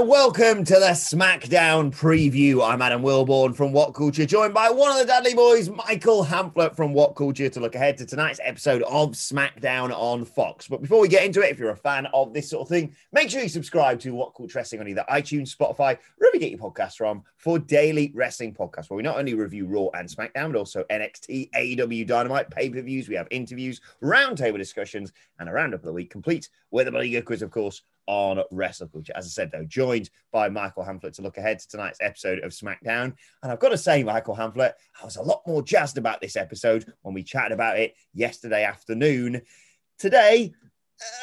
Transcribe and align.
And 0.00 0.08
welcome 0.08 0.64
to 0.64 0.74
the 0.76 0.92
SmackDown 0.92 1.94
preview. 1.94 2.66
I'm 2.66 2.80
Adam 2.80 3.02
Wilbourn 3.02 3.54
from 3.54 3.70
What 3.70 3.92
Culture, 3.92 4.24
joined 4.24 4.54
by 4.54 4.70
one 4.70 4.90
of 4.92 4.96
the 4.96 5.04
Dudley 5.04 5.34
boys, 5.34 5.68
Michael 5.68 6.24
Hamflett 6.24 6.74
from 6.74 6.94
What 6.94 7.14
Culture, 7.16 7.50
to 7.50 7.60
look 7.60 7.74
ahead 7.74 7.98
to 7.98 8.06
tonight's 8.06 8.40
episode 8.42 8.80
of 8.84 9.10
SmackDown 9.10 9.92
on 9.92 10.24
Fox. 10.24 10.68
But 10.68 10.80
before 10.80 11.00
we 11.00 11.08
get 11.08 11.26
into 11.26 11.42
it, 11.42 11.50
if 11.50 11.58
you're 11.58 11.68
a 11.68 11.76
fan 11.76 12.06
of 12.14 12.32
this 12.32 12.48
sort 12.48 12.62
of 12.62 12.68
thing, 12.70 12.96
make 13.12 13.28
sure 13.28 13.42
you 13.42 13.48
subscribe 13.50 14.00
to 14.00 14.14
What 14.14 14.34
Culture 14.34 14.58
Wrestling 14.58 14.80
on 14.80 14.88
either 14.88 15.04
iTunes, 15.10 15.54
Spotify, 15.54 15.98
wherever 16.16 16.34
you 16.34 16.40
get 16.40 16.50
your 16.50 16.60
podcasts 16.60 16.96
from, 16.96 17.22
for 17.36 17.58
daily 17.58 18.10
wrestling 18.14 18.54
podcasts, 18.54 18.88
where 18.88 18.96
we 18.96 19.02
not 19.02 19.18
only 19.18 19.34
review 19.34 19.66
Raw 19.66 19.88
and 19.92 20.08
SmackDown, 20.08 20.52
but 20.52 20.56
also 20.56 20.82
NXT, 20.84 21.50
AEW 21.50 22.06
Dynamite, 22.06 22.48
pay 22.48 22.70
per 22.70 22.80
views. 22.80 23.06
We 23.06 23.16
have 23.16 23.28
interviews, 23.30 23.82
roundtable 24.02 24.56
discussions, 24.56 25.12
and 25.38 25.46
a 25.46 25.52
roundup 25.52 25.80
of 25.80 25.86
the 25.86 25.92
week, 25.92 26.08
complete 26.08 26.48
with 26.70 26.88
a 26.88 26.90
bloody 26.90 27.20
quiz, 27.20 27.42
of 27.42 27.50
course 27.50 27.82
on 28.10 28.42
Wrestle 28.50 28.88
Culture. 28.88 29.12
As 29.14 29.24
I 29.24 29.28
said, 29.28 29.52
though, 29.52 29.64
joined 29.64 30.10
by 30.32 30.48
Michael 30.48 30.84
Hamflett 30.84 31.12
to 31.14 31.22
look 31.22 31.38
ahead 31.38 31.60
to 31.60 31.68
tonight's 31.68 32.00
episode 32.00 32.40
of 32.40 32.50
SmackDown. 32.50 33.14
And 33.40 33.52
I've 33.52 33.60
got 33.60 33.68
to 33.68 33.78
say, 33.78 34.02
Michael 34.02 34.34
Hamflett, 34.34 34.72
I 35.00 35.04
was 35.04 35.14
a 35.14 35.22
lot 35.22 35.42
more 35.46 35.62
jazzed 35.62 35.96
about 35.96 36.20
this 36.20 36.34
episode 36.34 36.92
when 37.02 37.14
we 37.14 37.22
chatted 37.22 37.52
about 37.52 37.78
it 37.78 37.94
yesterday 38.12 38.64
afternoon. 38.64 39.42
Today, 39.96 40.52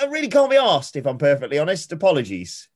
I 0.02 0.06
really 0.06 0.30
can't 0.30 0.50
be 0.50 0.56
asked, 0.56 0.96
if 0.96 1.06
I'm 1.06 1.18
perfectly 1.18 1.60
honest. 1.60 1.92
Apologies. 1.92 2.70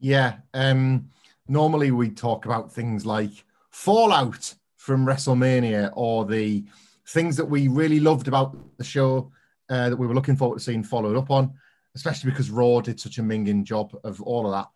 Yeah. 0.00 0.36
Um, 0.54 1.10
normally 1.48 1.90
we 1.90 2.08
talk 2.08 2.46
about 2.46 2.72
things 2.72 3.04
like 3.04 3.44
fallout 3.68 4.54
from 4.76 5.04
WrestleMania 5.04 5.90
or 5.92 6.24
the 6.24 6.64
things 7.08 7.36
that 7.36 7.44
we 7.44 7.68
really 7.68 8.00
loved 8.00 8.26
about 8.26 8.56
the 8.78 8.84
show 8.84 9.30
uh, 9.68 9.90
that 9.90 9.98
we 9.98 10.06
were 10.06 10.14
looking 10.14 10.36
forward 10.36 10.60
to 10.60 10.64
seeing 10.64 10.82
followed 10.82 11.16
up 11.16 11.30
on 11.30 11.52
especially 11.96 12.30
because 12.30 12.50
Raw 12.50 12.80
did 12.80 13.00
such 13.00 13.18
a 13.18 13.22
minging 13.22 13.64
job 13.64 13.96
of 14.04 14.20
all 14.20 14.46
of 14.46 14.52
that. 14.52 14.68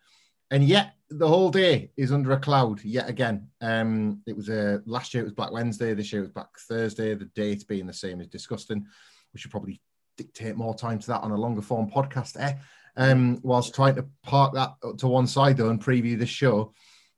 And 0.50 0.64
yet 0.64 0.94
the 1.10 1.28
whole 1.28 1.50
day 1.50 1.92
is 1.96 2.10
under 2.10 2.32
a 2.32 2.40
cloud 2.40 2.82
yet 2.82 3.08
again. 3.08 3.48
Um, 3.60 4.22
it 4.26 4.34
was 4.34 4.48
a 4.48 4.76
uh, 4.76 4.78
last 4.86 5.14
year 5.14 5.22
it 5.22 5.26
was 5.26 5.34
Black 5.34 5.52
Wednesday, 5.52 5.94
this 5.94 6.12
year 6.12 6.22
it 6.22 6.24
was 6.24 6.32
Black 6.32 6.58
Thursday. 6.58 7.14
The 7.14 7.26
date 7.26 7.68
being 7.68 7.86
the 7.86 7.92
same 7.92 8.20
is 8.20 8.26
disgusting. 8.26 8.86
We 9.32 9.38
should 9.38 9.50
probably 9.50 9.80
dictate 10.16 10.56
more 10.56 10.74
time 10.74 10.98
to 10.98 11.06
that 11.08 11.20
on 11.20 11.30
a 11.30 11.36
longer 11.36 11.62
form 11.62 11.90
podcast, 11.90 12.40
eh? 12.40 12.54
Um, 12.96 13.38
whilst 13.42 13.74
trying 13.74 13.94
to 13.96 14.06
park 14.24 14.54
that 14.54 14.72
to 14.98 15.06
one 15.06 15.26
side 15.26 15.58
though 15.58 15.70
and 15.70 15.80
preview 15.80 16.18
this 16.18 16.30
show, 16.30 16.72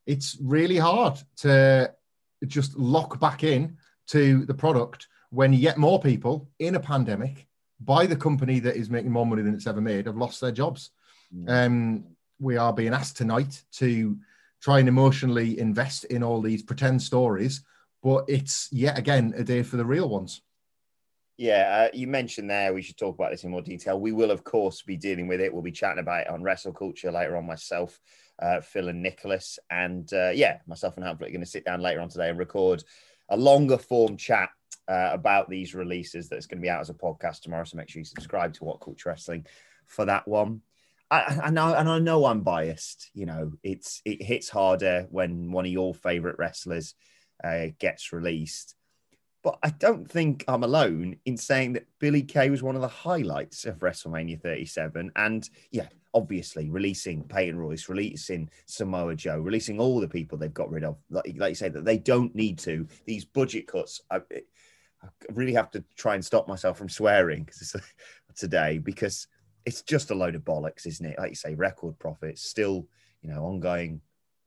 it's 0.04 0.36
really 0.42 0.76
hard 0.76 1.18
to 1.38 1.94
just 2.46 2.76
lock 2.76 3.20
back 3.20 3.44
in 3.44 3.78
to 4.08 4.44
the 4.46 4.54
product 4.54 5.06
when 5.30 5.52
yet 5.52 5.78
more 5.78 6.00
people 6.00 6.50
in 6.58 6.74
a 6.74 6.80
pandemic 6.80 7.46
by 7.84 8.06
the 8.06 8.16
company 8.16 8.58
that 8.60 8.76
is 8.76 8.90
making 8.90 9.10
more 9.10 9.26
money 9.26 9.42
than 9.42 9.54
it's 9.54 9.66
ever 9.66 9.80
made 9.80 10.06
have 10.06 10.16
lost 10.16 10.40
their 10.40 10.52
jobs. 10.52 10.90
Mm. 11.34 11.48
Um, 11.48 12.04
we 12.38 12.56
are 12.56 12.72
being 12.72 12.92
asked 12.92 13.16
tonight 13.16 13.62
to 13.72 14.18
try 14.60 14.78
and 14.78 14.88
emotionally 14.88 15.58
invest 15.58 16.04
in 16.04 16.22
all 16.22 16.40
these 16.40 16.62
pretend 16.62 17.02
stories, 17.02 17.62
but 18.02 18.24
it's 18.28 18.68
yet 18.72 18.98
again 18.98 19.34
a 19.36 19.44
day 19.44 19.62
for 19.62 19.76
the 19.76 19.84
real 19.84 20.08
ones. 20.08 20.42
Yeah, 21.38 21.88
uh, 21.88 21.96
you 21.96 22.06
mentioned 22.06 22.50
there 22.50 22.74
we 22.74 22.82
should 22.82 22.98
talk 22.98 23.16
about 23.16 23.30
this 23.30 23.42
in 23.42 23.50
more 23.50 23.62
detail. 23.62 23.98
We 23.98 24.12
will, 24.12 24.30
of 24.30 24.44
course, 24.44 24.82
be 24.82 24.96
dealing 24.96 25.26
with 25.26 25.40
it. 25.40 25.52
We'll 25.52 25.62
be 25.62 25.72
chatting 25.72 25.98
about 25.98 26.22
it 26.22 26.28
on 26.28 26.42
Wrestle 26.42 26.72
Culture 26.72 27.10
later 27.10 27.36
on. 27.36 27.46
Myself, 27.46 27.98
uh, 28.40 28.60
Phil, 28.60 28.88
and 28.88 29.02
Nicholas, 29.02 29.58
and 29.70 30.12
uh, 30.12 30.30
yeah, 30.30 30.58
myself 30.66 30.96
and 30.96 31.06
Hamflett 31.06 31.28
are 31.28 31.32
going 31.32 31.40
to 31.40 31.46
sit 31.46 31.64
down 31.64 31.80
later 31.80 32.00
on 32.00 32.10
today 32.10 32.28
and 32.28 32.38
record 32.38 32.84
a 33.28 33.36
longer 33.36 33.78
form 33.78 34.16
chat 34.16 34.50
uh, 34.92 35.10
about 35.12 35.48
these 35.48 35.74
releases 35.74 36.28
that's 36.28 36.46
going 36.46 36.58
to 36.58 36.62
be 36.62 36.68
out 36.68 36.82
as 36.82 36.90
a 36.90 36.94
podcast 36.94 37.40
tomorrow. 37.40 37.64
So 37.64 37.78
make 37.78 37.88
sure 37.88 38.00
you 38.00 38.04
subscribe 38.04 38.52
to 38.54 38.64
What 38.64 38.82
Culture 38.82 39.08
Wrestling 39.08 39.46
for 39.86 40.04
that 40.04 40.28
one. 40.28 40.60
I, 41.10 41.40
I 41.44 41.50
know, 41.50 41.74
and 41.74 41.88
I 41.88 41.98
know 41.98 42.26
I'm 42.26 42.42
biased. 42.42 43.10
You 43.14 43.24
know, 43.24 43.52
it's 43.62 44.02
it 44.04 44.22
hits 44.22 44.50
harder 44.50 45.06
when 45.10 45.50
one 45.50 45.64
of 45.64 45.72
your 45.72 45.94
favorite 45.94 46.36
wrestlers 46.38 46.94
uh, 47.42 47.68
gets 47.78 48.12
released. 48.12 48.74
But 49.42 49.58
I 49.62 49.70
don't 49.70 50.08
think 50.10 50.44
I'm 50.46 50.62
alone 50.62 51.16
in 51.24 51.38
saying 51.38 51.72
that 51.72 51.86
Billie 51.98 52.22
Kay 52.22 52.50
was 52.50 52.62
one 52.62 52.76
of 52.76 52.82
the 52.82 52.88
highlights 52.88 53.64
of 53.64 53.78
WrestleMania 53.78 54.40
37. 54.40 55.10
And 55.16 55.48
yeah, 55.70 55.88
obviously 56.14 56.70
releasing 56.70 57.24
Peyton 57.24 57.58
Royce, 57.58 57.88
releasing 57.88 58.50
Samoa 58.66 59.16
Joe, 59.16 59.38
releasing 59.38 59.80
all 59.80 60.00
the 60.00 60.08
people 60.08 60.38
they've 60.38 60.52
got 60.52 60.70
rid 60.70 60.84
of, 60.84 60.96
like, 61.10 61.34
like 61.36 61.50
you 61.50 61.54
say, 61.54 61.70
that 61.70 61.84
they 61.84 61.98
don't 61.98 62.34
need 62.34 62.58
to. 62.60 62.86
These 63.06 63.24
budget 63.24 63.66
cuts, 63.66 64.00
I 65.02 65.08
really 65.32 65.54
have 65.54 65.70
to 65.72 65.84
try 65.96 66.14
and 66.14 66.24
stop 66.24 66.48
myself 66.48 66.78
from 66.78 66.88
swearing 66.88 67.48
today 68.36 68.78
because 68.78 69.26
it's 69.64 69.82
just 69.82 70.10
a 70.10 70.14
load 70.14 70.34
of 70.34 70.42
bollocks, 70.42 70.86
isn't 70.86 71.04
it? 71.04 71.18
Like 71.18 71.30
you 71.30 71.36
say, 71.36 71.54
record 71.54 71.98
profits, 71.98 72.42
still, 72.42 72.86
you 73.20 73.30
know, 73.30 73.44
ongoing 73.44 74.00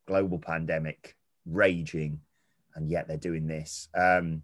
global 0.07 0.39
pandemic 0.39 1.15
raging, 1.45 2.19
and 2.75 2.89
yet 2.89 3.07
they're 3.07 3.17
doing 3.17 3.47
this. 3.47 3.87
Um, 3.95 4.41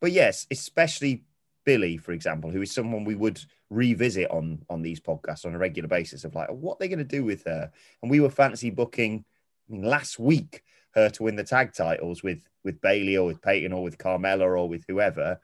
but 0.00 0.12
yes, 0.12 0.46
especially 0.50 1.24
Billie, 1.64 1.96
for 1.96 2.12
example, 2.12 2.50
who 2.50 2.62
is 2.62 2.72
someone 2.72 3.04
we 3.04 3.14
would 3.14 3.40
revisit 3.70 4.30
on 4.30 4.64
on 4.68 4.82
these 4.82 5.00
podcasts 5.00 5.46
on 5.46 5.54
a 5.54 5.58
regular 5.58 5.88
basis 5.88 6.24
of 6.24 6.34
like 6.34 6.48
what 6.50 6.78
they're 6.78 6.88
going 6.88 6.98
to 6.98 7.04
do 7.04 7.24
with 7.24 7.44
her. 7.44 7.70
And 8.02 8.10
we 8.10 8.20
were 8.20 8.30
fancy 8.30 8.70
booking 8.70 9.24
I 9.68 9.72
mean, 9.72 9.82
last 9.82 10.18
week 10.18 10.62
her 10.94 11.10
to 11.10 11.22
win 11.22 11.36
the 11.36 11.44
tag 11.44 11.72
titles 11.74 12.22
with 12.22 12.42
with 12.64 12.80
Bayley 12.80 13.16
or 13.16 13.26
with 13.26 13.42
Peyton 13.42 13.72
or 13.72 13.82
with 13.82 13.98
Carmella 13.98 14.42
or 14.42 14.68
with 14.68 14.84
whoever. 14.88 15.40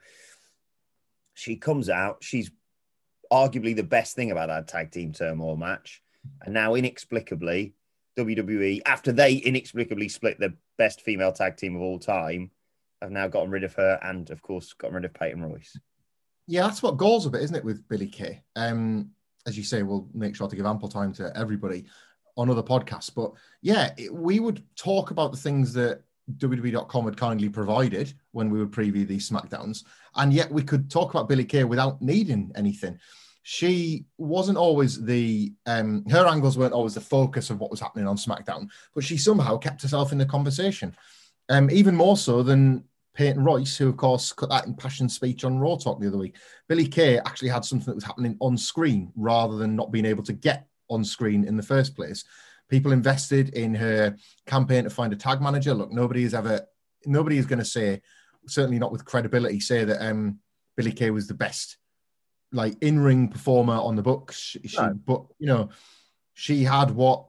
She 1.33 1.55
comes 1.55 1.89
out. 1.89 2.17
She's 2.21 2.51
arguably 3.31 3.75
the 3.75 3.83
best 3.83 4.15
thing 4.15 4.31
about 4.31 4.47
that 4.47 4.67
tag 4.67 4.91
team 4.91 5.13
turmoil 5.13 5.55
match, 5.55 6.01
and 6.41 6.53
now 6.53 6.75
inexplicably 6.75 7.75
WWE, 8.17 8.81
after 8.85 9.11
they 9.11 9.35
inexplicably 9.35 10.09
split 10.09 10.39
the 10.39 10.53
best 10.77 11.01
female 11.01 11.31
tag 11.31 11.57
team 11.57 11.75
of 11.75 11.81
all 11.81 11.99
time, 11.99 12.51
have 13.01 13.11
now 13.11 13.27
gotten 13.27 13.49
rid 13.49 13.63
of 13.63 13.73
her 13.75 13.99
and, 14.03 14.29
of 14.29 14.41
course, 14.41 14.73
gotten 14.73 14.95
rid 14.95 15.05
of 15.05 15.13
Peyton 15.13 15.41
Royce. 15.41 15.77
Yeah, 16.47 16.63
that's 16.63 16.83
what 16.83 16.97
goals 16.97 17.25
of 17.25 17.31
bit, 17.31 17.43
isn't 17.43 17.55
it, 17.55 17.63
with 17.63 17.87
Billie 17.87 18.07
Kay? 18.07 18.43
Um, 18.55 19.11
as 19.47 19.57
you 19.57 19.63
say, 19.63 19.83
we'll 19.83 20.07
make 20.13 20.35
sure 20.35 20.47
to 20.47 20.55
give 20.55 20.65
ample 20.65 20.89
time 20.89 21.13
to 21.13 21.35
everybody 21.35 21.85
on 22.37 22.49
other 22.49 22.63
podcasts. 22.63 23.13
But 23.13 23.31
yeah, 23.61 23.91
it, 23.97 24.13
we 24.13 24.39
would 24.39 24.63
talk 24.75 25.11
about 25.11 25.31
the 25.31 25.37
things 25.37 25.73
that 25.73 26.03
WWE.com 26.37 27.05
had 27.05 27.17
kindly 27.17 27.49
provided 27.49 28.13
when 28.31 28.49
we 28.49 28.59
would 28.59 28.71
preview 28.71 29.07
these 29.07 29.29
SmackDowns, 29.29 29.83
and 30.15 30.33
yet 30.33 30.51
we 30.51 30.63
could 30.63 30.89
talk 30.89 31.11
about 31.11 31.29
Billie 31.29 31.45
Kay 31.45 31.63
without 31.63 32.01
needing 32.01 32.51
anything. 32.55 32.99
She 33.43 34.05
wasn't 34.17 34.57
always 34.57 35.03
the 35.03 35.53
um, 35.65 36.05
her 36.09 36.27
angles 36.27 36.57
weren't 36.57 36.73
always 36.73 36.93
the 36.93 37.01
focus 37.01 37.49
of 37.49 37.59
what 37.59 37.71
was 37.71 37.79
happening 37.79 38.07
on 38.07 38.17
SmackDown, 38.17 38.69
but 38.93 39.03
she 39.03 39.17
somehow 39.17 39.57
kept 39.57 39.81
herself 39.81 40.11
in 40.11 40.17
the 40.17 40.25
conversation, 40.25 40.95
um, 41.49 41.69
even 41.71 41.95
more 41.95 42.17
so 42.17 42.43
than 42.43 42.83
Peyton 43.13 43.43
Royce, 43.43 43.77
who 43.77 43.89
of 43.89 43.97
course 43.97 44.31
cut 44.31 44.49
that 44.49 44.67
impassioned 44.67 45.11
speech 45.11 45.43
on 45.43 45.59
Raw 45.59 45.75
Talk 45.75 45.99
the 45.99 46.07
other 46.07 46.17
week. 46.17 46.35
Billie 46.67 46.87
Kay 46.87 47.17
actually 47.19 47.49
had 47.49 47.65
something 47.65 47.87
that 47.87 47.95
was 47.95 48.03
happening 48.03 48.37
on 48.39 48.57
screen 48.57 49.11
rather 49.15 49.57
than 49.57 49.75
not 49.75 49.91
being 49.91 50.05
able 50.05 50.23
to 50.23 50.33
get 50.33 50.67
on 50.91 51.03
screen 51.03 51.43
in 51.43 51.57
the 51.57 51.63
first 51.63 51.95
place. 51.95 52.23
People 52.69 52.91
invested 52.91 53.49
in 53.49 53.73
her 53.75 54.15
campaign 54.45 54.83
to 54.83 54.89
find 54.89 55.11
a 55.11 55.15
tag 55.15 55.41
manager. 55.41 55.73
Look, 55.73 55.91
nobody 55.91 56.23
is 56.23 56.33
ever, 56.33 56.61
nobody 57.05 57.37
is 57.37 57.45
going 57.45 57.59
to 57.59 57.65
say, 57.65 58.01
certainly 58.47 58.79
not 58.79 58.91
with 58.91 59.05
credibility, 59.05 59.59
say 59.59 59.83
that 59.83 60.05
um, 60.05 60.39
Billie 60.77 60.91
Kay 60.91 61.11
was 61.11 61.27
the 61.27 61.33
best, 61.33 61.77
like 62.51 62.75
in 62.81 62.99
ring 62.99 63.27
performer 63.27 63.73
on 63.73 63.95
the 63.95 64.03
books. 64.03 64.37
She, 64.37 64.59
she, 64.67 64.77
But 65.05 65.25
you 65.39 65.47
know, 65.47 65.69
she 66.33 66.63
had 66.63 66.91
what 66.91 67.25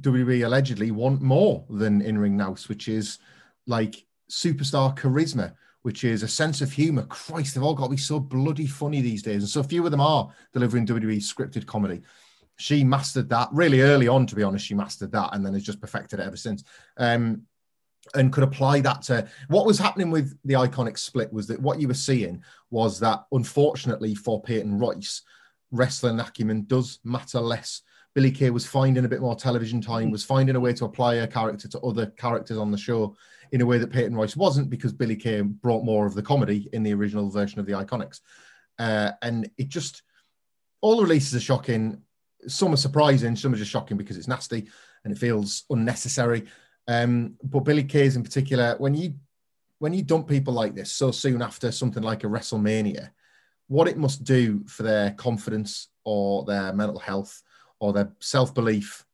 WWE 0.00 0.44
allegedly 0.44 0.90
want 0.90 1.22
more 1.22 1.64
than 1.70 2.02
in 2.02 2.18
ring 2.18 2.36
nous, 2.36 2.68
which 2.68 2.88
is 2.88 3.18
like 3.66 4.04
superstar 4.30 4.96
charisma, 4.96 5.54
which 5.82 6.04
is 6.04 6.22
a 6.22 6.28
sense 6.28 6.60
of 6.60 6.72
humor. 6.72 7.04
Christ, 7.04 7.54
they've 7.54 7.64
all 7.64 7.74
got 7.74 7.84
to 7.84 7.90
be 7.90 7.96
so 7.96 8.18
bloody 8.20 8.66
funny 8.66 9.00
these 9.00 9.22
days, 9.22 9.42
and 9.42 9.48
so 9.48 9.62
few 9.62 9.84
of 9.84 9.90
them 9.90 10.00
are 10.00 10.30
delivering 10.52 10.86
WWE 10.86 11.16
scripted 11.16 11.66
comedy 11.66 12.02
she 12.56 12.84
mastered 12.84 13.28
that 13.30 13.48
really 13.52 13.80
early 13.80 14.08
on, 14.08 14.26
to 14.26 14.36
be 14.36 14.42
honest. 14.42 14.66
She 14.66 14.74
mastered 14.74 15.12
that 15.12 15.30
and 15.32 15.44
then 15.44 15.54
has 15.54 15.64
just 15.64 15.80
perfected 15.80 16.20
it 16.20 16.26
ever 16.26 16.36
since. 16.36 16.64
Um, 16.96 17.42
and 18.14 18.32
could 18.32 18.44
apply 18.44 18.80
that 18.80 19.02
to 19.02 19.26
what 19.48 19.66
was 19.66 19.78
happening 19.78 20.10
with 20.10 20.36
the 20.44 20.54
iconic 20.54 20.98
split 20.98 21.32
was 21.32 21.46
that 21.46 21.60
what 21.60 21.80
you 21.80 21.88
were 21.88 21.94
seeing 21.94 22.42
was 22.70 23.00
that 23.00 23.24
unfortunately 23.32 24.14
for 24.14 24.42
Peyton 24.42 24.78
Royce, 24.78 25.22
wrestling 25.70 26.20
acumen 26.20 26.64
does 26.66 27.00
matter 27.02 27.40
less. 27.40 27.82
Billie 28.14 28.30
Kay 28.30 28.50
was 28.50 28.66
finding 28.66 29.04
a 29.04 29.08
bit 29.08 29.20
more 29.20 29.34
television 29.34 29.80
time, 29.80 30.10
was 30.10 30.22
finding 30.22 30.54
a 30.54 30.60
way 30.60 30.72
to 30.74 30.84
apply 30.84 31.16
her 31.16 31.26
character 31.26 31.66
to 31.66 31.80
other 31.80 32.06
characters 32.06 32.58
on 32.58 32.70
the 32.70 32.78
show 32.78 33.16
in 33.50 33.60
a 33.60 33.66
way 33.66 33.78
that 33.78 33.90
Peyton 33.90 34.14
Royce 34.14 34.36
wasn't 34.36 34.70
because 34.70 34.92
Billie 34.92 35.16
Kay 35.16 35.40
brought 35.40 35.84
more 35.84 36.06
of 36.06 36.14
the 36.14 36.22
comedy 36.22 36.68
in 36.72 36.82
the 36.82 36.94
original 36.94 37.30
version 37.30 37.58
of 37.58 37.66
the 37.66 37.72
Iconics. 37.72 38.20
Uh, 38.78 39.12
and 39.22 39.50
it 39.58 39.68
just, 39.68 40.02
all 40.80 40.96
the 40.96 41.02
releases 41.02 41.34
are 41.34 41.40
shocking 41.40 42.02
some 42.46 42.72
are 42.72 42.78
surprising, 42.78 43.36
some 43.36 43.52
are 43.54 43.58
just 43.58 43.70
shocking 43.70 43.96
because 43.96 44.16
it's 44.16 44.28
nasty 44.28 44.68
and 45.04 45.12
it 45.12 45.18
feels 45.18 45.64
unnecessary. 45.70 46.44
Um, 46.86 47.36
but 47.42 47.60
Billie 47.60 47.84
Kay's 47.84 48.16
in 48.16 48.22
particular, 48.22 48.76
when 48.78 48.94
you 48.94 49.14
when 49.78 49.92
you 49.92 50.02
dump 50.02 50.28
people 50.28 50.54
like 50.54 50.74
this 50.74 50.92
so 50.92 51.10
soon 51.10 51.42
after 51.42 51.70
something 51.72 52.02
like 52.02 52.24
a 52.24 52.28
WrestleMania, 52.28 53.10
what 53.68 53.88
it 53.88 53.98
must 53.98 54.24
do 54.24 54.64
for 54.66 54.82
their 54.82 55.10
confidence 55.12 55.88
or 56.04 56.44
their 56.44 56.72
mental 56.72 56.98
health 56.98 57.42
or 57.80 57.92
their 57.92 58.12
self 58.20 58.54
belief, 58.54 59.04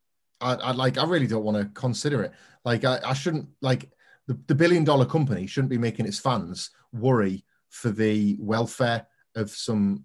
I, 0.40 0.54
I, 0.54 0.70
like. 0.72 0.98
I 0.98 1.04
really 1.04 1.26
don't 1.26 1.44
want 1.44 1.56
to 1.56 1.80
consider 1.80 2.22
it. 2.22 2.32
Like 2.64 2.84
I, 2.84 3.00
I 3.04 3.14
shouldn't 3.14 3.48
like 3.62 3.90
the, 4.26 4.38
the 4.46 4.54
billion 4.54 4.84
dollar 4.84 5.06
company 5.06 5.46
shouldn't 5.46 5.70
be 5.70 5.78
making 5.78 6.06
its 6.06 6.18
fans 6.18 6.70
worry 6.92 7.44
for 7.68 7.90
the 7.90 8.36
welfare 8.40 9.06
of 9.34 9.50
some 9.50 10.04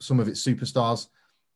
some 0.00 0.18
of 0.18 0.28
its 0.28 0.42
superstars 0.44 1.08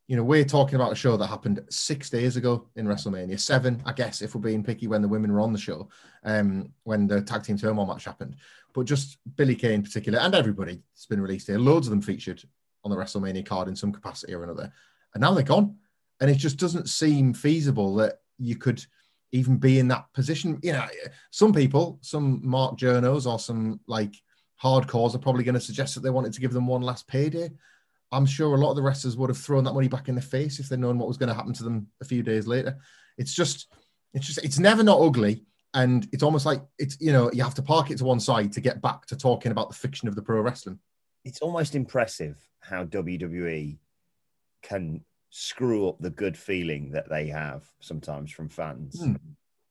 you 0.07 0.15
know, 0.15 0.23
we're 0.23 0.45
talking 0.45 0.75
about 0.75 0.91
a 0.91 0.95
show 0.95 1.17
that 1.17 1.27
happened 1.27 1.63
six 1.69 2.09
days 2.09 2.37
ago 2.37 2.67
in 2.75 2.85
WrestleMania, 2.85 3.39
seven, 3.39 3.81
I 3.85 3.93
guess, 3.93 4.21
if 4.21 4.35
we're 4.35 4.41
being 4.41 4.63
picky, 4.63 4.87
when 4.87 5.01
the 5.01 5.07
women 5.07 5.33
were 5.33 5.39
on 5.39 5.51
the 5.51 5.59
show, 5.59 5.89
um, 6.23 6.71
when 6.83 7.07
the 7.07 7.21
tag 7.21 7.43
team 7.43 7.57
turmoil 7.57 7.87
match 7.87 8.05
happened. 8.05 8.35
But 8.73 8.85
just 8.85 9.17
Billie 9.35 9.55
Kay 9.55 9.73
in 9.73 9.81
particular, 9.81 10.19
and 10.19 10.35
everybody 10.35 10.83
that's 10.93 11.07
been 11.07 11.21
released 11.21 11.47
here. 11.47 11.57
Loads 11.57 11.87
of 11.87 11.91
them 11.91 12.01
featured 12.01 12.43
on 12.83 12.91
the 12.91 12.97
WrestleMania 12.97 13.45
card 13.45 13.67
in 13.67 13.75
some 13.75 13.91
capacity 13.91 14.35
or 14.35 14.43
another, 14.43 14.71
and 15.13 15.21
now 15.21 15.33
they're 15.33 15.43
gone. 15.43 15.75
And 16.21 16.29
it 16.29 16.37
just 16.37 16.57
doesn't 16.57 16.87
seem 16.87 17.33
feasible 17.33 17.95
that 17.95 18.19
you 18.37 18.57
could 18.57 18.85
even 19.31 19.57
be 19.57 19.79
in 19.79 19.87
that 19.87 20.05
position. 20.13 20.59
You 20.61 20.73
know, 20.73 20.85
some 21.31 21.51
people, 21.51 21.97
some 22.01 22.41
Mark 22.43 22.77
Journos 22.77 23.29
or 23.29 23.39
some 23.39 23.79
like 23.87 24.13
hardcores 24.61 25.15
are 25.15 25.19
probably 25.19 25.43
going 25.43 25.55
to 25.55 25.61
suggest 25.61 25.95
that 25.95 26.01
they 26.01 26.09
wanted 26.09 26.33
to 26.33 26.41
give 26.41 26.53
them 26.53 26.67
one 26.67 26.81
last 26.81 27.07
payday. 27.07 27.49
I'm 28.11 28.25
sure 28.25 28.55
a 28.55 28.57
lot 28.57 28.69
of 28.69 28.75
the 28.75 28.81
wrestlers 28.81 29.17
would 29.17 29.29
have 29.29 29.37
thrown 29.37 29.63
that 29.63 29.73
money 29.73 29.87
back 29.87 30.07
in 30.07 30.15
the 30.15 30.21
face 30.21 30.59
if 30.59 30.69
they'd 30.69 30.79
known 30.79 30.97
what 30.97 31.07
was 31.07 31.17
going 31.17 31.29
to 31.29 31.35
happen 31.35 31.53
to 31.53 31.63
them 31.63 31.87
a 32.01 32.05
few 32.05 32.23
days 32.23 32.47
later. 32.47 32.77
It's 33.17 33.33
just, 33.33 33.67
it's 34.13 34.25
just, 34.25 34.43
it's 34.43 34.59
never 34.59 34.83
not 34.83 35.01
ugly. 35.01 35.43
And 35.73 36.07
it's 36.13 36.23
almost 36.23 36.45
like 36.45 36.61
it's, 36.79 36.97
you 37.01 37.11
know, 37.11 37.29
you 37.33 37.43
have 37.43 37.55
to 37.55 37.61
park 37.61 37.91
it 37.91 37.97
to 37.97 38.05
one 38.05 38.19
side 38.19 38.53
to 38.53 38.61
get 38.61 38.81
back 38.81 39.05
to 39.07 39.17
talking 39.17 39.51
about 39.51 39.69
the 39.69 39.75
fiction 39.75 40.07
of 40.07 40.15
the 40.15 40.21
pro 40.21 40.39
wrestling. 40.39 40.79
It's 41.25 41.41
almost 41.41 41.75
impressive 41.75 42.37
how 42.61 42.85
WWE 42.85 43.77
can 44.61 45.03
screw 45.29 45.89
up 45.89 45.99
the 45.99 46.09
good 46.09 46.37
feeling 46.37 46.91
that 46.91 47.09
they 47.09 47.27
have 47.27 47.65
sometimes 47.81 48.31
from 48.31 48.47
fans. 48.47 49.01
Hmm. 49.01 49.15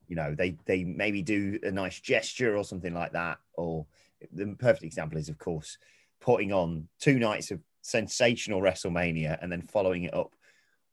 You 0.07 0.15
know, 0.15 0.35
they 0.35 0.57
they 0.65 0.83
maybe 0.83 1.23
do 1.23 1.57
a 1.63 1.71
nice 1.71 1.99
gesture 1.99 2.55
or 2.55 2.63
something 2.63 2.93
like 2.93 3.13
that. 3.13 3.39
Or 3.55 3.87
the 4.31 4.55
perfect 4.59 4.83
example 4.83 5.17
is, 5.17 5.29
of 5.29 5.39
course, 5.39 5.79
putting 6.21 6.53
on 6.53 6.87
two 6.99 7.17
nights 7.17 7.49
of 7.49 7.59
sensational 7.85 8.61
WrestleMania 8.61 9.37
and 9.41 9.51
then 9.51 9.61
following 9.61 10.03
it 10.03 10.13
up 10.13 10.35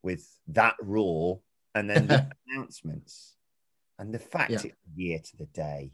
with 0.03 0.29
that 0.49 0.75
Raw 0.83 1.37
and 1.75 1.89
then 1.89 2.07
the 2.07 2.31
announcements 2.49 3.37
and 3.99 4.13
the 4.13 4.19
fact 4.19 4.51
yeah. 4.51 4.57
it's 4.65 4.67
year 4.95 5.19
to 5.19 5.37
the 5.39 5.47
day. 5.47 5.93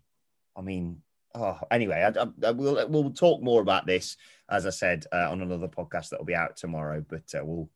I 0.57 0.61
mean, 0.61 1.03
oh, 1.37 1.59
anyway, 1.71 2.03
I, 2.03 2.21
I, 2.21 2.27
I, 2.49 2.51
we'll 2.51 2.89
we'll 2.89 3.11
talk 3.11 3.43
more 3.43 3.63
about 3.63 3.87
this 3.87 4.17
as 4.51 4.67
I 4.67 4.71
said 4.71 5.07
uh, 5.13 5.31
on 5.31 5.41
another 5.41 5.69
podcast 5.69 6.09
that 6.09 6.19
will 6.19 6.27
be 6.27 6.35
out 6.35 6.57
tomorrow. 6.57 7.05
But 7.09 7.33
uh, 7.33 7.45
we'll 7.45 7.71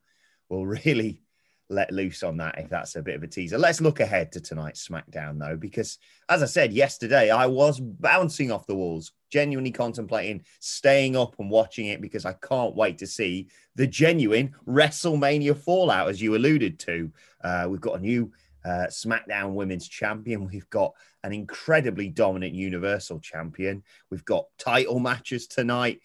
we'll 0.49 0.67
really 0.85 1.23
let 1.69 1.93
loose 1.93 2.23
on 2.23 2.37
that 2.37 2.59
if 2.59 2.69
that's 2.69 2.97
a 2.97 3.03
bit 3.03 3.17
of 3.17 3.23
a 3.23 3.27
teaser. 3.27 3.59
Let's 3.59 3.81
look 3.81 4.01
ahead 4.01 4.33
to 4.33 4.41
tonight's 4.41 4.87
SmackDown 4.87 5.39
though, 5.39 5.57
because 5.57 5.99
as 6.29 6.43
I 6.43 6.47
said 6.47 6.73
yesterday, 6.73 7.31
I 7.31 7.47
was 7.47 7.81
bouncing 7.81 8.53
off 8.53 8.67
the 8.67 8.75
walls, 8.75 9.13
genuinely 9.31 9.71
contemplating 9.71 10.45
staying 10.61 11.17
up 11.17 11.35
and 11.39 11.51
watching 11.51 11.87
it 11.87 12.01
because 12.01 12.25
I 12.25 12.35
can't 12.35 12.77
wait 12.77 12.99
to 12.99 13.07
see 13.07 13.49
the 13.75 13.87
genuine 13.87 14.55
WrestleMania 14.69 15.57
fallout, 15.57 16.09
as 16.09 16.21
you 16.21 16.37
alluded 16.37 16.79
to. 16.81 17.11
Uh, 17.43 17.67
we've 17.69 17.81
got 17.81 17.99
a 17.99 18.03
new 18.03 18.33
uh, 18.65 18.87
SmackDown 18.89 19.55
Women's 19.55 19.89
Champion. 19.89 20.49
We've 20.53 20.69
got 20.71 20.93
an 21.25 21.33
incredibly 21.33 22.09
dominant 22.09 22.55
Universal 22.55 23.21
Champion. 23.21 23.83
We've 24.11 24.25
got 24.25 24.47
title 24.59 25.01
matches 25.01 25.47
tonight. 25.47 26.01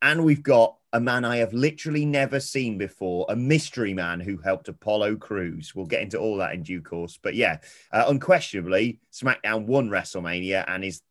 And 0.00 0.24
we've 0.24 0.42
got 0.42 0.76
a 0.92 1.00
man 1.00 1.24
I 1.24 1.38
have 1.38 1.54
literally 1.54 2.04
never 2.04 2.38
seen 2.38 2.76
before, 2.76 3.26
a 3.28 3.36
mystery 3.36 3.94
man 3.94 4.20
who 4.20 4.36
helped 4.36 4.68
Apollo 4.68 5.16
Crews. 5.16 5.74
We'll 5.74 5.86
get 5.86 6.02
into 6.02 6.18
all 6.18 6.36
that 6.38 6.52
in 6.52 6.62
due 6.62 6.82
course. 6.82 7.18
But 7.22 7.34
yeah, 7.34 7.58
uh, 7.92 8.04
unquestionably, 8.08 9.00
SmackDown 9.12 9.66
won 9.66 9.88
WrestleMania 9.88 10.64
and 10.68 10.84
is 10.84 11.02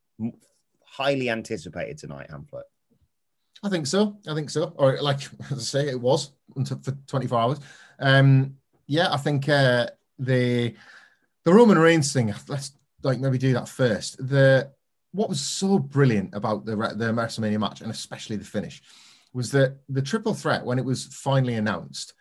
highly 0.86 1.30
anticipated 1.30 1.98
tonight, 1.98 2.30
Hamflett. 2.30 2.64
I 3.64 3.70
think 3.70 3.88
so. 3.88 4.18
I 4.28 4.34
think 4.34 4.50
so. 4.50 4.74
Or 4.76 5.02
like 5.02 5.22
as 5.52 5.58
I 5.58 5.82
say, 5.82 5.90
it 5.90 6.00
was 6.00 6.32
until 6.56 6.80
for 6.80 6.92
24 7.08 7.40
hours. 7.40 7.60
Um, 8.00 8.56
yeah, 8.88 9.12
I 9.12 9.18
think 9.18 9.48
uh, 9.50 9.88
the 10.20 10.76
the 11.44 11.54
Roman 11.54 11.78
Reigns 11.78 12.14
thing. 12.14 12.34
Let's 12.48 12.74
like 13.04 13.20
maybe 13.20 13.38
do 13.38 13.54
that 13.54 13.70
first. 13.70 14.18
The 14.18 14.72
what 15.12 15.30
was 15.30 15.42
so 15.42 15.80
brilliant 15.80 16.34
about 16.34 16.66
the 16.66 16.76
the 16.76 17.12
WrestleMania 17.14 17.60
match, 17.60 17.82
and 17.82 17.92
especially 17.92 18.36
the 18.36 18.46
finish, 18.46 18.82
was 19.34 19.52
that 19.52 19.78
the 19.90 20.02
triple 20.02 20.34
threat 20.34 20.66
when 20.66 20.80
it 20.80 20.86
was 20.86 21.06
finally 21.06 21.56
announced, 21.56 22.14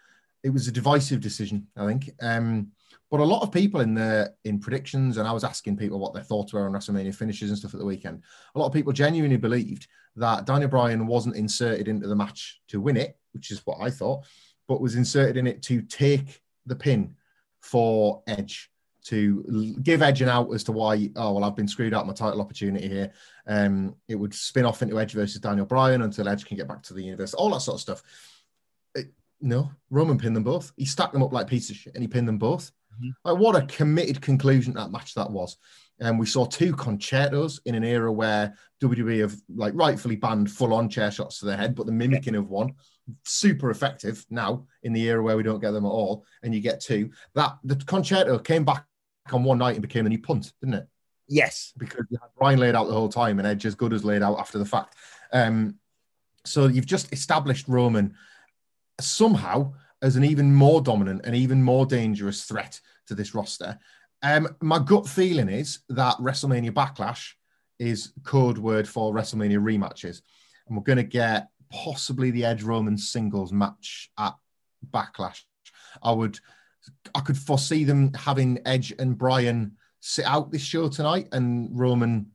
it 0.42 0.50
was 0.50 0.68
a 0.68 0.72
divisive 0.72 1.20
decision, 1.20 1.66
I 1.76 1.86
think. 1.86 2.10
Um, 2.22 2.68
but 3.10 3.20
a 3.20 3.24
lot 3.24 3.42
of 3.42 3.50
people 3.50 3.80
in 3.80 3.94
the 3.94 4.32
in 4.44 4.60
predictions, 4.60 5.16
and 5.16 5.26
I 5.26 5.32
was 5.32 5.42
asking 5.42 5.76
people 5.76 5.98
what 5.98 6.14
their 6.14 6.22
thoughts 6.22 6.52
were 6.52 6.64
on 6.66 6.72
WrestleMania 6.72 7.14
finishes 7.14 7.50
and 7.50 7.58
stuff 7.58 7.74
at 7.74 7.80
the 7.80 7.86
weekend. 7.86 8.22
A 8.54 8.58
lot 8.58 8.66
of 8.66 8.72
people 8.72 8.92
genuinely 8.92 9.36
believed 9.36 9.88
that 10.16 10.44
Daniel 10.44 10.70
Bryan 10.70 11.06
wasn't 11.06 11.36
inserted 11.36 11.88
into 11.88 12.06
the 12.06 12.14
match 12.14 12.60
to 12.68 12.80
win 12.80 12.96
it, 12.96 13.16
which 13.32 13.50
is 13.50 13.62
what 13.64 13.78
I 13.80 13.90
thought, 13.90 14.24
but 14.68 14.80
was 14.80 14.94
inserted 14.94 15.36
in 15.36 15.46
it 15.46 15.62
to 15.64 15.82
take 15.82 16.40
the 16.66 16.76
pin 16.76 17.16
for 17.60 18.22
Edge 18.28 18.69
to 19.04 19.76
give 19.82 20.02
Edge 20.02 20.22
an 20.22 20.28
out 20.28 20.52
as 20.52 20.64
to 20.64 20.72
why, 20.72 21.10
oh, 21.16 21.34
well, 21.34 21.44
I've 21.44 21.56
been 21.56 21.68
screwed 21.68 21.94
out 21.94 22.06
my 22.06 22.12
title 22.12 22.40
opportunity 22.40 22.88
here. 22.88 23.12
Um, 23.46 23.96
it 24.08 24.14
would 24.14 24.34
spin 24.34 24.64
off 24.64 24.82
into 24.82 25.00
Edge 25.00 25.12
versus 25.12 25.40
Daniel 25.40 25.66
Bryan 25.66 26.02
until 26.02 26.28
Edge 26.28 26.44
can 26.44 26.56
get 26.56 26.68
back 26.68 26.82
to 26.84 26.94
the 26.94 27.02
universe, 27.02 27.34
all 27.34 27.50
that 27.50 27.60
sort 27.60 27.76
of 27.76 27.80
stuff. 27.80 28.02
It, 28.94 29.12
no, 29.40 29.70
Roman 29.90 30.18
pinned 30.18 30.36
them 30.36 30.44
both. 30.44 30.72
He 30.76 30.84
stacked 30.84 31.12
them 31.12 31.22
up 31.22 31.32
like 31.32 31.46
pieces 31.46 31.70
of 31.70 31.76
shit 31.76 31.94
and 31.94 32.02
he 32.02 32.08
pinned 32.08 32.28
them 32.28 32.38
both. 32.38 32.70
Mm-hmm. 32.94 33.10
Like, 33.24 33.38
what 33.38 33.56
a 33.56 33.66
committed 33.66 34.20
conclusion 34.20 34.74
that 34.74 34.90
match 34.90 35.14
that 35.14 35.30
was. 35.30 35.56
And 35.98 36.10
um, 36.10 36.18
we 36.18 36.26
saw 36.26 36.46
two 36.46 36.74
Con-Chair-Tos 36.74 37.60
in 37.66 37.74
an 37.74 37.84
era 37.84 38.10
where 38.10 38.54
WWE 38.82 39.20
have 39.20 39.36
like 39.54 39.74
rightfully 39.76 40.16
banned 40.16 40.50
full 40.50 40.72
on 40.72 40.88
chair 40.88 41.10
shots 41.10 41.40
to 41.40 41.46
the 41.46 41.56
head, 41.56 41.74
but 41.74 41.84
the 41.84 41.92
mimicking 41.92 42.34
of 42.34 42.48
one 42.48 42.72
super 43.24 43.70
effective 43.70 44.24
now 44.30 44.66
in 44.82 44.92
the 44.92 45.02
era 45.02 45.22
where 45.22 45.36
we 45.36 45.42
don't 45.42 45.60
get 45.60 45.72
them 45.72 45.84
at 45.84 45.90
all, 45.90 46.24
and 46.42 46.54
you 46.54 46.60
get 46.60 46.80
two. 46.80 47.10
That 47.34 47.58
the 47.64 47.76
Con-Chair-To 47.76 48.38
came 48.40 48.64
back 48.64 48.86
on 49.32 49.44
one 49.44 49.58
night 49.58 49.74
and 49.74 49.82
became 49.82 50.04
the 50.04 50.10
new 50.10 50.20
punt, 50.20 50.52
didn't 50.60 50.74
it? 50.74 50.88
Yes, 51.28 51.72
because 51.76 52.06
you 52.10 52.18
had 52.20 52.30
Bryan 52.36 52.58
laid 52.58 52.74
out 52.74 52.88
the 52.88 52.94
whole 52.94 53.08
time 53.08 53.38
and 53.38 53.46
Edge 53.46 53.64
as 53.64 53.74
good 53.76 53.92
as 53.92 54.04
laid 54.04 54.22
out 54.22 54.38
after 54.38 54.58
the 54.58 54.64
fact. 54.64 54.96
Um, 55.32 55.76
so 56.44 56.66
you've 56.66 56.86
just 56.86 57.12
established 57.12 57.68
Roman 57.68 58.14
somehow 59.00 59.72
as 60.02 60.16
an 60.16 60.24
even 60.24 60.52
more 60.52 60.80
dominant 60.80 61.20
and 61.24 61.36
even 61.36 61.62
more 61.62 61.86
dangerous 61.86 62.44
threat 62.44 62.80
to 63.06 63.14
this 63.14 63.34
roster. 63.34 63.78
Um, 64.22 64.48
my 64.60 64.78
gut 64.78 65.08
feeling 65.08 65.48
is 65.48 65.80
that 65.90 66.16
WrestleMania 66.16 66.72
Backlash 66.72 67.32
is 67.78 68.12
code 68.24 68.58
word 68.58 68.88
for 68.88 69.14
WrestleMania 69.14 69.58
rematches, 69.58 70.22
and 70.66 70.76
we're 70.76 70.82
going 70.82 70.96
to 70.96 71.04
get 71.04 71.48
possibly 71.70 72.30
the 72.30 72.44
Edge 72.44 72.62
Roman 72.62 72.98
singles 72.98 73.52
match 73.52 74.10
at 74.18 74.34
Backlash. 74.92 75.42
I 76.02 76.12
would 76.12 76.38
I 77.14 77.20
could 77.20 77.38
foresee 77.38 77.84
them 77.84 78.12
having 78.14 78.60
Edge 78.64 78.92
and 78.98 79.16
Bryan 79.16 79.76
sit 80.00 80.24
out 80.24 80.50
this 80.50 80.62
show 80.62 80.88
tonight, 80.88 81.28
and 81.32 81.68
Roman 81.78 82.26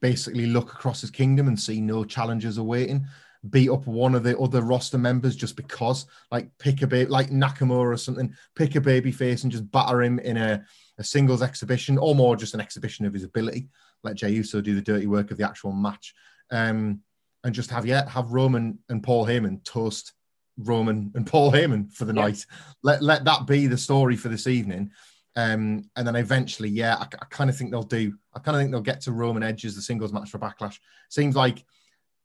basically 0.00 0.46
look 0.46 0.72
across 0.72 1.00
his 1.00 1.10
kingdom 1.10 1.48
and 1.48 1.58
see 1.58 1.80
no 1.80 2.04
challengers 2.04 2.58
awaiting. 2.58 3.06
Beat 3.50 3.70
up 3.70 3.86
one 3.86 4.14
of 4.14 4.22
the 4.22 4.38
other 4.38 4.62
roster 4.62 4.98
members 4.98 5.34
just 5.34 5.56
because, 5.56 6.06
like 6.30 6.48
pick 6.58 6.82
a 6.82 6.86
bit 6.86 7.10
like 7.10 7.30
Nakamura 7.30 7.92
or 7.92 7.96
something, 7.96 8.34
pick 8.54 8.76
a 8.76 8.80
baby 8.80 9.10
face 9.10 9.42
and 9.42 9.50
just 9.50 9.68
batter 9.70 10.02
him 10.02 10.20
in 10.20 10.36
a, 10.36 10.64
a 10.98 11.04
singles 11.04 11.42
exhibition 11.42 11.98
or 11.98 12.14
more 12.14 12.36
just 12.36 12.54
an 12.54 12.60
exhibition 12.60 13.04
of 13.04 13.12
his 13.12 13.24
ability. 13.24 13.68
Let 14.04 14.16
Jey 14.16 14.30
Uso 14.30 14.60
do 14.60 14.74
the 14.74 14.80
dirty 14.80 15.06
work 15.06 15.32
of 15.32 15.38
the 15.38 15.48
actual 15.48 15.72
match. 15.72 16.14
Um, 16.50 17.00
and 17.44 17.54
just 17.54 17.70
have 17.70 17.86
yeah, 17.86 18.08
have 18.08 18.32
Roman 18.32 18.78
and 18.88 19.02
Paul 19.02 19.26
Heyman 19.26 19.64
toast 19.64 20.12
Roman 20.58 21.12
and 21.14 21.26
Paul 21.26 21.52
Heyman 21.52 21.92
for 21.92 22.04
the 22.04 22.14
yeah. 22.14 22.22
night. 22.22 22.46
Let 22.82 23.02
let 23.02 23.24
that 23.24 23.46
be 23.46 23.66
the 23.66 23.78
story 23.78 24.16
for 24.16 24.28
this 24.28 24.46
evening. 24.46 24.90
Um, 25.34 25.88
and 25.96 26.06
then 26.06 26.16
eventually, 26.16 26.68
yeah, 26.68 26.96
I, 26.96 27.04
I 27.04 27.24
kind 27.30 27.48
of 27.48 27.56
think 27.56 27.70
they'll 27.70 27.82
do. 27.82 28.14
I 28.34 28.38
kind 28.38 28.56
of 28.56 28.60
think 28.60 28.70
they'll 28.70 28.80
get 28.80 29.00
to 29.02 29.12
Roman 29.12 29.42
Edge 29.42 29.64
as 29.64 29.74
the 29.74 29.82
singles 29.82 30.12
match 30.12 30.30
for 30.30 30.38
Backlash. 30.38 30.78
Seems 31.08 31.34
like 31.34 31.64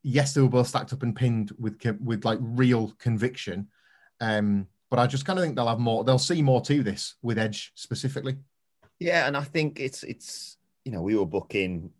yes, 0.02 0.32
they 0.32 0.40
were 0.40 0.48
both 0.48 0.68
stacked 0.68 0.92
up 0.92 1.02
and 1.02 1.14
pinned 1.14 1.52
with 1.58 1.78
with 2.00 2.24
like 2.24 2.38
real 2.40 2.92
conviction. 2.98 3.68
Um, 4.20 4.66
but 4.90 4.98
I 4.98 5.06
just 5.06 5.26
kind 5.26 5.38
of 5.38 5.44
think 5.44 5.56
they'll 5.56 5.68
have 5.68 5.78
more. 5.78 6.04
They'll 6.04 6.18
see 6.18 6.42
more 6.42 6.60
to 6.62 6.82
this 6.82 7.14
with 7.22 7.38
Edge 7.38 7.72
specifically. 7.74 8.36
Yeah, 8.98 9.26
and 9.26 9.36
I 9.36 9.42
think 9.42 9.80
it's 9.80 10.02
it's 10.02 10.56
you 10.84 10.92
know 10.92 11.02
we 11.02 11.16
were 11.16 11.26
booking. 11.26 11.90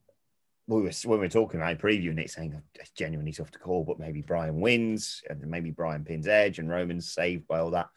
We 0.69 0.83
were 0.83 0.93
when 1.05 1.19
we 1.19 1.27
were 1.27 1.31
talking 1.31 1.61
about 1.61 1.79
previewing 1.79 2.21
it, 2.21 2.31
saying 2.31 2.55
oh, 2.55 2.83
genuinely 2.95 3.33
tough 3.33 3.51
to 3.53 3.59
call, 3.59 3.85
but 3.85 3.99
maybe 3.99 4.21
Bryan 4.21 4.61
wins, 4.61 5.23
and 5.29 5.45
maybe 5.47 5.71
Bryan 5.71 6.05
pins 6.05 6.29
Edge, 6.29 6.59
and 6.59 6.69
Roman's 6.69 7.11
saved 7.11 7.49
by 7.49 7.59
all 7.59 7.71
that. 7.71 7.89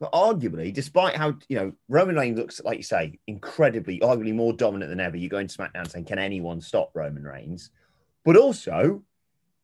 But 0.00 0.12
arguably, 0.12 0.72
despite 0.72 1.14
how 1.14 1.36
you 1.48 1.56
know 1.56 1.72
Roman 1.88 2.16
Reigns 2.16 2.38
looks 2.38 2.60
like 2.64 2.78
you 2.78 2.82
say 2.82 3.20
incredibly, 3.26 4.00
arguably 4.00 4.34
more 4.34 4.54
dominant 4.54 4.88
than 4.88 4.98
ever, 4.98 5.16
you 5.16 5.28
go 5.28 5.38
into 5.38 5.56
SmackDown 5.56 5.88
saying, 5.88 6.06
"Can 6.06 6.18
anyone 6.18 6.60
stop 6.62 6.90
Roman 6.94 7.22
Reigns?" 7.22 7.70
But 8.24 8.36
also, 8.36 9.04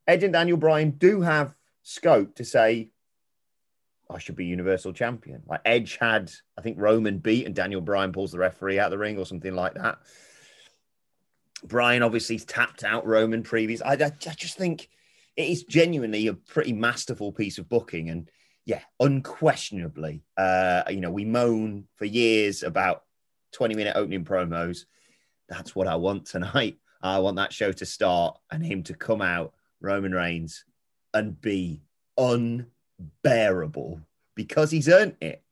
Edge 0.06 0.24
and 0.24 0.32
Daniel 0.32 0.58
Bryan 0.58 0.90
do 0.90 1.22
have 1.22 1.54
scope 1.82 2.34
to 2.34 2.44
say, 2.44 2.90
"I 4.10 4.18
should 4.18 4.36
be 4.36 4.44
Universal 4.44 4.92
Champion." 4.92 5.42
Like 5.46 5.62
Edge 5.64 5.96
had, 5.96 6.30
I 6.56 6.60
think 6.60 6.78
Roman 6.78 7.18
beat, 7.18 7.46
and 7.46 7.54
Daniel 7.54 7.80
Bryan 7.80 8.12
pulls 8.12 8.32
the 8.32 8.38
referee 8.38 8.78
out 8.78 8.86
of 8.86 8.90
the 8.92 8.98
ring 8.98 9.18
or 9.18 9.24
something 9.24 9.54
like 9.54 9.72
that. 9.74 9.98
Bryan 11.64 12.02
obviously 12.02 12.38
tapped 12.38 12.84
out 12.84 13.06
Roman 13.06 13.42
previous. 13.42 13.82
I, 13.82 13.94
I, 13.94 14.06
I 14.06 14.34
just 14.34 14.56
think 14.56 14.88
it 15.36 15.48
is 15.48 15.64
genuinely 15.64 16.26
a 16.26 16.34
pretty 16.34 16.72
masterful 16.72 17.32
piece 17.32 17.58
of 17.58 17.68
booking 17.68 18.10
and 18.10 18.30
yeah, 18.68 18.80
unquestionably, 19.00 20.22
uh, 20.36 20.82
you 20.90 21.00
know, 21.00 21.10
we 21.10 21.24
moan 21.24 21.84
for 21.96 22.04
years 22.04 22.62
about 22.62 23.04
20 23.52 23.74
minute 23.74 23.96
opening 23.96 24.26
promos. 24.26 24.80
That's 25.48 25.74
what 25.74 25.86
I 25.86 25.96
want 25.96 26.26
tonight. 26.26 26.76
I 27.00 27.18
want 27.20 27.36
that 27.36 27.54
show 27.54 27.72
to 27.72 27.86
start 27.86 28.38
and 28.50 28.62
him 28.62 28.82
to 28.82 28.94
come 28.94 29.22
out, 29.22 29.54
Roman 29.80 30.12
Reigns, 30.12 30.66
and 31.14 31.40
be 31.40 31.80
unbearable 32.18 34.02
because 34.34 34.70
he's 34.70 34.88
earned 34.88 35.16
it. 35.22 35.42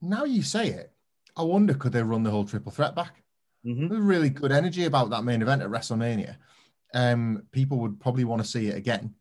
Now 0.00 0.22
you 0.22 0.42
say 0.42 0.68
it, 0.68 0.92
I 1.36 1.42
wonder 1.42 1.74
could 1.74 1.92
they 1.92 2.02
run 2.04 2.22
the 2.22 2.30
whole 2.30 2.44
triple 2.44 2.70
threat 2.70 2.94
back? 2.94 3.23
Mm-hmm. 3.66 3.88
There's 3.88 4.00
really 4.00 4.30
good 4.30 4.52
energy 4.52 4.84
about 4.84 5.10
that 5.10 5.24
main 5.24 5.42
event 5.42 5.62
at 5.62 5.68
WrestleMania. 5.68 6.36
Um, 6.92 7.44
people 7.50 7.78
would 7.78 8.00
probably 8.00 8.24
want 8.24 8.42
to 8.42 8.48
see 8.48 8.68
it 8.68 8.76
again. 8.76 9.14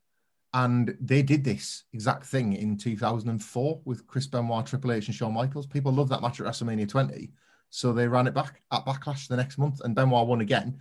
And 0.53 0.95
they 1.01 1.23
did 1.23 1.43
this 1.43 1.83
exact 1.93 2.25
thing 2.25 2.53
in 2.53 2.77
2004 2.77 3.81
with 3.85 4.05
Chris 4.05 4.27
Benoit, 4.27 4.65
Triple 4.65 4.91
H, 4.91 5.07
and 5.07 5.15
Shawn 5.15 5.33
Michaels. 5.33 5.65
People 5.65 5.91
loved 5.91 6.11
that 6.11 6.21
match 6.21 6.39
at 6.39 6.45
WrestleMania 6.45 6.87
20. 6.87 7.31
So 7.71 7.91
they 7.91 8.07
ran 8.07 8.27
it 8.27 8.35
back 8.35 8.61
at 8.71 8.85
Backlash 8.85 9.27
the 9.27 9.37
next 9.37 9.57
month. 9.57 9.81
And 9.83 9.95
Benoit 9.95 10.27
won 10.27 10.41
again. 10.41 10.79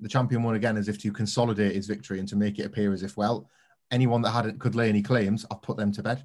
The 0.00 0.08
champion 0.08 0.42
won 0.42 0.56
again 0.56 0.76
as 0.76 0.88
if 0.88 0.98
to 1.02 1.12
consolidate 1.12 1.76
his 1.76 1.86
victory 1.86 2.18
and 2.18 2.28
to 2.28 2.36
make 2.36 2.58
it 2.58 2.66
appear 2.66 2.92
as 2.92 3.04
if, 3.04 3.16
well, 3.16 3.48
anyone 3.92 4.22
that 4.22 4.30
hadn't 4.30 4.58
could 4.58 4.74
lay 4.74 4.88
any 4.88 5.02
claims, 5.02 5.46
I've 5.50 5.62
put 5.62 5.76
them 5.76 5.92
to 5.92 6.02
bed. 6.02 6.24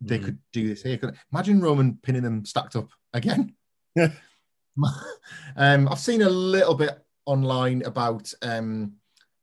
They 0.00 0.16
mm-hmm. 0.16 0.24
could 0.24 0.38
do 0.52 0.68
this 0.68 0.82
here. 0.82 0.98
Imagine 1.32 1.60
Roman 1.60 1.98
pinning 2.02 2.22
them 2.22 2.44
stacked 2.44 2.74
up 2.74 2.88
again. 3.12 3.54
um, 5.56 5.88
I've 5.88 5.98
seen 5.98 6.22
a 6.22 6.28
little 6.28 6.74
bit 6.74 6.98
online 7.26 7.82
about 7.82 8.32
um, 8.42 8.94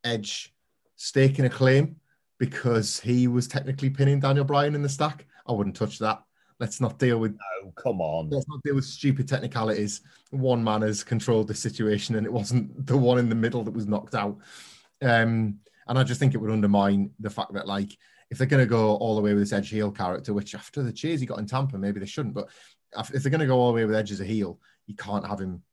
Edge 0.03 0.53
staking 0.95 1.45
a 1.45 1.49
claim 1.49 1.95
because 2.37 2.99
he 2.99 3.27
was 3.27 3.47
technically 3.47 3.89
pinning 3.89 4.19
Daniel 4.19 4.45
Bryan 4.45 4.75
in 4.75 4.81
the 4.81 4.89
stack. 4.89 5.25
I 5.47 5.51
wouldn't 5.51 5.75
touch 5.75 5.99
that. 5.99 6.23
Let's 6.59 6.79
not 6.79 6.99
deal 6.99 7.19
with. 7.19 7.31
No, 7.31 7.71
come 7.71 8.01
on. 8.01 8.29
Let's 8.29 8.47
not 8.47 8.61
deal 8.63 8.75
with 8.75 8.85
stupid 8.85 9.27
technicalities. 9.27 10.01
One 10.29 10.63
man 10.63 10.81
has 10.83 11.03
controlled 11.03 11.47
the 11.47 11.55
situation, 11.55 12.15
and 12.15 12.25
it 12.25 12.31
wasn't 12.31 12.85
the 12.85 12.97
one 12.97 13.17
in 13.17 13.29
the 13.29 13.35
middle 13.35 13.63
that 13.63 13.73
was 13.73 13.87
knocked 13.87 14.13
out. 14.13 14.37
Um, 15.01 15.59
and 15.87 15.97
I 15.97 16.03
just 16.03 16.19
think 16.19 16.33
it 16.33 16.37
would 16.37 16.51
undermine 16.51 17.11
the 17.19 17.31
fact 17.31 17.53
that, 17.53 17.67
like, 17.67 17.97
if 18.29 18.37
they're 18.37 18.47
going 18.47 18.63
to 18.63 18.69
go 18.69 18.95
all 18.95 19.15
the 19.15 19.21
way 19.21 19.33
with 19.33 19.41
this 19.41 19.53
Edge 19.53 19.69
heel 19.69 19.91
character, 19.91 20.33
which 20.33 20.53
after 20.53 20.83
the 20.83 20.93
cheers 20.93 21.19
he 21.19 21.25
got 21.25 21.39
in 21.39 21.47
Tampa, 21.47 21.77
maybe 21.77 21.99
they 21.99 22.05
shouldn't. 22.05 22.35
But 22.35 22.49
if 23.13 23.23
they're 23.23 23.31
going 23.31 23.41
to 23.41 23.47
go 23.47 23.59
all 23.59 23.67
the 23.67 23.75
way 23.75 23.85
with 23.85 23.95
Edge 23.95 24.11
as 24.11 24.21
a 24.21 24.25
heel, 24.25 24.59
you 24.87 24.95
can't 24.95 25.27
have 25.27 25.39
him 25.39 25.63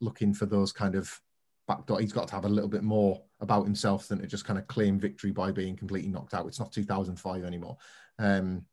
looking 0.00 0.32
for 0.32 0.46
those 0.46 0.72
kind 0.72 0.94
of 0.94 1.20
backdoor. 1.66 2.00
He's 2.00 2.12
got 2.12 2.28
to 2.28 2.34
have 2.34 2.44
a 2.44 2.48
little 2.48 2.70
bit 2.70 2.82
more 2.82 3.22
about 3.40 3.64
himself 3.64 4.08
than 4.08 4.20
to 4.20 4.26
just 4.26 4.44
kind 4.44 4.58
of 4.58 4.66
claim 4.66 4.98
victory 4.98 5.30
by 5.30 5.52
being 5.52 5.76
completely 5.76 6.10
knocked 6.10 6.34
out. 6.34 6.46
It's 6.46 6.60
not 6.60 6.72
2005 6.72 7.44
anymore. 7.44 7.76
Um, 8.18 8.64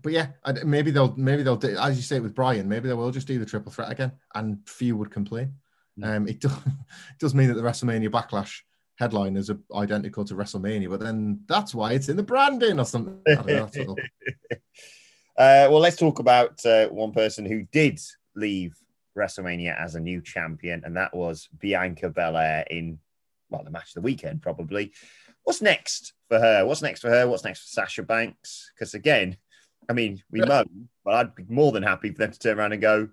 but 0.00 0.12
yeah, 0.12 0.28
maybe 0.64 0.90
they'll 0.90 1.14
maybe 1.16 1.42
they'll 1.42 1.56
do 1.56 1.76
as 1.76 1.96
you 1.96 2.02
say 2.02 2.18
with 2.20 2.34
Bryan, 2.34 2.68
Maybe 2.68 2.88
they 2.88 2.94
will 2.94 3.12
just 3.12 3.28
do 3.28 3.38
the 3.38 3.46
triple 3.46 3.70
threat 3.70 3.90
again, 3.90 4.12
and 4.34 4.58
few 4.66 4.96
would 4.96 5.10
complain. 5.10 5.54
Mm. 5.98 6.16
Um, 6.16 6.28
it, 6.28 6.40
does, 6.40 6.52
it 6.52 7.18
does 7.20 7.34
mean 7.34 7.48
that 7.48 7.54
the 7.54 7.62
WrestleMania 7.62 8.08
Backlash 8.08 8.60
headline 8.96 9.36
is 9.36 9.50
identical 9.74 10.24
to 10.24 10.34
WrestleMania, 10.34 10.90
but 10.90 11.00
then 11.00 11.40
that's 11.46 11.74
why 11.74 11.92
it's 11.92 12.08
in 12.08 12.16
the 12.16 12.22
branding 12.22 12.80
or 12.80 12.84
something. 12.84 13.20
Know, 13.26 13.68
uh, 15.38 15.68
well, 15.70 15.80
let's 15.80 15.96
talk 15.96 16.18
about 16.18 16.64
uh, 16.66 16.88
one 16.88 17.12
person 17.12 17.46
who 17.46 17.62
did 17.72 18.00
leave 18.34 18.76
WrestleMania 19.16 19.78
as 19.78 19.94
a 19.94 20.00
new 20.00 20.20
champion, 20.20 20.82
and 20.84 20.96
that 20.96 21.14
was 21.14 21.48
Bianca 21.58 22.08
Belair 22.08 22.64
in 22.70 22.98
well 23.50 23.64
the 23.64 23.70
match 23.70 23.88
of 23.88 23.94
the 23.94 24.00
weekend 24.00 24.42
probably. 24.42 24.92
What's 25.44 25.60
next 25.60 26.14
for 26.28 26.38
her? 26.38 26.64
What's 26.64 26.82
next 26.82 27.00
for 27.00 27.10
her? 27.10 27.28
What's 27.28 27.44
next 27.44 27.60
for 27.60 27.68
Sasha 27.68 28.02
Banks? 28.02 28.70
Because 28.74 28.94
again, 28.94 29.36
I 29.88 29.92
mean, 29.92 30.22
we 30.30 30.40
moan, 30.40 30.88
but 31.04 31.14
I'd 31.14 31.34
be 31.34 31.44
more 31.48 31.72
than 31.72 31.82
happy 31.82 32.10
for 32.10 32.18
them 32.18 32.30
to 32.30 32.38
turn 32.38 32.58
around 32.58 32.72
and 32.72 32.82
go 32.82 33.08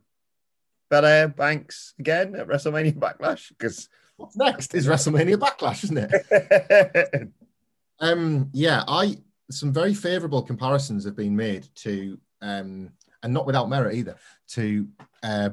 Belair 0.89 1.27
Banks 1.27 1.93
again 1.99 2.35
at 2.35 2.47
WrestleMania 2.47 2.97
Backlash. 2.97 3.49
Because 3.49 3.89
what's 4.17 4.37
next 4.37 4.75
is 4.75 4.87
WrestleMania 4.87 5.37
Backlash, 5.37 5.83
isn't 5.85 6.09
it? 6.11 7.31
um, 7.99 8.49
yeah, 8.53 8.83
I 8.87 9.17
some 9.51 9.73
very 9.73 9.93
favourable 9.93 10.43
comparisons 10.43 11.05
have 11.05 11.15
been 11.15 11.35
made 11.35 11.67
to, 11.75 12.19
um, 12.41 12.91
and 13.23 13.33
not 13.33 13.47
without 13.47 13.69
merit 13.69 13.95
either, 13.95 14.15
to 14.49 14.87
uh, 15.23 15.49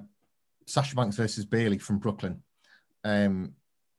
Sasha 0.67 0.95
Banks 0.97 1.17
versus 1.17 1.45
Bayley 1.45 1.79
from 1.79 1.99
Brooklyn 1.99 2.43
um, 3.05 3.53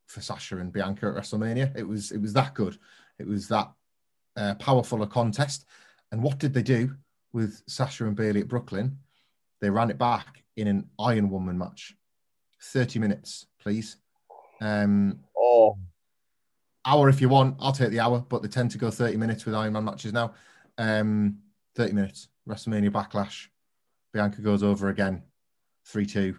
for 0.08 0.22
Sasha 0.22 0.58
and 0.58 0.72
Bianca 0.72 1.08
at 1.08 1.16
WrestleMania. 1.16 1.76
It 1.78 1.88
was 1.88 2.12
it 2.12 2.22
was 2.22 2.34
that 2.34 2.54
good. 2.54 2.78
It 3.20 3.28
was 3.28 3.48
that 3.48 3.72
uh, 4.36 4.56
powerful 4.56 5.02
a 5.02 5.08
contest. 5.08 5.66
And 6.12 6.22
what 6.22 6.40
did 6.40 6.54
they 6.54 6.62
do 6.62 6.96
with 7.34 7.62
Sasha 7.68 8.06
and 8.06 8.16
Bayley 8.16 8.42
at 8.42 8.48
Brooklyn? 8.48 9.00
They 9.60 9.70
ran 9.70 9.90
it 9.90 9.98
back 9.98 10.44
in 10.56 10.68
an 10.68 10.90
Iron 11.00 11.30
Woman 11.30 11.58
match. 11.58 11.96
30 12.62 13.00
minutes, 13.00 13.48
please. 13.60 13.98
Um, 14.62 15.20
oh. 15.38 15.78
Hour 16.86 17.10
if 17.10 17.22
you 17.22 17.30
want. 17.30 17.58
I'll 17.60 17.72
take 17.72 17.90
the 17.90 18.00
hour, 18.00 18.24
but 18.28 18.42
they 18.42 18.48
tend 18.48 18.72
to 18.72 18.78
go 18.78 18.92
30 18.92 19.18
minutes 19.18 19.46
with 19.46 19.56
Iron 19.56 19.74
Man 19.74 19.86
matches 19.86 20.14
now. 20.14 20.34
Um, 20.78 21.40
30 21.76 21.94
minutes. 21.94 22.30
WrestleMania 22.48 22.92
Backlash. 22.92 23.48
Bianca 24.14 24.42
goes 24.42 24.64
over 24.64 24.90
again. 24.90 25.24
3 25.86 26.06
2 26.06 26.38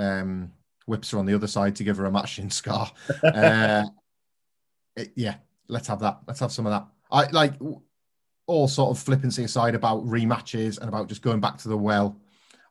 um, 0.00 0.52
whips 0.86 1.10
her 1.10 1.18
on 1.18 1.26
the 1.26 1.34
other 1.34 1.46
side 1.46 1.76
to 1.76 1.84
give 1.84 1.96
her 1.98 2.06
a 2.06 2.12
matching 2.12 2.50
scar. 2.60 2.90
uh, 3.22 3.84
it, 4.96 5.12
yeah, 5.14 5.36
let's 5.68 5.88
have 5.88 6.00
that. 6.00 6.20
Let's 6.26 6.40
have 6.40 6.52
some 6.52 6.66
of 6.66 6.72
that. 6.72 6.86
I 7.12 7.30
like 7.30 7.54
all 8.46 8.68
sort 8.68 8.90
of 8.90 9.02
flippancy 9.02 9.44
aside 9.44 9.74
about 9.74 10.04
rematches 10.04 10.78
and 10.78 10.88
about 10.88 11.08
just 11.08 11.22
going 11.22 11.40
back 11.40 11.58
to 11.58 11.68
the 11.68 11.76
well. 11.76 12.16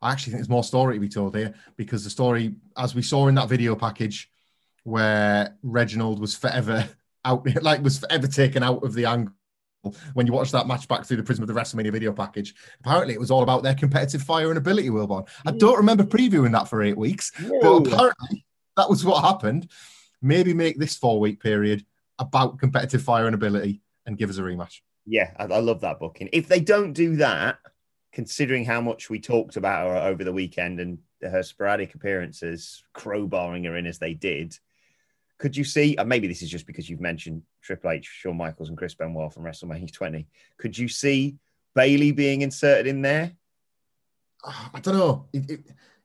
I 0.01 0.11
actually 0.11 0.31
think 0.31 0.39
there's 0.39 0.49
more 0.49 0.63
story 0.63 0.95
to 0.95 0.99
be 0.99 1.09
told 1.09 1.35
here 1.35 1.53
because 1.75 2.03
the 2.03 2.09
story, 2.09 2.55
as 2.77 2.95
we 2.95 3.01
saw 3.01 3.27
in 3.27 3.35
that 3.35 3.49
video 3.49 3.75
package, 3.75 4.29
where 4.83 5.57
Reginald 5.61 6.19
was 6.19 6.35
forever 6.35 6.87
out, 7.25 7.45
like 7.61 7.83
was 7.83 7.99
forever 7.99 8.27
taken 8.27 8.63
out 8.63 8.83
of 8.83 8.93
the 8.93 9.05
angle 9.05 9.33
when 10.13 10.27
you 10.27 10.33
watch 10.33 10.51
that 10.51 10.67
match 10.67 10.87
back 10.87 11.05
through 11.05 11.17
the 11.17 11.23
prism 11.23 11.43
of 11.43 11.47
the 11.47 11.53
WrestleMania 11.53 11.91
video 11.91 12.11
package. 12.11 12.53
Apparently, 12.79 13.13
it 13.13 13.19
was 13.19 13.31
all 13.31 13.43
about 13.43 13.63
their 13.63 13.75
competitive 13.75 14.21
fire 14.21 14.49
and 14.49 14.57
ability, 14.57 14.89
Wilbourn. 14.89 15.27
I 15.45 15.51
hmm. 15.51 15.57
don't 15.57 15.77
remember 15.77 16.03
previewing 16.03 16.51
that 16.51 16.67
for 16.67 16.83
eight 16.83 16.97
weeks, 16.97 17.31
but 17.61 17.87
apparently 17.87 18.45
that 18.77 18.89
was 18.89 19.05
what 19.05 19.23
happened. 19.23 19.69
Maybe 20.21 20.53
make 20.53 20.77
this 20.77 20.97
four 20.97 21.19
week 21.19 21.41
period 21.41 21.85
about 22.17 22.59
competitive 22.59 23.01
fire 23.01 23.25
and 23.25 23.35
ability 23.35 23.81
and 24.05 24.17
give 24.17 24.29
us 24.29 24.37
a 24.37 24.41
rematch. 24.41 24.81
Yeah, 25.05 25.31
I, 25.37 25.45
I 25.45 25.59
love 25.59 25.81
that 25.81 25.99
booking. 25.99 26.29
If 26.33 26.47
they 26.47 26.59
don't 26.59 26.93
do 26.93 27.15
that, 27.17 27.59
considering 28.11 28.65
how 28.65 28.81
much 28.81 29.09
we 29.09 29.19
talked 29.19 29.55
about 29.55 29.87
her 29.87 30.09
over 30.09 30.23
the 30.23 30.33
weekend 30.33 30.79
and 30.79 30.97
her 31.21 31.43
sporadic 31.43 31.95
appearances, 31.95 32.83
crowbarring 32.95 33.65
her 33.65 33.77
in 33.77 33.85
as 33.85 33.99
they 33.99 34.13
did, 34.13 34.57
could 35.39 35.57
you 35.57 35.63
see? 35.63 35.95
And 35.95 36.07
maybe 36.07 36.27
this 36.27 36.43
is 36.43 36.49
just 36.49 36.67
because 36.67 36.89
you've 36.89 37.01
mentioned 37.01 37.41
Triple 37.61 37.91
H, 37.91 38.05
Shawn 38.05 38.37
Michaels, 38.37 38.69
and 38.69 38.77
Chris 38.77 38.93
Benoit 38.93 39.33
from 39.33 39.43
WrestleMania 39.43 39.91
20. 39.91 40.27
Could 40.57 40.77
you 40.77 40.87
see 40.87 41.37
Bayley 41.73 42.11
being 42.11 42.41
inserted 42.41 42.85
in 42.85 43.01
there? 43.01 43.31
Ah, 44.45 44.69
I 44.73 44.79
don't 44.81 44.97
know. 44.97 45.25
It, 45.33 45.49
it, 45.49 45.59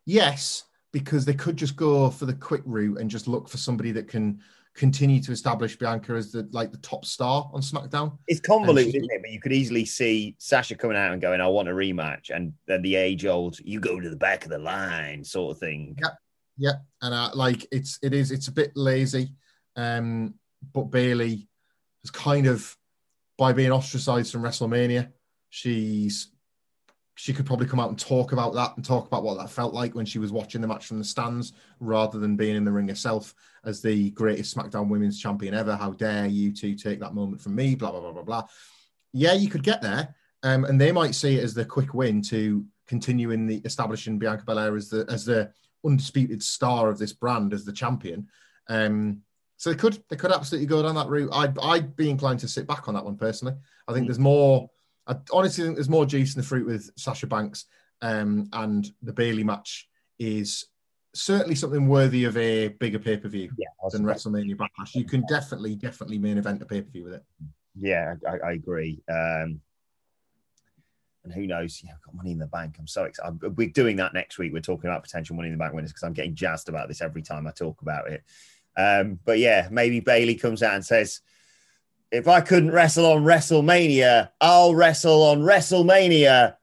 yes, 0.07 0.65
because 0.93 1.25
they 1.25 1.35
could 1.35 1.57
just 1.57 1.77
go 1.77 2.09
for 2.11 2.27
the 2.27 2.33
quick 2.33 2.63
route 2.65 2.99
and 2.99 3.11
just 3.11 3.29
look 3.29 3.49
for 3.49 3.59
somebody 3.59 3.91
that 3.93 4.09
can 4.09 4.41
continue 4.75 5.21
to 5.23 5.33
establish 5.33 5.77
Bianca 5.77 6.15
as 6.15 6.33
the 6.33 6.49
like 6.53 6.73
the 6.73 6.79
top 6.79 7.05
star 7.05 7.51
on 7.53 7.61
SmackDown. 7.61 8.19
It's 8.29 8.41
convoluted, 8.41 8.93
she, 8.93 8.99
isn't 8.99 9.11
it? 9.13 9.23
But 9.23 9.31
you 9.31 9.41
could 9.41 9.53
easily 9.53 9.85
see 9.85 10.37
Sasha 10.39 10.77
coming 10.77 10.97
out 10.97 11.13
and 11.13 11.23
going, 11.23 11.41
"I 11.41 11.47
want 11.49 11.69
a 11.69 11.73
rematch," 11.73 12.31
and 12.31 12.53
then 12.67 12.83
the 12.83 12.97
age-old 12.97 13.59
"you 13.61 13.81
go 13.81 14.01
to 14.01 14.11
the 14.11 14.17
back 14.17 14.45
of 14.45 14.51
the 14.51 14.59
line" 14.59 15.25
sort 15.25 15.57
of 15.57 15.61
thing. 15.61 15.97
Yeah, 16.01 16.11
yeah, 16.57 16.75
and 17.03 17.15
uh, 17.15 17.31
like 17.35 17.67
it's 17.73 17.99
it 18.03 18.13
is 18.15 18.31
it's 18.31 18.49
a 18.49 18.53
bit 18.53 18.73
lazy, 18.77 19.35
um, 19.77 20.35
but 20.73 20.85
Bayley 20.85 21.49
has 22.03 22.11
kind 22.11 22.47
of 22.47 22.77
by 23.37 23.53
being 23.53 23.73
ostracized 23.73 24.33
from 24.33 24.43
WrestleMania, 24.43 25.11
she's 25.51 26.29
she 27.17 27.33
could 27.33 27.47
probably 27.47 27.67
come 27.67 27.79
out 27.79 27.91
and 27.91 27.99
talk 27.99 28.33
about 28.33 28.55
that 28.55 28.77
and 28.77 28.85
talk 28.85 29.07
about 29.07 29.23
what 29.23 29.39
that 29.39 29.51
felt 29.51 29.73
like 29.73 29.95
when 29.95 30.05
she 30.05 30.19
was 30.19 30.33
watching 30.33 30.61
the 30.61 30.67
match 30.67 30.87
from 30.87 30.99
the 30.99 31.05
stands 31.05 31.53
rather 31.79 32.19
than 32.19 32.35
being 32.37 32.57
in 32.57 32.65
the 32.65 32.73
ring 32.73 32.89
herself 32.89 33.35
as 33.65 33.81
the 33.81 34.11
greatest 34.11 34.57
SmackDown 34.57 34.89
Women's 34.89 35.21
Champion 35.21 35.55
ever. 35.55 35.77
How 35.77 35.93
dare 35.93 36.27
you 36.27 36.53
two 36.53 36.75
take 36.75 36.99
that 37.01 37.15
moment 37.15 37.41
from 37.41 37.55
me? 37.55 37.75
Blah 37.75 37.93
blah 37.93 38.01
blah 38.01 38.13
blah 38.13 38.23
blah. 38.23 38.45
Yeah, 39.13 39.35
you 39.35 39.49
could 39.49 39.63
get 39.63 39.81
there, 39.81 40.15
um, 40.43 40.65
and 40.65 40.81
they 40.81 40.93
might 40.93 41.15
see 41.15 41.39
it 41.39 41.45
as 41.45 41.55
the 41.55 41.65
quick 41.65 41.95
win 41.95 42.21
to 42.23 42.65
continue 42.87 43.31
in 43.31 43.47
the 43.47 43.59
establishing 43.65 44.19
Bianca 44.19 44.45
Belair 44.45 44.77
as 44.77 44.89
the 44.89 45.07
as 45.09 45.25
the 45.25 45.53
undisputed 45.85 46.43
star 46.43 46.89
of 46.89 46.99
this 46.99 47.13
brand 47.13 47.53
as 47.53 47.65
the 47.65 47.73
champion. 47.73 48.29
Um, 48.69 49.23
so 49.57 49.71
they 49.71 49.77
could 49.77 50.03
they 50.11 50.17
could 50.17 50.33
absolutely 50.33 50.67
go 50.67 50.83
down 50.83 50.95
that 50.97 51.09
route. 51.09 51.31
I'd 51.33 51.59
I'd 51.59 51.97
be 51.97 52.11
inclined 52.11 52.41
to 52.41 52.49
sit 52.49 52.67
back 52.67 52.89
on 52.89 52.95
that 52.95 53.05
one 53.05 53.17
personally. 53.17 53.55
I 53.87 53.93
think 53.93 54.05
mm. 54.05 54.09
there's 54.09 54.19
more 54.19 54.69
I 55.07 55.17
honestly 55.33 55.65
think 55.65 55.77
there's 55.77 55.89
more 55.89 56.07
juice 56.07 56.35
in 56.35 56.41
the 56.41 56.47
fruit 56.47 56.67
with 56.67 56.91
Sasha 56.97 57.27
Banks, 57.27 57.67
um, 58.01 58.49
and 58.53 58.87
the 59.03 59.13
Bayley 59.13 59.45
match 59.45 59.89
is 60.19 60.67
certainly 61.15 61.55
something 61.55 61.89
worthy 61.89 62.25
of 62.25 62.37
a 62.37 62.69
bigger 62.69 62.99
pay 62.99 63.17
per 63.17 63.29
view 63.29 63.51
yeah, 63.59 63.69
than 63.91 64.05
WrestleMania 64.05 64.57
Backlash. 64.57 64.95
You 64.95 65.05
can 65.05 65.25
definitely, 65.29 65.77
definitely 65.77 66.19
main 66.19 66.39
event 66.39 66.63
a 66.63 66.67
pay 66.67 66.83
per 66.83 66.91
view 66.91 67.05
with 67.05 67.15
it. 67.15 67.25
Yeah, 67.79 68.15
I, 68.29 68.49
I 68.49 68.53
agree. 68.53 69.03
Um, 69.11 69.61
and 71.25 71.33
who 71.33 71.47
knows? 71.47 71.83
Yeah, 71.83 71.93
I've 71.95 72.03
got 72.03 72.15
money 72.15 72.33
in 72.33 72.39
the 72.39 72.47
bank. 72.47 72.77
I'm 72.79 72.87
so 72.87 73.05
excited. 73.05 73.57
We're 73.57 73.69
doing 73.69 73.97
that 73.97 74.15
next 74.15 74.39
week. 74.39 74.53
We're 74.53 74.61
talking 74.61 74.89
about 74.89 75.03
potential 75.03 75.35
money 75.35 75.49
in 75.49 75.55
the 75.55 75.59
bank 75.59 75.73
winners 75.73 75.91
because 75.91 76.05
I'm 76.05 76.13
getting 76.13 76.35
jazzed 76.35 76.69
about 76.69 76.89
this 76.89 77.01
every 77.01 77.23
time 77.23 77.47
I 77.47 77.51
talk 77.51 77.81
about 77.83 78.11
it. 78.11 78.23
Um, 78.77 79.19
but 79.25 79.39
yeah, 79.39 79.69
maybe 79.71 80.01
Bayley 80.01 80.35
comes 80.35 80.63
out 80.63 80.75
and 80.75 80.85
says, 80.85 81.21
if 82.11 82.29
I 82.29 82.41
couldn't 82.41 82.71
wrestle 82.71 83.07
on 83.07 83.25
WrestleMania, 83.25 84.31
I'll 84.41 84.75
wrestle 84.75 85.23
on 85.23 85.41
WrestleMania. 85.41 86.57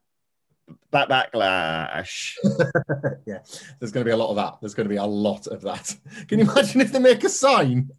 Back 0.91 1.09
backlash. 1.09 2.35
yeah, 3.25 3.39
there's 3.79 3.91
going 3.91 4.05
to 4.05 4.09
be 4.09 4.11
a 4.11 4.17
lot 4.17 4.29
of 4.29 4.35
that. 4.35 4.57
There's 4.61 4.73
going 4.73 4.85
to 4.85 4.93
be 4.93 4.97
a 4.97 5.05
lot 5.05 5.47
of 5.47 5.61
that. 5.61 5.95
Can 6.27 6.39
you 6.39 6.49
imagine 6.49 6.81
if 6.81 6.91
they 6.91 6.99
make 6.99 7.23
a 7.23 7.29
sign 7.29 7.89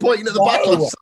pointing 0.00 0.26
at 0.26 0.34
the 0.34 0.40
backlash? 0.40 0.92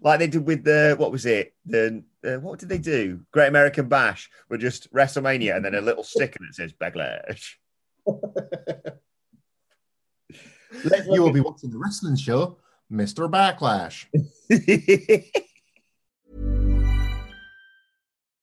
Like 0.00 0.18
they 0.18 0.26
did 0.26 0.46
with 0.46 0.64
the 0.64 0.94
what 0.98 1.12
was 1.12 1.26
it? 1.26 1.54
The 1.64 2.02
uh, 2.24 2.40
what 2.40 2.58
did 2.58 2.68
they 2.68 2.78
do? 2.78 3.20
Great 3.32 3.48
American 3.48 3.88
Bash 3.88 4.30
were 4.48 4.58
just 4.58 4.92
WrestleMania 4.92 5.56
and 5.56 5.64
then 5.64 5.74
a 5.74 5.80
little 5.80 6.04
sticker 6.04 6.38
that 6.40 6.54
says 6.54 6.72
backlash. 6.72 7.54
you 11.10 11.22
will 11.22 11.32
be 11.32 11.40
watching 11.40 11.70
the 11.70 11.78
wrestling 11.78 12.16
show 12.16 12.58
Mr. 12.92 13.30
Backlash. 13.30 14.06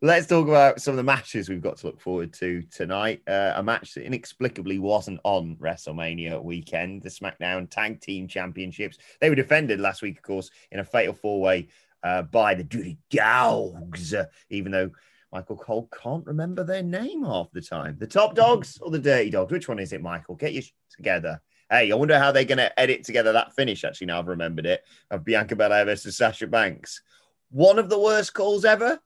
Let's 0.00 0.28
talk 0.28 0.46
about 0.46 0.80
some 0.80 0.92
of 0.92 0.96
the 0.96 1.02
matches 1.02 1.48
we've 1.48 1.60
got 1.60 1.78
to 1.78 1.86
look 1.86 2.00
forward 2.00 2.32
to 2.34 2.62
tonight. 2.70 3.20
Uh, 3.26 3.54
a 3.56 3.62
match 3.64 3.94
that 3.94 4.06
inexplicably 4.06 4.78
wasn't 4.78 5.18
on 5.24 5.56
WrestleMania 5.56 6.40
weekend, 6.40 7.02
the 7.02 7.08
SmackDown 7.08 7.68
Tag 7.68 8.00
Team 8.00 8.28
Championships. 8.28 8.98
They 9.20 9.28
were 9.28 9.34
defended 9.34 9.80
last 9.80 10.00
week, 10.00 10.18
of 10.18 10.22
course, 10.22 10.50
in 10.70 10.78
a 10.78 10.84
fatal 10.84 11.14
four-way 11.14 11.66
uh, 12.04 12.22
by 12.22 12.54
the 12.54 12.62
Dirty 12.62 12.98
Dogs, 13.10 14.14
even 14.50 14.70
though 14.70 14.92
Michael 15.32 15.56
Cole 15.56 15.90
can't 16.00 16.24
remember 16.26 16.62
their 16.62 16.84
name 16.84 17.24
half 17.24 17.50
the 17.50 17.60
time. 17.60 17.96
The 17.98 18.06
top 18.06 18.36
dogs 18.36 18.78
or 18.80 18.92
the 18.92 19.00
dirty 19.00 19.30
dogs? 19.30 19.50
Which 19.50 19.68
one 19.68 19.80
is 19.80 19.92
it, 19.92 20.00
Michael? 20.00 20.36
Get 20.36 20.52
you 20.52 20.62
together. 20.94 21.40
Hey, 21.68 21.90
I 21.90 21.96
wonder 21.96 22.20
how 22.20 22.30
they're 22.30 22.44
going 22.44 22.58
to 22.58 22.78
edit 22.78 23.02
together 23.02 23.32
that 23.32 23.56
finish. 23.56 23.82
Actually, 23.82 24.06
now 24.06 24.20
I've 24.20 24.28
remembered 24.28 24.64
it 24.64 24.84
of 25.10 25.24
Bianca 25.24 25.56
Belair 25.56 25.84
versus 25.86 26.16
Sasha 26.16 26.46
Banks. 26.46 27.02
One 27.50 27.80
of 27.80 27.90
the 27.90 27.98
worst 27.98 28.32
calls 28.32 28.64
ever. 28.64 29.00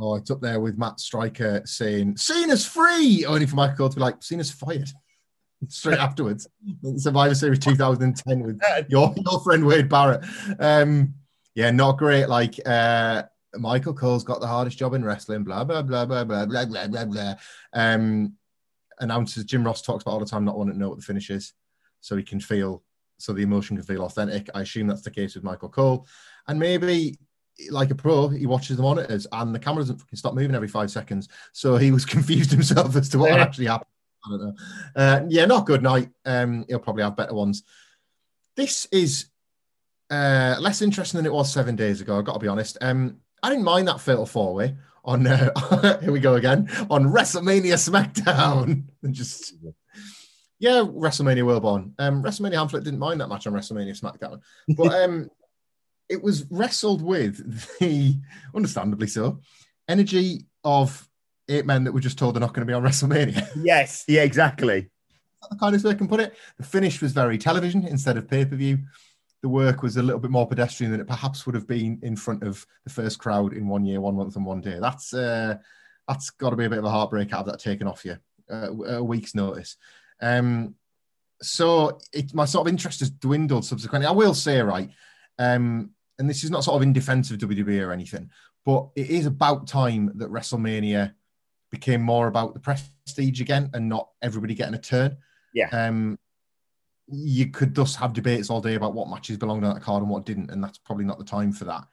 Oh, 0.00 0.14
it's 0.14 0.30
up 0.30 0.40
there 0.40 0.60
with 0.60 0.78
Matt 0.78 1.00
Striker 1.00 1.62
saying 1.64 2.16
Cena's 2.16 2.64
free, 2.64 3.24
only 3.26 3.46
for 3.46 3.56
Michael 3.56 3.76
Cole 3.76 3.88
to 3.88 3.96
be 3.96 4.02
like 4.02 4.22
Cena's 4.22 4.50
fired 4.50 4.88
straight 5.68 5.98
afterwards. 5.98 6.46
Survivor 6.96 7.34
Series 7.34 7.58
2010 7.58 8.40
with 8.40 8.60
your 8.88 9.12
your 9.16 9.40
friend 9.40 9.66
Wade 9.66 9.88
Barrett. 9.88 10.24
Um, 10.60 11.14
yeah, 11.54 11.72
not 11.72 11.98
great. 11.98 12.28
Like 12.28 12.60
uh, 12.64 13.24
Michael 13.56 13.94
Cole's 13.94 14.24
got 14.24 14.40
the 14.40 14.46
hardest 14.46 14.78
job 14.78 14.94
in 14.94 15.04
wrestling, 15.04 15.42
blah, 15.42 15.64
blah, 15.64 15.82
blah, 15.82 16.04
blah, 16.04 16.24
blah, 16.24 16.46
blah, 16.46 16.64
blah, 16.66 16.86
blah, 16.86 17.04
blah. 17.04 17.34
Um, 17.72 18.34
announcers 19.00 19.44
Jim 19.44 19.64
Ross 19.64 19.82
talks 19.82 20.02
about 20.02 20.12
all 20.12 20.20
the 20.20 20.26
time 20.26 20.44
not 20.44 20.56
wanting 20.56 20.74
to 20.74 20.78
know 20.78 20.90
what 20.90 20.98
the 20.98 21.04
finish 21.04 21.30
is 21.30 21.54
so 22.00 22.16
he 22.16 22.22
can 22.22 22.40
feel, 22.40 22.84
so 23.18 23.32
the 23.32 23.42
emotion 23.42 23.76
can 23.76 23.84
feel 23.84 24.04
authentic. 24.04 24.48
I 24.54 24.60
assume 24.60 24.86
that's 24.86 25.02
the 25.02 25.10
case 25.10 25.34
with 25.34 25.44
Michael 25.44 25.68
Cole. 25.68 26.06
And 26.46 26.58
maybe 26.58 27.18
like 27.70 27.90
a 27.90 27.94
pro, 27.94 28.28
he 28.28 28.46
watches 28.46 28.76
the 28.76 28.82
monitors 28.82 29.26
and 29.32 29.54
the 29.54 29.58
camera 29.58 29.82
doesn't 29.82 29.98
fucking 29.98 30.16
stop 30.16 30.34
moving 30.34 30.54
every 30.54 30.68
five 30.68 30.90
seconds. 30.90 31.28
So 31.52 31.76
he 31.76 31.90
was 31.90 32.04
confused 32.14 32.50
himself 32.50 32.94
as 32.96 33.08
to 33.10 33.18
what 33.18 33.30
Yeah. 33.30 33.38
actually 33.42 33.66
happened. 33.66 33.90
I 34.26 34.30
don't 34.30 34.40
know. 34.40 34.54
Uh, 34.96 35.20
yeah, 35.28 35.44
not 35.44 35.66
good 35.66 35.82
night. 35.82 36.10
Um, 36.24 36.64
he'll 36.68 36.78
probably 36.80 37.02
have 37.04 37.16
better 37.16 37.34
ones. 37.34 37.62
This 38.56 38.86
is 38.90 39.26
uh, 40.10 40.56
less 40.60 40.82
interesting 40.82 41.18
than 41.18 41.26
it 41.26 41.32
was 41.32 41.52
seven 41.52 41.76
days 41.76 42.00
ago. 42.00 42.18
I've 42.18 42.24
got 42.24 42.34
to 42.34 42.38
be 42.40 42.48
honest. 42.48 42.78
Um, 42.80 43.18
I 43.42 43.50
didn't 43.50 43.64
mind 43.64 43.86
that 43.88 44.00
fatal 44.00 44.26
four 44.26 44.54
way 44.54 44.76
on. 45.04 45.26
Uh, 45.26 45.98
here 46.02 46.12
we 46.12 46.20
go 46.20 46.34
again 46.34 46.68
on 46.90 47.04
WrestleMania 47.04 47.74
SmackDown. 47.74 48.84
and 49.02 49.14
just 49.14 49.54
yeah, 50.58 50.82
WrestleMania 50.84 51.44
Wilbourn. 51.44 51.92
Um, 52.00 52.22
WrestleMania 52.22 52.54
Hamflett 52.54 52.82
didn't 52.84 52.98
mind 52.98 53.20
that 53.20 53.28
match 53.28 53.46
on 53.46 53.52
WrestleMania 53.52 53.98
SmackDown, 53.98 54.40
but 54.76 54.92
um, 54.92 55.30
it 56.08 56.22
was 56.22 56.46
wrestled 56.50 57.02
with 57.02 57.78
the 57.78 58.16
understandably 58.54 59.06
so 59.06 59.40
energy 59.88 60.46
of 60.64 61.08
eight 61.48 61.66
men 61.66 61.84
that 61.84 61.92
were 61.92 62.00
just 62.00 62.18
told 62.18 62.34
they're 62.34 62.40
not 62.40 62.52
going 62.52 62.66
to 62.66 62.70
be 62.70 62.74
on 62.74 62.82
WrestleMania. 62.82 63.48
Yes, 63.56 64.04
yeah, 64.06 64.22
exactly. 64.22 64.90
the 65.50 65.56
kindest 65.56 65.84
way 65.84 65.92
I 65.92 65.94
can 65.94 66.08
put 66.08 66.20
it. 66.20 66.34
The 66.58 66.64
finish 66.64 67.00
was 67.00 67.12
very 67.12 67.38
television 67.38 67.86
instead 67.86 68.16
of 68.16 68.28
pay 68.28 68.44
per 68.44 68.56
view. 68.56 68.78
The 69.42 69.48
work 69.48 69.82
was 69.82 69.96
a 69.96 70.02
little 70.02 70.20
bit 70.20 70.32
more 70.32 70.48
pedestrian 70.48 70.90
than 70.90 71.00
it 71.00 71.06
perhaps 71.06 71.46
would 71.46 71.54
have 71.54 71.66
been 71.66 72.00
in 72.02 72.16
front 72.16 72.42
of 72.42 72.66
the 72.84 72.90
first 72.90 73.18
crowd 73.18 73.52
in 73.52 73.68
one 73.68 73.84
year, 73.84 74.00
one 74.00 74.16
month, 74.16 74.34
and 74.34 74.44
one 74.44 74.60
day. 74.60 74.78
That's 74.80 75.14
uh, 75.14 75.58
that's 76.08 76.30
got 76.30 76.50
to 76.50 76.56
be 76.56 76.64
a 76.64 76.70
bit 76.70 76.80
of 76.80 76.84
a 76.84 76.90
heartbreak 76.90 77.32
out 77.32 77.40
of 77.40 77.46
that 77.46 77.60
taken 77.60 77.86
off 77.86 78.04
you 78.04 78.16
uh, 78.50 78.70
a 78.84 79.04
week's 79.04 79.34
notice. 79.34 79.76
Um, 80.20 80.74
so 81.40 82.00
it, 82.12 82.34
my 82.34 82.46
sort 82.46 82.66
of 82.66 82.72
interest 82.72 83.00
has 83.00 83.10
dwindled 83.10 83.64
subsequently. 83.64 84.06
I 84.06 84.12
will 84.12 84.34
say, 84.34 84.60
right, 84.60 84.90
um, 85.38 85.90
and 86.18 86.28
this 86.28 86.44
is 86.44 86.50
not 86.50 86.64
sort 86.64 86.76
of 86.76 86.82
in 86.82 86.92
defense 86.92 87.30
of 87.30 87.38
WWE 87.38 87.86
or 87.86 87.92
anything, 87.92 88.30
but 88.64 88.88
it 88.96 89.10
is 89.10 89.26
about 89.26 89.66
time 89.66 90.12
that 90.16 90.30
WrestleMania 90.30 91.14
became 91.70 92.02
more 92.02 92.26
about 92.28 92.54
the 92.54 92.60
prestige 92.60 93.40
again 93.40 93.70
and 93.74 93.88
not 93.88 94.08
everybody 94.22 94.54
getting 94.54 94.74
a 94.74 94.80
turn. 94.80 95.16
Yeah. 95.52 95.68
Um, 95.70 96.18
you 97.06 97.46
could 97.46 97.74
thus 97.74 97.94
have 97.96 98.12
debates 98.12 98.50
all 98.50 98.60
day 98.60 98.74
about 98.74 98.94
what 98.94 99.08
matches 99.08 99.38
belonged 99.38 99.64
on 99.64 99.74
that 99.74 99.82
card 99.82 100.02
and 100.02 100.10
what 100.10 100.26
didn't, 100.26 100.50
and 100.50 100.62
that's 100.62 100.78
probably 100.78 101.04
not 101.04 101.18
the 101.18 101.24
time 101.24 101.52
for 101.52 101.64
that. 101.64 101.84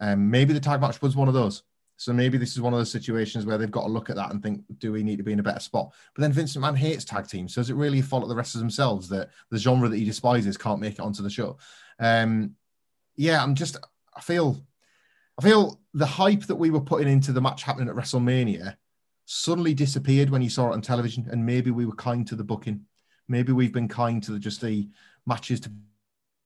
Um, 0.00 0.30
maybe 0.30 0.52
the 0.52 0.60
tag 0.60 0.80
match 0.80 1.02
was 1.02 1.16
one 1.16 1.28
of 1.28 1.34
those. 1.34 1.62
So 1.96 2.14
maybe 2.14 2.38
this 2.38 2.52
is 2.52 2.62
one 2.62 2.72
of 2.72 2.78
those 2.78 2.90
situations 2.90 3.44
where 3.44 3.58
they've 3.58 3.70
got 3.70 3.82
to 3.82 3.92
look 3.92 4.08
at 4.08 4.16
that 4.16 4.30
and 4.30 4.42
think, 4.42 4.62
do 4.78 4.90
we 4.90 5.02
need 5.02 5.18
to 5.18 5.22
be 5.22 5.32
in 5.32 5.38
a 5.38 5.42
better 5.42 5.60
spot? 5.60 5.92
But 6.14 6.22
then 6.22 6.32
Vince 6.32 6.56
McMahon 6.56 6.74
hates 6.74 7.04
tag 7.04 7.28
teams. 7.28 7.52
So 7.52 7.60
is 7.60 7.68
it 7.68 7.74
really 7.74 7.98
a 7.98 8.02
fault 8.02 8.22
of 8.22 8.30
the 8.30 8.34
wrestlers 8.34 8.62
themselves 8.62 9.06
that 9.10 9.28
the 9.50 9.58
genre 9.58 9.86
that 9.86 9.98
he 9.98 10.06
despises 10.06 10.56
can't 10.56 10.80
make 10.80 10.94
it 10.94 11.00
onto 11.00 11.22
the 11.22 11.28
show? 11.28 11.58
Um, 11.98 12.54
yeah, 13.16 13.42
I'm 13.42 13.54
just, 13.54 13.76
I 14.14 14.20
feel, 14.20 14.64
I 15.38 15.42
feel 15.42 15.80
the 15.94 16.06
hype 16.06 16.44
that 16.46 16.56
we 16.56 16.70
were 16.70 16.80
putting 16.80 17.08
into 17.08 17.32
the 17.32 17.40
match 17.40 17.62
happening 17.62 17.88
at 17.88 17.94
WrestleMania 17.94 18.76
suddenly 19.24 19.74
disappeared 19.74 20.30
when 20.30 20.42
you 20.42 20.50
saw 20.50 20.70
it 20.70 20.74
on 20.74 20.82
television, 20.82 21.28
and 21.30 21.44
maybe 21.44 21.70
we 21.70 21.86
were 21.86 21.94
kind 21.94 22.26
to 22.26 22.36
the 22.36 22.44
booking. 22.44 22.84
Maybe 23.28 23.52
we've 23.52 23.72
been 23.72 23.88
kind 23.88 24.22
to 24.24 24.32
the, 24.32 24.38
just 24.38 24.60
the 24.60 24.88
matches 25.26 25.60
to 25.60 25.72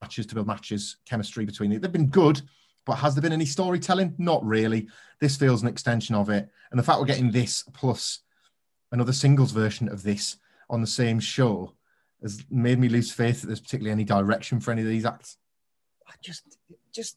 matches 0.03 0.27
to 0.27 0.35
build 0.35 0.47
matches, 0.47 0.99
chemistry 1.07 1.47
between 1.47 1.73
it. 1.73 1.81
They've 1.81 1.91
been 1.91 2.09
good, 2.09 2.43
but 2.85 2.97
has 2.97 3.15
there 3.15 3.23
been 3.23 3.33
any 3.33 3.47
storytelling? 3.47 4.15
Not 4.19 4.45
really. 4.45 4.89
This 5.19 5.37
feels 5.37 5.63
an 5.63 5.69
extension 5.69 6.15
of 6.15 6.29
it, 6.29 6.51
and 6.71 6.79
the 6.79 6.83
fact 6.83 7.01
we're 7.01 7.07
getting 7.07 7.31
this 7.31 7.65
plus 7.73 8.21
another 8.93 9.13
singles 9.13 9.51
version 9.51 9.89
of 9.89 10.03
this 10.03 10.37
on 10.69 10.81
the 10.81 10.87
same 10.87 11.19
show 11.21 11.75
has 12.23 12.45
made 12.51 12.79
me 12.79 12.89
lose 12.89 13.11
faith 13.11 13.41
that 13.41 13.47
there's 13.47 13.61
particularly 13.61 13.93
any 13.93 14.05
direction 14.05 14.61
for 14.61 14.73
any 14.73 14.83
of 14.83 14.89
these 14.89 15.05
acts. 15.05 15.39
I 16.07 16.13
just 16.23 16.59
just 16.93 17.17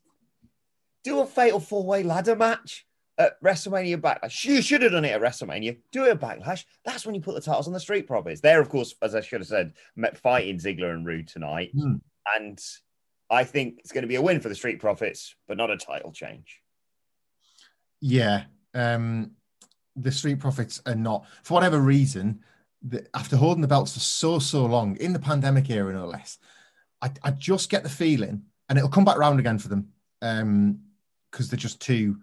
do 1.04 1.20
a 1.20 1.26
fatal 1.26 1.60
four 1.60 1.86
way 1.86 2.04
ladder 2.04 2.36
match 2.36 2.86
at 3.18 3.42
WrestleMania 3.42 3.98
Backlash. 3.98 4.46
You 4.46 4.62
should 4.62 4.82
have 4.84 4.92
done 4.92 5.06
it 5.06 5.12
at 5.12 5.22
WrestleMania. 5.22 5.78
Do 5.92 6.06
it 6.06 6.12
at 6.12 6.20
Backlash. 6.20 6.66
That's 6.86 7.06
when 7.06 7.16
you 7.16 7.22
put 7.22 7.36
the 7.36 7.42
titles 7.42 7.68
on 7.68 7.74
the 7.74 7.80
Street 7.80 8.08
Profits. 8.08 8.42
They're, 8.42 8.62
of 8.62 8.70
course, 8.70 8.96
as 9.02 9.16
I 9.16 9.22
should 9.22 9.42
have 9.42 9.48
said, 9.48 9.74
met 9.96 10.18
fighting 10.18 10.60
Ziggler 10.60 10.94
and 10.94 11.06
Rude 11.06 11.28
tonight. 11.28 11.72
Hmm. 11.74 11.96
And 12.36 12.60
I 13.30 13.44
think 13.44 13.80
it's 13.80 13.92
going 13.92 14.04
to 14.04 14.08
be 14.08 14.16
a 14.16 14.22
win 14.22 14.40
for 14.40 14.50
the 14.50 14.56
Street 14.56 14.80
Profits, 14.80 15.36
but 15.48 15.58
not 15.58 15.72
a 15.72 15.78
title 15.78 16.12
change. 16.12 16.62
Yeah. 18.00 18.44
Um, 18.74 19.32
the 19.96 20.12
Street 20.12 20.40
Profits 20.40 20.82
are 20.86 20.96
not, 20.96 21.26
for 21.42 21.56
whatever 21.56 21.80
reason, 21.80 22.42
the, 22.84 23.08
after 23.16 23.36
holding 23.36 23.62
the 23.62 23.68
belts 23.68 23.94
for 23.94 24.00
so, 24.00 24.38
so 24.38 24.66
long 24.66 24.96
in 24.98 25.14
the 25.14 25.20
pandemic 25.20 25.70
era, 25.70 25.92
no 25.94 26.06
less, 26.06 26.38
I, 27.02 27.12
I 27.24 27.32
just 27.32 27.72
get 27.72 27.82
the 27.82 27.90
feeling, 27.90 28.44
and 28.70 28.78
it'll 28.78 28.90
come 28.90 29.06
back 29.06 29.18
round 29.18 29.40
again 29.40 29.58
for 29.60 29.70
them 29.70 29.90
because 31.32 31.50
they're 31.50 31.58
just 31.58 31.80
too, 31.82 32.18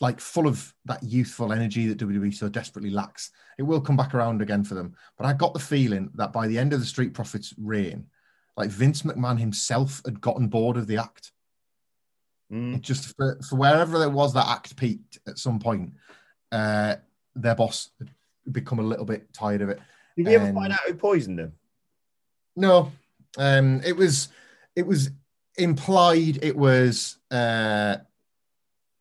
like, 0.00 0.20
full 0.20 0.46
of 0.46 0.74
that 0.86 1.02
youthful 1.02 1.52
energy 1.52 1.86
that 1.86 1.98
WWE 1.98 2.34
so 2.34 2.48
desperately 2.48 2.90
lacks. 2.90 3.30
It 3.58 3.62
will 3.62 3.80
come 3.80 3.96
back 3.96 4.14
around 4.14 4.42
again 4.42 4.64
for 4.64 4.74
them. 4.74 4.94
But 5.16 5.26
I 5.26 5.32
got 5.32 5.54
the 5.54 5.60
feeling 5.60 6.10
that 6.14 6.32
by 6.32 6.46
the 6.48 6.58
end 6.58 6.72
of 6.72 6.80
the 6.80 6.86
Street 6.86 7.14
Profits 7.14 7.54
reign, 7.58 8.06
like 8.56 8.70
Vince 8.70 9.02
McMahon 9.02 9.38
himself 9.38 10.00
had 10.04 10.20
gotten 10.20 10.48
bored 10.48 10.76
of 10.76 10.86
the 10.86 10.96
act. 10.98 11.32
Mm. 12.52 12.80
Just 12.80 13.14
for, 13.16 13.38
for 13.48 13.56
wherever 13.56 13.98
there 13.98 14.10
was 14.10 14.34
that 14.34 14.48
act 14.48 14.76
peaked 14.76 15.18
at 15.28 15.38
some 15.38 15.58
point, 15.58 15.92
uh, 16.50 16.96
their 17.36 17.54
boss 17.54 17.90
had 17.98 18.10
become 18.50 18.78
a 18.78 18.82
little 18.82 19.04
bit 19.04 19.32
tired 19.32 19.60
of 19.62 19.68
it. 19.68 19.78
Did 20.16 20.26
we 20.26 20.34
ever 20.34 20.46
And- 20.46 20.56
find 20.56 20.72
out 20.72 20.80
who 20.86 20.94
poisoned 20.94 21.38
them? 21.38 21.52
No, 22.56 22.90
um, 23.36 23.80
it 23.84 23.96
was 23.96 24.28
it 24.78 24.86
was 24.86 25.10
implied 25.56 26.38
it 26.40 26.56
was 26.56 27.18
uh, 27.32 27.96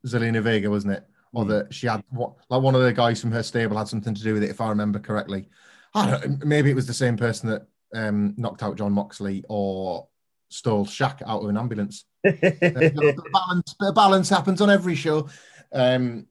Zelina 0.05 0.41
Vega, 0.41 0.69
wasn't 0.69 0.93
it? 0.93 1.03
Or 1.33 1.43
Hmm. 1.43 1.49
that 1.51 1.73
she 1.73 1.85
had 1.85 2.03
what 2.09 2.33
like 2.49 2.63
one 2.63 2.73
of 2.73 2.81
the 2.81 2.91
guys 2.91 3.21
from 3.21 3.31
her 3.31 3.43
stable 3.43 3.77
had 3.77 3.87
something 3.87 4.15
to 4.15 4.23
do 4.23 4.33
with 4.33 4.43
it, 4.43 4.49
if 4.49 4.59
I 4.59 4.69
remember 4.69 4.97
correctly. 4.97 5.49
I 5.93 6.11
don't, 6.11 6.43
maybe 6.43 6.71
it 6.71 6.75
was 6.75 6.87
the 6.87 6.93
same 6.93 7.15
person 7.15 7.49
that 7.49 7.67
um, 7.93 8.33
knocked 8.37 8.63
out 8.63 8.75
Jon 8.75 8.91
Moxley 8.91 9.43
or 9.47 10.07
stole 10.49 10.85
Shaq 10.85 11.21
out 11.27 11.43
of 11.43 11.49
an 11.49 11.57
ambulance. 11.57 12.05
Uh, 12.25 12.81
you 12.81 12.91
know, 12.91 13.13
balance, 13.31 13.75
balance 13.95 14.29
happens 14.29 14.61
on 14.61 14.69
every 14.69 14.95
show. 14.95 15.29
Um, 15.71 16.27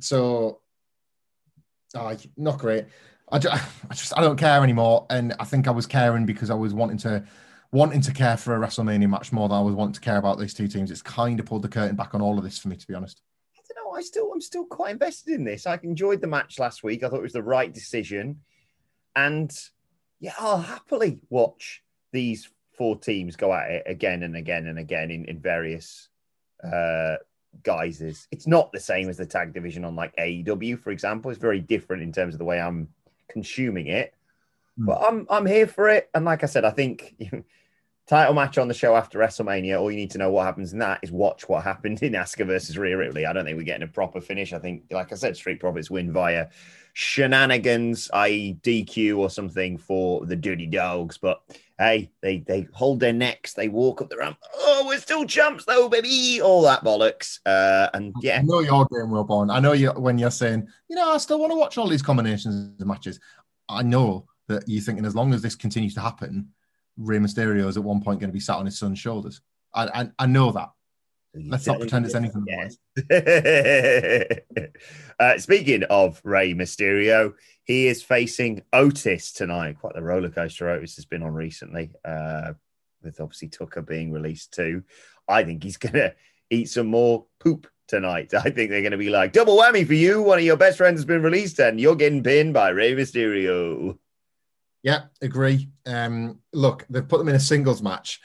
so, 0.00 0.60
uh, 1.94 2.16
not 2.36 2.58
great. 2.58 2.86
I 3.30 3.38
just, 3.38 3.54
I 3.90 3.94
just, 3.94 4.18
I 4.18 4.20
don't 4.20 4.36
care 4.36 4.62
anymore. 4.62 5.06
And 5.10 5.34
I 5.38 5.44
think 5.44 5.68
I 5.68 5.70
was 5.70 5.86
caring 5.86 6.26
because 6.26 6.50
I 6.50 6.54
was 6.54 6.74
wanting 6.74 6.98
to, 6.98 7.24
wanting 7.72 8.02
to 8.02 8.12
care 8.12 8.36
for 8.36 8.54
a 8.54 8.58
WrestleMania 8.58 9.08
match 9.08 9.32
more 9.32 9.48
than 9.48 9.56
I 9.56 9.62
was 9.62 9.74
wanting 9.74 9.94
to 9.94 10.00
care 10.00 10.18
about 10.18 10.38
these 10.38 10.54
two 10.54 10.68
teams. 10.68 10.90
It's 10.90 11.02
kind 11.02 11.40
of 11.40 11.46
pulled 11.46 11.62
the 11.62 11.68
curtain 11.68 11.96
back 11.96 12.14
on 12.14 12.20
all 12.20 12.38
of 12.38 12.44
this 12.44 12.58
for 12.58 12.68
me, 12.68 12.76
to 12.76 12.86
be 12.86 12.94
honest. 12.94 13.22
I 13.56 13.60
don't 13.66 13.84
know. 13.84 13.98
I 13.98 14.02
still, 14.02 14.30
I'm 14.32 14.42
still 14.42 14.66
quite 14.66 14.92
invested 14.92 15.34
in 15.34 15.44
this. 15.44 15.66
I 15.66 15.78
enjoyed 15.82 16.20
the 16.20 16.26
match 16.26 16.58
last 16.58 16.84
week. 16.84 17.02
I 17.02 17.08
thought 17.08 17.18
it 17.18 17.22
was 17.22 17.32
the 17.32 17.42
right 17.42 17.72
decision, 17.72 18.40
and 19.16 19.50
yeah, 20.20 20.34
I'll 20.38 20.58
happily 20.58 21.20
watch 21.30 21.82
these 22.12 22.48
four 22.76 22.96
teams 22.96 23.36
go 23.36 23.52
at 23.52 23.70
it 23.70 23.82
again 23.86 24.22
and 24.22 24.36
again 24.36 24.66
and 24.66 24.78
again 24.78 25.10
in, 25.10 25.24
in 25.24 25.40
various 25.40 26.08
uh, 26.62 27.16
guises. 27.62 28.28
It's 28.30 28.46
not 28.46 28.72
the 28.72 28.80
same 28.80 29.08
as 29.08 29.16
the 29.16 29.26
tag 29.26 29.52
division 29.54 29.84
on 29.84 29.96
like 29.96 30.14
AEW, 30.16 30.78
for 30.78 30.90
example. 30.90 31.30
It's 31.30 31.40
very 31.40 31.60
different 31.60 32.02
in 32.02 32.12
terms 32.12 32.34
of 32.34 32.38
the 32.38 32.44
way 32.44 32.60
I'm 32.60 32.88
consuming 33.28 33.88
it. 33.88 34.14
Hmm. 34.78 34.86
But 34.86 35.02
I'm 35.02 35.26
I'm 35.30 35.46
here 35.46 35.66
for 35.66 35.88
it, 35.88 36.10
and 36.14 36.24
like 36.24 36.42
I 36.42 36.46
said, 36.46 36.64
I 36.64 36.70
think. 36.70 37.14
Title 38.08 38.34
match 38.34 38.58
on 38.58 38.66
the 38.66 38.74
show 38.74 38.96
after 38.96 39.20
WrestleMania. 39.20 39.80
All 39.80 39.88
you 39.88 39.96
need 39.96 40.10
to 40.10 40.18
know 40.18 40.32
what 40.32 40.44
happens 40.44 40.72
in 40.72 40.80
that 40.80 40.98
is 41.02 41.12
watch 41.12 41.48
what 41.48 41.62
happened 41.62 42.02
in 42.02 42.14
Asuka 42.14 42.44
versus 42.44 42.76
Rhea 42.76 42.96
Ripley. 42.96 43.26
I 43.26 43.32
don't 43.32 43.44
think 43.44 43.56
we're 43.56 43.62
getting 43.62 43.84
a 43.84 43.90
proper 43.90 44.20
finish. 44.20 44.52
I 44.52 44.58
think, 44.58 44.82
like 44.90 45.12
I 45.12 45.14
said, 45.14 45.36
Street 45.36 45.60
Profits 45.60 45.88
win 45.88 46.12
via 46.12 46.48
shenanigans, 46.94 48.10
i.e., 48.12 48.58
DQ 48.62 49.18
or 49.18 49.30
something 49.30 49.78
for 49.78 50.26
the 50.26 50.34
Dirty 50.36 50.66
Dogs. 50.66 51.16
But 51.16 51.42
hey, 51.78 52.10
they 52.20 52.38
they 52.38 52.66
hold 52.72 53.00
their 53.00 53.12
necks, 53.12 53.54
they 53.54 53.68
walk 53.68 54.02
up 54.02 54.10
the 54.10 54.16
ramp. 54.16 54.38
Oh, 54.54 54.84
we're 54.86 54.98
still 54.98 55.24
champs 55.24 55.64
though, 55.64 55.88
baby. 55.88 56.40
All 56.42 56.62
that 56.62 56.84
bollocks. 56.84 57.38
Uh, 57.46 57.88
and 57.94 58.14
yeah, 58.20 58.40
I 58.40 58.42
know 58.42 58.60
you're 58.60 58.86
game 58.86 59.10
Wilbourn. 59.10 59.52
I 59.52 59.60
know 59.60 59.72
you 59.72 59.90
when 59.90 60.18
you're 60.18 60.30
saying, 60.30 60.66
you 60.88 60.96
know, 60.96 61.12
I 61.12 61.18
still 61.18 61.38
want 61.38 61.52
to 61.52 61.56
watch 61.56 61.78
all 61.78 61.88
these 61.88 62.02
combinations 62.02 62.80
of 62.80 62.86
matches. 62.86 63.20
I 63.68 63.82
know 63.82 64.26
that 64.48 64.64
you're 64.66 64.82
thinking 64.82 65.04
as 65.04 65.14
long 65.14 65.34
as 65.34 65.42
this 65.42 65.54
continues 65.54 65.94
to 65.94 66.00
happen, 66.00 66.48
Rey 66.96 67.18
Mysterio 67.18 67.68
is 67.68 67.76
at 67.76 67.84
one 67.84 68.02
point 68.02 68.20
going 68.20 68.30
to 68.30 68.34
be 68.34 68.40
sat 68.40 68.56
on 68.56 68.66
his 68.66 68.78
son's 68.78 68.98
shoulders. 68.98 69.40
I 69.74 70.02
I, 70.02 70.10
I 70.18 70.26
know 70.26 70.52
that. 70.52 70.70
Let's 71.34 71.66
not 71.66 71.80
pretend 71.80 72.04
it's 72.04 72.14
anything 72.14 72.44
uh, 75.18 75.38
speaking 75.38 75.82
of 75.84 76.20
Rey 76.24 76.52
Mysterio, 76.52 77.32
he 77.64 77.86
is 77.86 78.02
facing 78.02 78.62
Otis 78.70 79.32
tonight. 79.32 79.78
Quite 79.80 79.94
the 79.94 80.02
roller 80.02 80.28
coaster 80.28 80.68
Otis 80.68 80.96
has 80.96 81.06
been 81.06 81.22
on 81.22 81.32
recently, 81.32 81.90
uh, 82.04 82.52
with 83.02 83.18
obviously 83.18 83.48
Tucker 83.48 83.80
being 83.80 84.12
released 84.12 84.52
too. 84.52 84.82
I 85.26 85.42
think 85.44 85.62
he's 85.62 85.76
going 85.78 85.94
to 85.94 86.14
eat 86.50 86.68
some 86.68 86.88
more 86.88 87.24
poop 87.40 87.66
tonight. 87.88 88.34
I 88.34 88.50
think 88.50 88.70
they're 88.70 88.82
going 88.82 88.92
to 88.92 88.98
be 88.98 89.10
like, 89.10 89.32
double 89.32 89.56
whammy 89.56 89.86
for 89.86 89.94
you. 89.94 90.22
One 90.22 90.38
of 90.38 90.44
your 90.44 90.58
best 90.58 90.76
friends 90.76 90.98
has 90.98 91.06
been 91.06 91.22
released 91.22 91.58
and 91.60 91.80
you're 91.80 91.96
getting 91.96 92.22
pinned 92.22 92.52
by 92.52 92.70
Rey 92.70 92.94
Mysterio. 92.94 93.96
Yeah, 94.82 95.02
agree. 95.20 95.68
Um, 95.86 96.40
look, 96.52 96.86
they've 96.90 97.06
put 97.06 97.18
them 97.18 97.28
in 97.28 97.36
a 97.36 97.40
singles 97.40 97.82
match. 97.82 98.20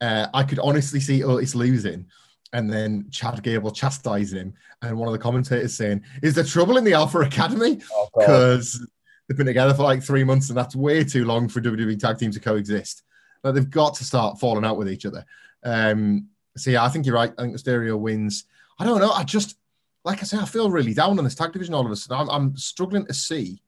Uh, 0.00 0.26
I 0.34 0.42
could 0.42 0.58
honestly 0.58 1.00
see 1.00 1.24
Otis 1.24 1.54
losing, 1.54 2.06
and 2.52 2.70
then 2.70 3.06
Chad 3.10 3.42
Gable 3.42 3.70
chastising 3.70 4.38
him, 4.38 4.54
and 4.82 4.98
one 4.98 5.08
of 5.08 5.12
the 5.12 5.18
commentators 5.18 5.76
saying, 5.76 6.02
"Is 6.22 6.34
there 6.34 6.44
trouble 6.44 6.76
in 6.76 6.84
the 6.84 6.94
Alpha 6.94 7.20
Academy?" 7.20 7.80
Oh, 7.92 8.08
Because 8.16 8.86
they've 9.26 9.36
been 9.36 9.46
together 9.46 9.74
for 9.74 9.84
like 9.84 10.02
three 10.02 10.24
months, 10.24 10.48
and 10.48 10.58
that's 10.58 10.76
way 10.76 11.04
too 11.04 11.24
long 11.24 11.48
for 11.48 11.60
WWE 11.60 11.98
tag 11.98 12.18
teams 12.18 12.34
to 12.34 12.40
coexist. 12.40 13.02
Like 13.42 13.54
they've 13.54 13.70
got 13.70 13.94
to 13.94 14.04
start 14.04 14.38
falling 14.38 14.64
out 14.64 14.76
with 14.76 14.90
each 14.90 15.06
other. 15.06 15.24
Um, 15.64 16.28
so 16.56 16.70
yeah, 16.70 16.84
I 16.84 16.88
think 16.88 17.06
you're 17.06 17.14
right. 17.14 17.32
I 17.38 17.42
think 17.42 17.56
Mysterio 17.56 17.98
wins. 17.98 18.44
I 18.78 18.84
don't 18.84 19.00
know. 19.00 19.12
I 19.12 19.24
just 19.24 19.56
like 20.04 20.20
I 20.20 20.24
say, 20.24 20.38
I 20.38 20.44
feel 20.44 20.70
really 20.70 20.94
down 20.94 21.18
on 21.18 21.24
this 21.24 21.34
tag 21.34 21.52
division 21.52 21.74
all 21.74 21.86
of 21.86 21.92
a 21.92 21.96
sudden. 21.96 22.28
I'm, 22.28 22.30
I'm 22.30 22.56
struggling 22.56 23.06
to 23.06 23.14
see. 23.14 23.62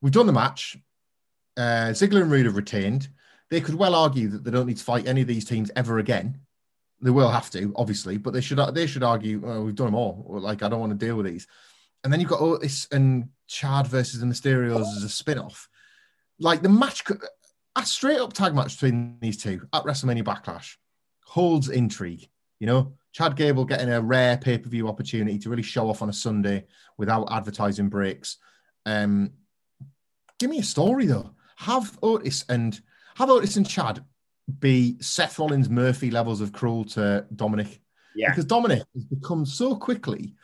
We've 0.00 0.12
done 0.12 0.26
the 0.26 0.32
match. 0.32 0.76
Uh, 1.56 1.90
Ziggler 1.90 2.22
and 2.22 2.30
Rude 2.30 2.46
have 2.46 2.56
retained. 2.56 3.08
They 3.50 3.60
could 3.60 3.74
well 3.74 3.94
argue 3.94 4.28
that 4.28 4.44
they 4.44 4.50
don't 4.50 4.66
need 4.66 4.78
to 4.78 4.84
fight 4.84 5.06
any 5.06 5.20
of 5.20 5.26
these 5.26 5.44
teams 5.44 5.70
ever 5.76 5.98
again. 5.98 6.40
They 7.00 7.10
will 7.10 7.30
have 7.30 7.50
to, 7.50 7.72
obviously, 7.76 8.16
but 8.16 8.32
they 8.32 8.40
should 8.40 8.58
they 8.74 8.86
should 8.86 9.02
argue 9.02 9.42
oh, 9.44 9.62
we've 9.62 9.74
done 9.74 9.88
them 9.88 9.94
all. 9.94 10.24
Or, 10.26 10.40
like 10.40 10.62
I 10.62 10.68
don't 10.68 10.80
want 10.80 10.98
to 10.98 11.06
deal 11.06 11.16
with 11.16 11.26
these. 11.26 11.46
And 12.02 12.12
then 12.12 12.20
you've 12.20 12.30
got 12.30 12.40
Otis 12.40 12.88
and 12.92 13.28
Chad 13.46 13.86
versus 13.86 14.20
the 14.20 14.26
Mysterios 14.26 14.96
as 14.96 15.04
a 15.04 15.08
spin-off. 15.08 15.68
Like 16.38 16.62
the 16.62 16.68
match, 16.68 17.04
could, 17.04 17.22
a 17.76 17.84
straight 17.84 18.20
up 18.20 18.32
tag 18.32 18.54
match 18.54 18.74
between 18.74 19.18
these 19.20 19.42
two 19.42 19.66
at 19.72 19.84
WrestleMania 19.84 20.24
Backlash 20.24 20.76
holds 21.24 21.68
intrigue. 21.68 22.28
You 22.60 22.66
know, 22.66 22.94
Chad 23.12 23.36
Gable 23.36 23.64
getting 23.64 23.90
a 23.90 24.00
rare 24.00 24.36
pay 24.36 24.58
per 24.58 24.68
view 24.68 24.88
opportunity 24.88 25.38
to 25.38 25.50
really 25.50 25.62
show 25.62 25.88
off 25.88 26.02
on 26.02 26.08
a 26.08 26.12
Sunday 26.12 26.66
without 26.96 27.30
advertising 27.30 27.88
breaks. 27.88 28.38
Um, 28.86 29.32
give 30.38 30.50
me 30.50 30.58
a 30.58 30.64
story 30.64 31.06
though. 31.06 31.32
Have 31.56 31.98
Otis 32.02 32.44
and 32.48 32.80
have 33.16 33.30
Otis 33.30 33.56
and 33.56 33.68
Chad 33.68 34.04
be 34.58 34.96
Seth 35.00 35.38
Rollins 35.38 35.68
Murphy 35.68 36.10
levels 36.10 36.40
of 36.40 36.52
cruel 36.52 36.84
to 36.86 37.26
Dominic. 37.34 37.80
Yeah. 38.14 38.30
Because 38.30 38.44
Dominic 38.44 38.82
has 38.94 39.04
become 39.04 39.46
so 39.46 39.74
quickly 39.76 40.34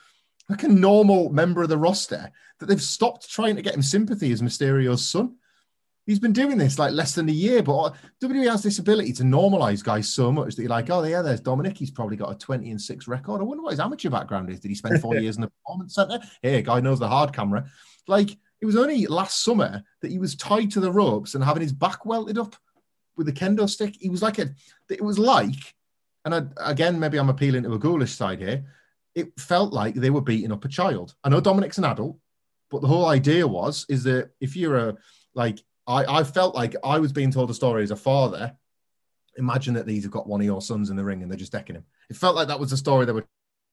like 0.49 0.65
a 0.65 0.69
normal 0.69 1.31
member 1.31 1.63
of 1.63 1.69
the 1.69 1.79
roster 1.79 2.31
that 2.59 2.67
they've 2.67 2.83
stopped 2.83 3.31
trying 3.31 3.57
to 3.57 3.63
get 3.63 3.75
him 3.75 3.83
sympathy 3.83 4.33
as 4.33 4.43
Mysterio's 4.43 5.07
son. 5.07 5.37
He's 6.07 6.19
been 6.19 6.33
doing 6.33 6.59
this 6.59 6.79
like 6.79 6.93
less 6.93 7.15
than 7.15 7.29
a 7.29 7.33
year, 7.33 7.63
but 7.63 7.95
WWE 8.21 8.51
has 8.51 8.63
this 8.63 8.81
ability 8.81 9.13
to 9.15 9.23
normalize 9.23 9.85
guys 9.85 10.13
so 10.13 10.33
much 10.33 10.57
that 10.57 10.63
you're 10.63 10.71
like, 10.71 10.91
oh 10.91 11.05
yeah, 11.05 11.23
there's 11.23 11.41
Dominic. 11.41 11.79
He's 11.79 11.93
probably 11.93 12.17
got 12.17 12.33
a 12.33 12.35
20 12.35 12.71
and 12.71 12.81
6 12.81 13.07
record. 13.07 13.41
I 13.41 13.45
wonder 13.45 13.63
what 13.63 13.71
his 13.71 13.81
amateur 13.81 14.11
background 14.11 14.51
is. 14.51 14.59
Did 14.59 14.71
he 14.71 14.75
spend 14.75 15.01
four 15.01 15.15
years 15.21 15.37
in 15.37 15.43
the 15.43 15.51
performance 15.51 15.95
center? 15.95 16.19
Hey, 16.43 16.63
guy 16.63 16.81
knows 16.81 16.99
the 16.99 17.09
hard 17.09 17.33
camera. 17.33 17.67
Like 18.09 18.37
it 18.61 18.67
was 18.67 18.77
only 18.77 19.07
last 19.07 19.43
summer 19.43 19.83
that 20.03 20.11
he 20.11 20.19
was 20.19 20.35
tied 20.35 20.71
to 20.73 20.81
the 20.81 20.93
ropes 20.93 21.35
and 21.35 21.43
having 21.43 21.63
his 21.63 21.73
back 21.73 22.05
welted 22.05 22.39
up 22.39 22.57
with 23.17 23.29
a 23.29 23.33
kendo 23.33 23.69
stick. 23.69 23.97
He 23.99 24.11
was 24.11 24.23
like 24.23 24.39
a, 24.39 24.51
it 24.89 25.03
was 25.03 25.19
like, 25.19 25.75
and 26.25 26.35
I, 26.35 26.43
again, 26.59 26.99
maybe 27.01 27.19
I'm 27.19 27.31
appealing 27.31 27.63
to 27.63 27.73
a 27.73 27.79
ghoulish 27.79 28.15
side 28.15 28.41
here. 28.41 28.65
It 29.15 29.39
felt 29.39 29.73
like 29.73 29.95
they 29.95 30.11
were 30.11 30.21
beating 30.21 30.53
up 30.53 30.65
a 30.65 30.69
child. 30.69 31.15
I 31.25 31.31
know 31.31 31.41
Dominic's 31.41 31.79
an 31.79 31.85
adult, 31.85 32.19
but 32.71 32.83
the 32.83 32.89
whole 32.89 33.07
idea 33.07 33.47
was 33.47 33.87
is 33.89 34.05
that 34.05 34.31
if 34.41 34.57
you're 34.57 34.77
a 34.77 34.97
like, 35.35 35.61
I, 35.87 36.21
I 36.21 36.25
felt 36.25 36.55
like 36.55 36.77
I 36.85 36.99
was 36.99 37.13
being 37.13 37.31
told 37.31 37.51
a 37.51 37.55
story 37.55 37.83
as 37.83 37.91
a 37.91 37.97
father. 37.97 38.57
Imagine 39.37 39.75
that 39.75 39.87
these 39.87 40.03
have 40.03 40.13
got 40.13 40.27
one 40.27 40.41
of 40.41 40.45
your 40.45 40.61
sons 40.61 40.91
in 40.91 40.97
the 40.97 41.05
ring 41.05 41.23
and 41.23 41.31
they're 41.31 41.39
just 41.39 41.53
decking 41.53 41.77
him. 41.77 41.85
It 42.11 42.17
felt 42.17 42.37
like 42.37 42.49
that 42.49 42.61
was 42.61 42.71
the 42.71 42.77
story 42.77 43.07
they 43.07 43.13
were 43.13 43.27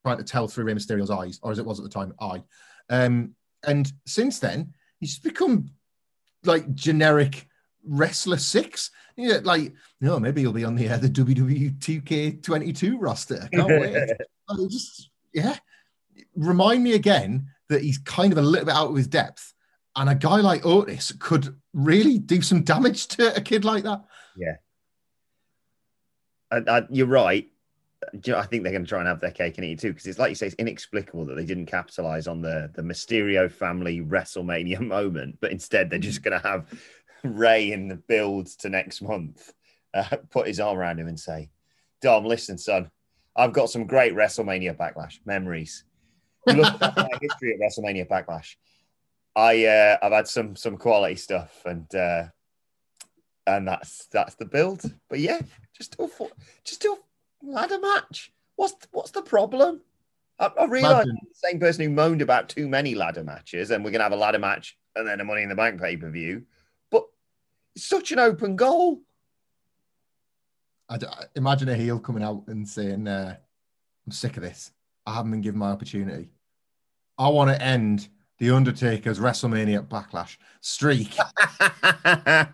trying 0.05 0.17
to 0.17 0.23
tell 0.23 0.47
through 0.47 0.63
Rey 0.63 0.73
Mysterio's 0.73 1.09
eyes, 1.09 1.39
or 1.43 1.51
as 1.51 1.59
it 1.59 1.65
was 1.65 1.79
at 1.79 1.83
the 1.83 1.89
time, 1.89 2.13
I. 2.19 2.43
Um, 2.89 3.35
and 3.65 3.91
since 4.05 4.39
then, 4.39 4.73
he's 4.99 5.19
become 5.19 5.71
like 6.43 6.73
generic 6.73 7.47
wrestler 7.83 8.37
six. 8.37 8.91
Yeah, 9.15 9.39
like 9.43 9.61
you 9.61 9.73
know, 9.99 10.19
maybe 10.19 10.41
he'll 10.41 10.53
be 10.53 10.63
on 10.63 10.75
the 10.75 10.89
uh, 10.89 10.97
the 10.97 11.09
WWE 11.09 11.79
2K22 11.79 12.95
roster. 12.99 13.47
Can't 13.51 13.67
wait. 13.67 14.11
I 14.49 14.55
just 14.69 15.09
yeah, 15.33 15.57
remind 16.35 16.83
me 16.83 16.93
again 16.93 17.47
that 17.69 17.81
he's 17.81 17.97
kind 17.97 18.31
of 18.31 18.37
a 18.37 18.41
little 18.41 18.65
bit 18.65 18.75
out 18.75 18.89
of 18.89 18.95
his 18.95 19.07
depth, 19.07 19.53
and 19.95 20.09
a 20.09 20.15
guy 20.15 20.37
like 20.37 20.65
Otis 20.65 21.13
could 21.19 21.55
really 21.73 22.17
do 22.17 22.41
some 22.41 22.63
damage 22.63 23.07
to 23.07 23.35
a 23.35 23.41
kid 23.41 23.65
like 23.65 23.83
that. 23.83 24.03
Yeah, 24.37 24.55
I, 26.51 26.61
I, 26.67 26.87
you're 26.89 27.07
right. 27.07 27.47
I 28.13 28.43
think 28.43 28.63
they're 28.63 28.71
going 28.71 28.83
to 28.83 28.89
try 28.89 28.99
and 28.99 29.07
have 29.07 29.19
their 29.19 29.31
cake 29.31 29.57
and 29.57 29.65
eat 29.65 29.73
it 29.73 29.79
too, 29.79 29.89
because 29.89 30.05
it's 30.05 30.19
like 30.19 30.29
you 30.29 30.35
say, 30.35 30.47
it's 30.47 30.55
inexplicable 30.55 31.25
that 31.25 31.35
they 31.35 31.45
didn't 31.45 31.65
capitalize 31.65 32.27
on 32.27 32.41
the 32.41 32.69
the 32.75 32.81
Mysterio 32.81 33.51
family 33.51 34.01
WrestleMania 34.01 34.79
moment, 34.87 35.37
but 35.41 35.51
instead 35.51 35.89
they're 35.89 35.99
just 35.99 36.23
going 36.23 36.39
to 36.39 36.47
have 36.47 36.67
Rey 37.23 37.71
in 37.71 37.87
the 37.87 37.95
build 37.95 38.47
to 38.59 38.69
next 38.69 39.01
month 39.01 39.51
uh, 39.93 40.17
put 40.29 40.47
his 40.47 40.59
arm 40.59 40.77
around 40.77 40.99
him 40.99 41.07
and 41.07 41.19
say, 41.19 41.49
Dom, 42.01 42.25
listen, 42.25 42.57
son, 42.57 42.91
I've 43.35 43.53
got 43.53 43.69
some 43.69 43.85
great 43.85 44.13
WrestleMania 44.13 44.75
backlash 44.75 45.19
memories. 45.25 45.83
Look 46.45 46.81
at 46.81 46.97
my 46.97 47.09
history 47.21 47.53
at 47.53 47.59
WrestleMania 47.59 48.07
backlash. 48.07 48.55
I 49.35 49.65
uh, 49.65 49.97
I've 50.01 50.11
had 50.11 50.27
some 50.27 50.55
some 50.55 50.77
quality 50.77 51.15
stuff 51.15 51.61
and 51.65 51.93
uh, 51.93 52.25
and 53.45 53.67
that's 53.67 54.07
that's 54.07 54.35
the 54.35 54.45
build. 54.45 54.81
But 55.09 55.19
yeah, 55.19 55.41
just 55.75 55.97
do 55.97 56.05
a, 56.05 56.27
just 56.63 56.81
do 56.81 56.93
a 56.93 56.97
ladder 57.41 57.79
match. 57.79 58.31
What's 58.55 58.75
what's 58.91 59.11
the 59.11 59.21
problem? 59.21 59.81
I, 60.39 60.51
I 60.59 60.65
realize 60.65 61.05
I'm 61.05 61.15
the 61.15 61.49
same 61.49 61.59
person 61.59 61.83
who 61.83 61.89
moaned 61.89 62.21
about 62.21 62.49
too 62.49 62.67
many 62.67 62.95
ladder 62.95 63.23
matches, 63.23 63.71
and 63.71 63.83
we're 63.83 63.91
gonna 63.91 64.03
have 64.03 64.13
a 64.13 64.17
ladder 64.17 64.39
match 64.39 64.77
and 64.95 65.07
then 65.07 65.19
a 65.19 65.23
Money 65.23 65.43
in 65.43 65.49
the 65.49 65.55
Bank 65.55 65.79
pay 65.79 65.97
per 65.97 66.09
view. 66.09 66.43
But 66.91 67.05
it's 67.75 67.85
such 67.85 68.11
an 68.11 68.19
open 68.19 68.55
goal. 68.55 69.01
I, 70.89 70.95
I 70.95 71.25
imagine 71.35 71.69
a 71.69 71.75
heel 71.75 71.99
coming 71.99 72.23
out 72.23 72.43
and 72.47 72.67
saying, 72.67 73.07
uh, 73.07 73.35
"I'm 74.05 74.11
sick 74.11 74.37
of 74.37 74.43
this. 74.43 74.71
I 75.05 75.13
haven't 75.13 75.31
been 75.31 75.41
given 75.41 75.59
my 75.59 75.71
opportunity. 75.71 76.29
I 77.17 77.29
want 77.29 77.49
to 77.49 77.61
end 77.61 78.09
the 78.39 78.51
Undertaker's 78.51 79.19
WrestleMania 79.19 79.87
Backlash 79.87 80.37
streak." 80.61 81.15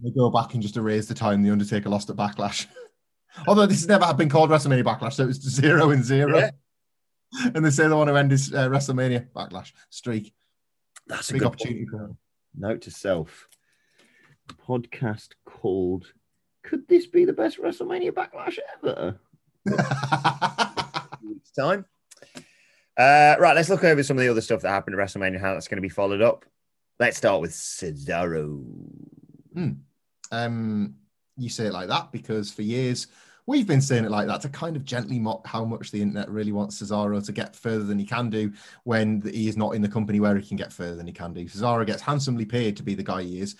they 0.00 0.10
go 0.10 0.30
back 0.30 0.54
and 0.54 0.62
just 0.62 0.76
erase 0.76 1.06
the 1.06 1.14
time 1.14 1.42
the 1.42 1.50
Undertaker 1.50 1.88
lost 1.88 2.10
at 2.10 2.16
Backlash. 2.16 2.66
Although 3.46 3.66
this 3.66 3.78
has 3.78 3.88
never 3.88 4.12
been 4.14 4.28
called 4.28 4.50
WrestleMania 4.50 4.84
Backlash, 4.84 5.14
so 5.14 5.24
it 5.24 5.26
was 5.26 5.40
zero 5.40 5.90
and 5.90 6.04
zero. 6.04 6.38
Yeah. 6.38 6.50
And 7.54 7.64
they 7.64 7.70
say 7.70 7.86
they 7.86 7.94
want 7.94 8.08
to 8.08 8.16
end 8.16 8.30
his 8.30 8.52
uh, 8.52 8.68
WrestleMania 8.68 9.28
Backlash 9.32 9.72
streak. 9.90 10.32
That's 11.06 11.30
big 11.30 11.42
a 11.42 11.44
good 11.44 11.46
opportunity 11.48 11.86
point. 11.90 11.90
for. 11.90 12.16
Note 12.56 12.82
to 12.82 12.90
self: 12.90 13.48
podcast 14.66 15.28
called 15.44 16.12
"Could 16.62 16.88
this 16.88 17.06
be 17.06 17.24
the 17.24 17.32
best 17.32 17.60
WrestleMania 17.60 18.12
Backlash 18.12 18.58
ever?" 18.82 19.18
weeks 21.22 21.50
time. 21.50 21.84
Uh, 22.96 23.36
right, 23.38 23.54
let's 23.54 23.68
look 23.68 23.84
over 23.84 24.02
some 24.02 24.16
of 24.16 24.22
the 24.22 24.28
other 24.28 24.40
stuff 24.40 24.62
that 24.62 24.70
happened 24.70 24.98
at 24.98 25.06
WrestleMania, 25.06 25.40
how 25.40 25.54
that's 25.54 25.68
going 25.68 25.76
to 25.76 25.82
be 25.82 25.88
followed 25.88 26.22
up. 26.22 26.44
Let's 26.98 27.16
start 27.16 27.40
with 27.40 27.52
Cesaro. 27.52 28.64
Hmm. 29.54 29.70
Um, 30.32 30.96
you 31.38 31.48
say 31.48 31.66
it 31.66 31.72
like 31.72 31.88
that 31.88 32.12
because 32.12 32.50
for 32.50 32.62
years 32.62 33.06
we've 33.48 33.66
been 33.66 33.80
saying 33.80 34.04
it 34.04 34.10
like 34.10 34.26
that 34.26 34.42
to 34.42 34.48
kind 34.50 34.76
of 34.76 34.84
gently 34.84 35.18
mock 35.18 35.46
how 35.46 35.64
much 35.64 35.90
the 35.90 36.02
internet 36.02 36.28
really 36.28 36.52
wants 36.52 36.82
Cesaro 36.82 37.24
to 37.24 37.32
get 37.32 37.56
further 37.56 37.84
than 37.84 37.98
he 37.98 38.04
can 38.04 38.28
do 38.28 38.52
when 38.84 39.22
he 39.22 39.48
is 39.48 39.56
not 39.56 39.74
in 39.74 39.80
the 39.80 39.88
company 39.88 40.20
where 40.20 40.36
he 40.36 40.46
can 40.46 40.58
get 40.58 40.70
further 40.70 40.96
than 40.96 41.06
he 41.06 41.14
can 41.14 41.32
do. 41.32 41.46
Cesaro 41.46 41.86
gets 41.86 42.02
handsomely 42.02 42.44
paid 42.44 42.76
to 42.76 42.82
be 42.82 42.94
the 42.94 43.02
guy 43.02 43.22
he 43.22 43.40
is, 43.40 43.56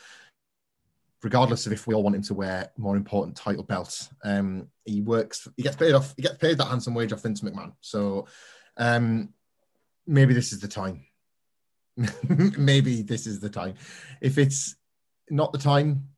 regardless 1.23 1.67
of 1.67 1.73
if 1.73 1.87
we 1.87 1.95
all 1.95 2.03
want 2.03 2.15
him 2.15 2.23
to 2.23 2.35
wear 2.35 2.71
more 2.77 2.97
important 2.99 3.35
title 3.35 3.63
belts. 3.63 4.11
Um, 4.23 4.69
he 4.85 5.01
works, 5.01 5.49
he 5.57 5.63
gets 5.63 5.77
paid 5.77 5.95
off, 5.95 6.13
he 6.17 6.23
gets 6.23 6.37
paid 6.37 6.59
that 6.59 6.67
handsome 6.67 6.95
wage 6.95 7.15
off 7.15 7.23
Vince 7.23 7.41
McMahon. 7.41 7.73
So 7.81 8.27
um, 8.77 9.31
maybe 10.07 10.35
this 10.35 10.53
is 10.53 10.61
the 10.61 10.69
time. 10.69 11.07
maybe 12.59 13.01
this 13.01 13.27
is 13.27 13.41
the 13.41 13.49
time. 13.49 13.77
If 14.21 14.37
it's 14.37 14.77
not 15.31 15.53
the 15.53 15.59
time, 15.59 16.09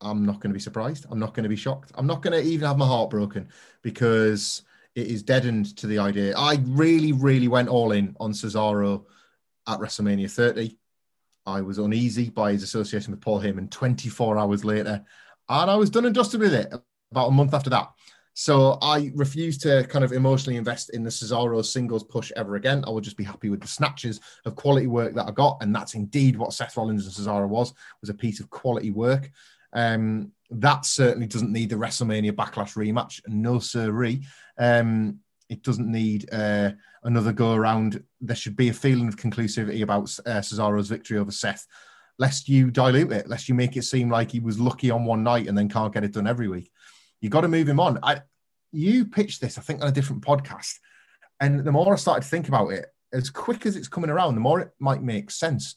I'm 0.00 0.24
not 0.24 0.40
going 0.40 0.50
to 0.50 0.54
be 0.54 0.60
surprised. 0.60 1.06
I'm 1.10 1.18
not 1.18 1.34
going 1.34 1.44
to 1.44 1.48
be 1.48 1.56
shocked. 1.56 1.92
I'm 1.94 2.06
not 2.06 2.22
going 2.22 2.32
to 2.32 2.48
even 2.48 2.66
have 2.66 2.78
my 2.78 2.86
heart 2.86 3.10
broken 3.10 3.48
because 3.82 4.62
it 4.94 5.06
is 5.06 5.22
deadened 5.22 5.76
to 5.78 5.86
the 5.86 5.98
idea. 5.98 6.34
I 6.36 6.58
really, 6.66 7.12
really 7.12 7.48
went 7.48 7.68
all 7.68 7.92
in 7.92 8.14
on 8.20 8.32
Cesaro 8.32 9.04
at 9.66 9.78
WrestleMania 9.78 10.30
30. 10.30 10.76
I 11.46 11.60
was 11.60 11.78
uneasy 11.78 12.30
by 12.30 12.52
his 12.52 12.62
association 12.62 13.10
with 13.10 13.20
Paul 13.20 13.40
Heyman 13.40 13.70
24 13.70 14.38
hours 14.38 14.64
later, 14.64 15.04
and 15.48 15.70
I 15.70 15.76
was 15.76 15.90
done 15.90 16.06
and 16.06 16.14
dusted 16.14 16.40
with 16.40 16.54
it 16.54 16.72
about 17.10 17.28
a 17.28 17.32
month 17.32 17.54
after 17.54 17.70
that. 17.70 17.90
So 18.36 18.78
I 18.82 19.12
refuse 19.14 19.58
to 19.58 19.86
kind 19.88 20.04
of 20.04 20.12
emotionally 20.12 20.56
invest 20.56 20.90
in 20.90 21.04
the 21.04 21.10
Cesaro 21.10 21.64
singles 21.64 22.02
push 22.02 22.32
ever 22.34 22.56
again. 22.56 22.82
I 22.84 22.90
will 22.90 23.00
just 23.00 23.16
be 23.16 23.22
happy 23.22 23.48
with 23.48 23.60
the 23.60 23.68
snatches 23.68 24.20
of 24.44 24.56
quality 24.56 24.88
work 24.88 25.14
that 25.14 25.28
I 25.28 25.30
got, 25.30 25.58
and 25.60 25.74
that's 25.74 25.94
indeed 25.94 26.36
what 26.36 26.52
Seth 26.52 26.76
Rollins 26.76 27.06
and 27.06 27.14
Cesaro 27.14 27.48
was 27.48 27.74
was 28.00 28.10
a 28.10 28.14
piece 28.14 28.40
of 28.40 28.50
quality 28.50 28.90
work. 28.90 29.30
Um, 29.74 30.32
that 30.50 30.84
certainly 30.84 31.26
doesn't 31.26 31.52
need 31.52 31.70
the 31.70 31.76
WrestleMania 31.76 32.32
Backlash 32.32 32.74
rematch. 32.76 33.20
No 33.26 33.58
sirree. 33.58 34.24
Um, 34.58 35.20
it 35.48 35.62
doesn't 35.62 35.90
need 35.90 36.28
uh, 36.32 36.70
another 37.02 37.32
go 37.32 37.54
around. 37.54 38.02
There 38.20 38.36
should 38.36 38.56
be 38.56 38.68
a 38.68 38.74
feeling 38.74 39.08
of 39.08 39.16
conclusivity 39.16 39.82
about 39.82 40.04
uh, 40.26 40.40
Cesaro's 40.40 40.88
victory 40.88 41.18
over 41.18 41.30
Seth, 41.30 41.66
lest 42.18 42.48
you 42.48 42.70
dilute 42.70 43.12
it, 43.12 43.28
lest 43.28 43.48
you 43.48 43.54
make 43.54 43.76
it 43.76 43.82
seem 43.82 44.10
like 44.10 44.30
he 44.30 44.40
was 44.40 44.60
lucky 44.60 44.90
on 44.90 45.04
one 45.04 45.22
night 45.22 45.48
and 45.48 45.56
then 45.56 45.68
can't 45.68 45.92
get 45.92 46.04
it 46.04 46.12
done 46.12 46.26
every 46.26 46.48
week. 46.48 46.70
You 47.20 47.28
got 47.28 47.42
to 47.42 47.48
move 47.48 47.68
him 47.68 47.80
on. 47.80 47.98
I, 48.02 48.22
you 48.72 49.06
pitched 49.06 49.40
this, 49.40 49.58
I 49.58 49.62
think, 49.62 49.82
on 49.82 49.88
a 49.88 49.92
different 49.92 50.22
podcast. 50.22 50.74
And 51.40 51.64
the 51.64 51.72
more 51.72 51.92
I 51.92 51.96
started 51.96 52.22
to 52.22 52.28
think 52.28 52.48
about 52.48 52.68
it, 52.68 52.86
as 53.12 53.30
quick 53.30 53.66
as 53.66 53.76
it's 53.76 53.88
coming 53.88 54.10
around, 54.10 54.34
the 54.34 54.40
more 54.40 54.60
it 54.60 54.70
might 54.78 55.02
make 55.02 55.30
sense. 55.30 55.76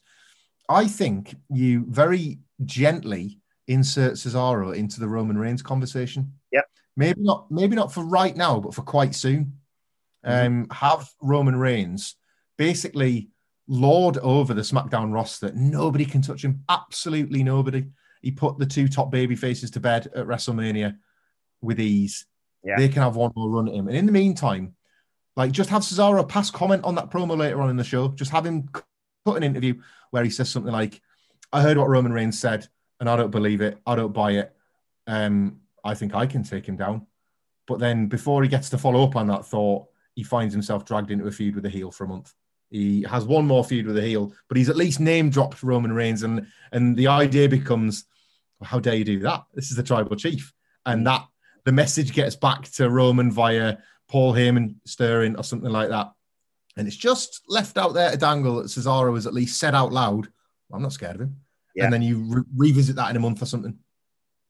I 0.69 0.88
think 0.88 1.36
you 1.49 1.86
very 1.88 2.39
gently 2.65 3.39
insert 3.67 4.13
Cesaro 4.13 4.75
into 4.75 4.99
the 4.99 5.08
Roman 5.08 5.38
Reigns 5.38 5.62
conversation. 5.62 6.34
Yep. 6.51 6.65
Maybe 6.95 7.21
not, 7.21 7.51
maybe 7.51 7.75
not 7.75 7.93
for 7.93 8.03
right 8.03 8.36
now, 8.36 8.60
but 8.60 8.73
for 8.73 8.82
quite 8.82 9.13
soon. 9.13 9.60
Um, 10.23 10.67
have 10.71 11.10
Roman 11.21 11.56
Reigns 11.56 12.15
basically 12.58 13.30
lord 13.67 14.17
over 14.17 14.53
the 14.53 14.62
SmackDown 14.62 15.13
roster. 15.13 15.51
Nobody 15.53 16.06
can 16.06 16.21
touch 16.21 16.43
him. 16.43 16.63
Absolutely 16.67 17.43
nobody. 17.43 17.86
He 18.21 18.32
put 18.32 18.58
the 18.58 18.65
two 18.65 18.88
top 18.88 19.12
baby 19.12 19.36
faces 19.36 19.71
to 19.71 19.80
bed 19.80 20.08
at 20.15 20.25
WrestleMania 20.25 20.97
with 21.62 21.80
ease. 21.80 22.25
Yeah. 22.63 22.75
They 22.77 22.89
can 22.89 23.03
have 23.03 23.15
one 23.15 23.32
more 23.36 23.49
run 23.49 23.67
at 23.67 23.75
him. 23.75 23.88
And 23.88 23.95
in 23.95 24.06
the 24.06 24.12
meantime, 24.12 24.75
like 25.36 25.51
just 25.51 25.69
have 25.69 25.84
Cesaro 25.84 26.27
pass 26.27 26.49
comment 26.49 26.84
on 26.84 26.95
that 26.95 27.12
promo 27.12 27.38
later 27.38 27.62
on 27.62 27.69
in 27.69 27.77
the 27.77 27.84
show. 27.84 28.10
Just 28.10 28.32
have 28.32 28.45
him 28.45 28.69
put 29.23 29.38
an 29.38 29.43
interview 29.43 29.75
where 30.12 30.23
he 30.23 30.30
says 30.30 30.49
something 30.49 30.73
like, 30.73 31.01
I 31.53 31.62
heard 31.62 31.77
what 31.77 31.89
Roman 31.89 32.12
Reigns 32.12 32.39
said, 32.39 32.67
and 32.99 33.10
I 33.10 33.15
don't 33.15 33.31
believe 33.31 33.62
it. 33.62 33.77
I 33.86 33.95
don't 33.95 34.13
buy 34.13 34.31
it. 34.33 34.55
Um, 35.05 35.62
I 35.83 35.93
think 35.93 36.15
I 36.15 36.25
can 36.25 36.43
take 36.43 36.65
him 36.65 36.75
down. 36.75 37.07
But 37.67 37.79
then 37.79 38.07
before 38.07 38.43
he 38.43 38.49
gets 38.49 38.69
to 38.69 38.77
follow 38.77 39.03
up 39.03 39.15
on 39.15 39.27
that 39.27 39.45
thought, 39.45 39.88
he 40.15 40.23
finds 40.23 40.53
himself 40.53 40.86
dragged 40.86 41.12
into 41.12 41.27
a 41.27 41.31
feud 41.31 41.55
with 41.55 41.65
a 41.65 41.69
heel 41.69 41.91
for 41.91 42.05
a 42.05 42.07
month. 42.07 42.33
He 42.69 43.03
has 43.03 43.25
one 43.25 43.45
more 43.45 43.63
feud 43.63 43.86
with 43.86 43.97
a 43.97 44.01
heel, 44.01 44.33
but 44.47 44.57
he's 44.57 44.69
at 44.69 44.75
least 44.75 44.99
name 44.99 45.29
dropped 45.29 45.63
Roman 45.63 45.93
Reigns, 45.93 46.23
and 46.23 46.47
and 46.71 46.97
the 46.97 47.07
idea 47.07 47.47
becomes, 47.47 48.05
well, 48.60 48.67
how 48.67 48.79
dare 48.79 48.95
you 48.95 49.05
do 49.05 49.19
that? 49.19 49.43
This 49.53 49.69
is 49.69 49.77
the 49.77 49.83
tribal 49.83 50.17
chief, 50.17 50.53
and 50.86 51.07
that 51.07 51.25
the 51.63 51.71
message 51.71 52.13
gets 52.13 52.36
back 52.36 52.63
to 52.71 52.89
Roman 52.89 53.31
via 53.31 53.77
Paul 54.10 54.33
Heyman 54.33 54.75
stirring 54.86 55.38
or 55.38 55.43
something 55.43 55.71
like 55.71 55.89
that, 55.89 56.12
and 56.75 56.88
it's 56.88 56.97
just 56.97 57.41
left 57.47 57.77
out 57.77 57.93
there 57.93 58.12
to 58.12 58.17
dangle 58.17 58.55
that 58.55 58.65
Cesaro 58.65 59.15
has 59.15 59.27
at 59.27 59.33
least 59.33 59.60
said 59.60 59.75
out 59.75 59.93
loud, 59.93 60.27
"I'm 60.73 60.81
not 60.81 60.93
scared 60.93 61.15
of 61.15 61.21
him," 61.21 61.38
Yeah. 61.77 61.85
and 61.85 61.93
then 61.93 62.01
you 62.01 62.23
re- 62.27 62.43
revisit 62.55 62.95
that 62.95 63.11
in 63.11 63.15
a 63.15 63.19
month 63.19 63.41
or 63.41 63.45
something. 63.45 63.77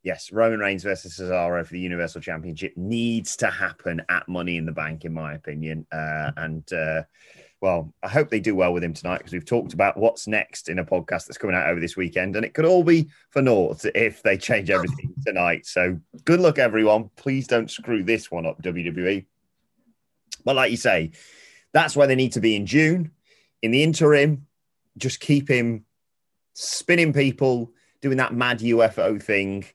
Yes, 0.01 0.31
Roman 0.31 0.59
Reigns 0.59 0.83
versus 0.83 1.19
Cesaro 1.19 1.65
for 1.65 1.73
the 1.73 1.79
Universal 1.79 2.21
Championship 2.21 2.71
needs 2.77 3.35
to 3.37 3.47
happen 3.47 4.01
at 4.07 4.29
Money 4.29 4.55
in 4.55 4.65
the 4.65 4.71
Bank, 4.71 5.03
in 5.03 5.13
my 5.13 5.33
opinion. 5.33 5.85
Uh, 5.91 6.31
and 6.37 6.71
uh, 6.71 7.03
well, 7.59 7.93
I 8.01 8.07
hope 8.07 8.29
they 8.29 8.39
do 8.39 8.55
well 8.55 8.71
with 8.71 8.81
him 8.81 8.93
tonight 8.93 9.17
because 9.17 9.33
we've 9.33 9.45
talked 9.45 9.73
about 9.73 9.97
what's 9.97 10.25
next 10.25 10.69
in 10.69 10.79
a 10.79 10.85
podcast 10.85 11.25
that's 11.25 11.37
coming 11.37 11.57
out 11.57 11.67
over 11.67 11.81
this 11.81 11.97
weekend, 11.97 12.37
and 12.37 12.45
it 12.45 12.53
could 12.53 12.63
all 12.63 12.85
be 12.85 13.09
for 13.31 13.41
naught 13.41 13.83
if 13.93 14.23
they 14.23 14.37
change 14.37 14.69
everything 14.69 15.13
tonight. 15.25 15.65
So 15.65 15.99
good 16.23 16.39
luck, 16.39 16.59
everyone. 16.59 17.09
Please 17.17 17.45
don't 17.45 17.69
screw 17.69 18.03
this 18.03 18.31
one 18.31 18.45
up, 18.45 18.61
WWE. 18.61 19.25
But 20.45 20.55
like 20.55 20.71
you 20.71 20.77
say, 20.77 21.11
that's 21.73 21.97
where 21.97 22.07
they 22.07 22.15
need 22.15 22.31
to 22.33 22.39
be 22.39 22.55
in 22.55 22.65
June. 22.65 23.11
In 23.61 23.71
the 23.71 23.83
interim, 23.83 24.47
just 24.97 25.19
keep 25.19 25.49
him 25.49 25.83
spinning 26.60 27.13
people, 27.13 27.72
doing 28.02 28.17
that 28.17 28.34
mad 28.34 28.60
UFO 28.60 29.22
thing, 29.22 29.65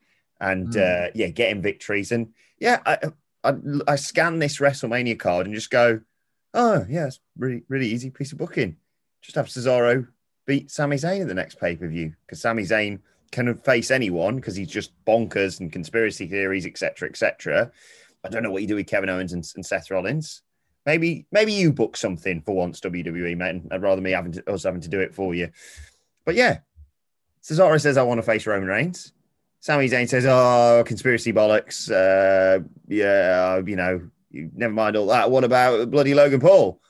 and 0.41 0.77
uh, 0.77 1.09
yeah, 1.15 1.29
getting 1.29 1.63
victories. 1.63 2.11
And 2.11 2.33
yeah, 2.59 2.81
I, 2.85 2.99
I 3.45 3.55
I 3.87 3.97
scan 3.97 4.39
this 4.41 4.59
WrestleMania 4.59 5.19
card 5.19 5.47
and 5.47 5.55
just 5.55 5.71
go, 5.71 6.01
oh 6.55 6.85
yeah, 6.89 7.07
it's 7.07 7.21
really 7.39 7.63
really 7.69 7.87
easy 7.87 8.11
piece 8.11 8.33
of 8.33 8.39
booking. 8.39 8.77
Just 9.23 9.37
have 9.37 9.47
Cesaro 9.47 10.09
beat 10.45 10.71
Sami 10.71 10.97
Zayn 10.97 11.23
at 11.23 11.29
the 11.29 11.35
next 11.35 11.61
pay 11.61 11.77
per 11.77 11.87
view 11.87 12.15
because 12.27 12.41
Sami 12.41 12.65
Zayn 12.65 12.99
can 13.31 13.55
face 13.59 13.91
anyone 13.91 14.37
because 14.37 14.57
he's 14.57 14.69
just 14.69 14.93
bonkers 15.07 15.61
and 15.61 15.73
conspiracy 15.73 16.27
theories, 16.27 16.67
etc., 16.67 17.09
etc. 17.09 17.71
I 18.25 18.29
don't 18.29 18.43
know 18.43 18.51
what 18.51 18.63
you 18.63 18.69
do 18.69 18.75
with 18.75 18.89
Kevin 18.89 19.09
Owens 19.09 19.33
and, 19.33 19.49
and 19.55 19.65
Seth 19.65 19.91
Rollins. 19.91 20.43
Maybe 20.85 21.27
maybe 21.31 21.53
you 21.53 21.73
book 21.73 21.97
something 21.97 22.43
for 22.43 22.57
once, 22.57 22.81
WWE 22.81 23.37
man. 23.37 23.69
I'd 23.71 23.83
rather 23.83 24.03
me 24.03 24.11
having 24.11 24.33
to, 24.33 24.51
us 24.51 24.65
having 24.65 24.81
to 24.81 24.89
do 24.89 24.99
it 24.99 25.15
for 25.15 25.33
you. 25.33 25.51
But 26.25 26.35
yeah, 26.35 26.59
Cesaro 27.43 27.81
says 27.81 27.97
I 27.97 28.03
want 28.03 28.19
to 28.19 28.23
face 28.23 28.47
Roman 28.47 28.69
Reigns. 28.69 29.13
Sami 29.61 29.89
Zayn 29.89 30.09
says, 30.09 30.27
"Oh, 30.27 30.83
conspiracy 30.87 31.33
bollocks. 31.33 31.91
Uh, 31.91 32.65
yeah, 32.89 33.59
you 33.65 33.77
know, 33.77 34.09
never 34.33 34.73
mind 34.75 34.97
all 34.97 35.07
that. 35.07 35.31
What 35.31 35.45
about 35.45 35.91
bloody 35.91 36.15
Logan 36.15 36.41
Paul? 36.41 36.81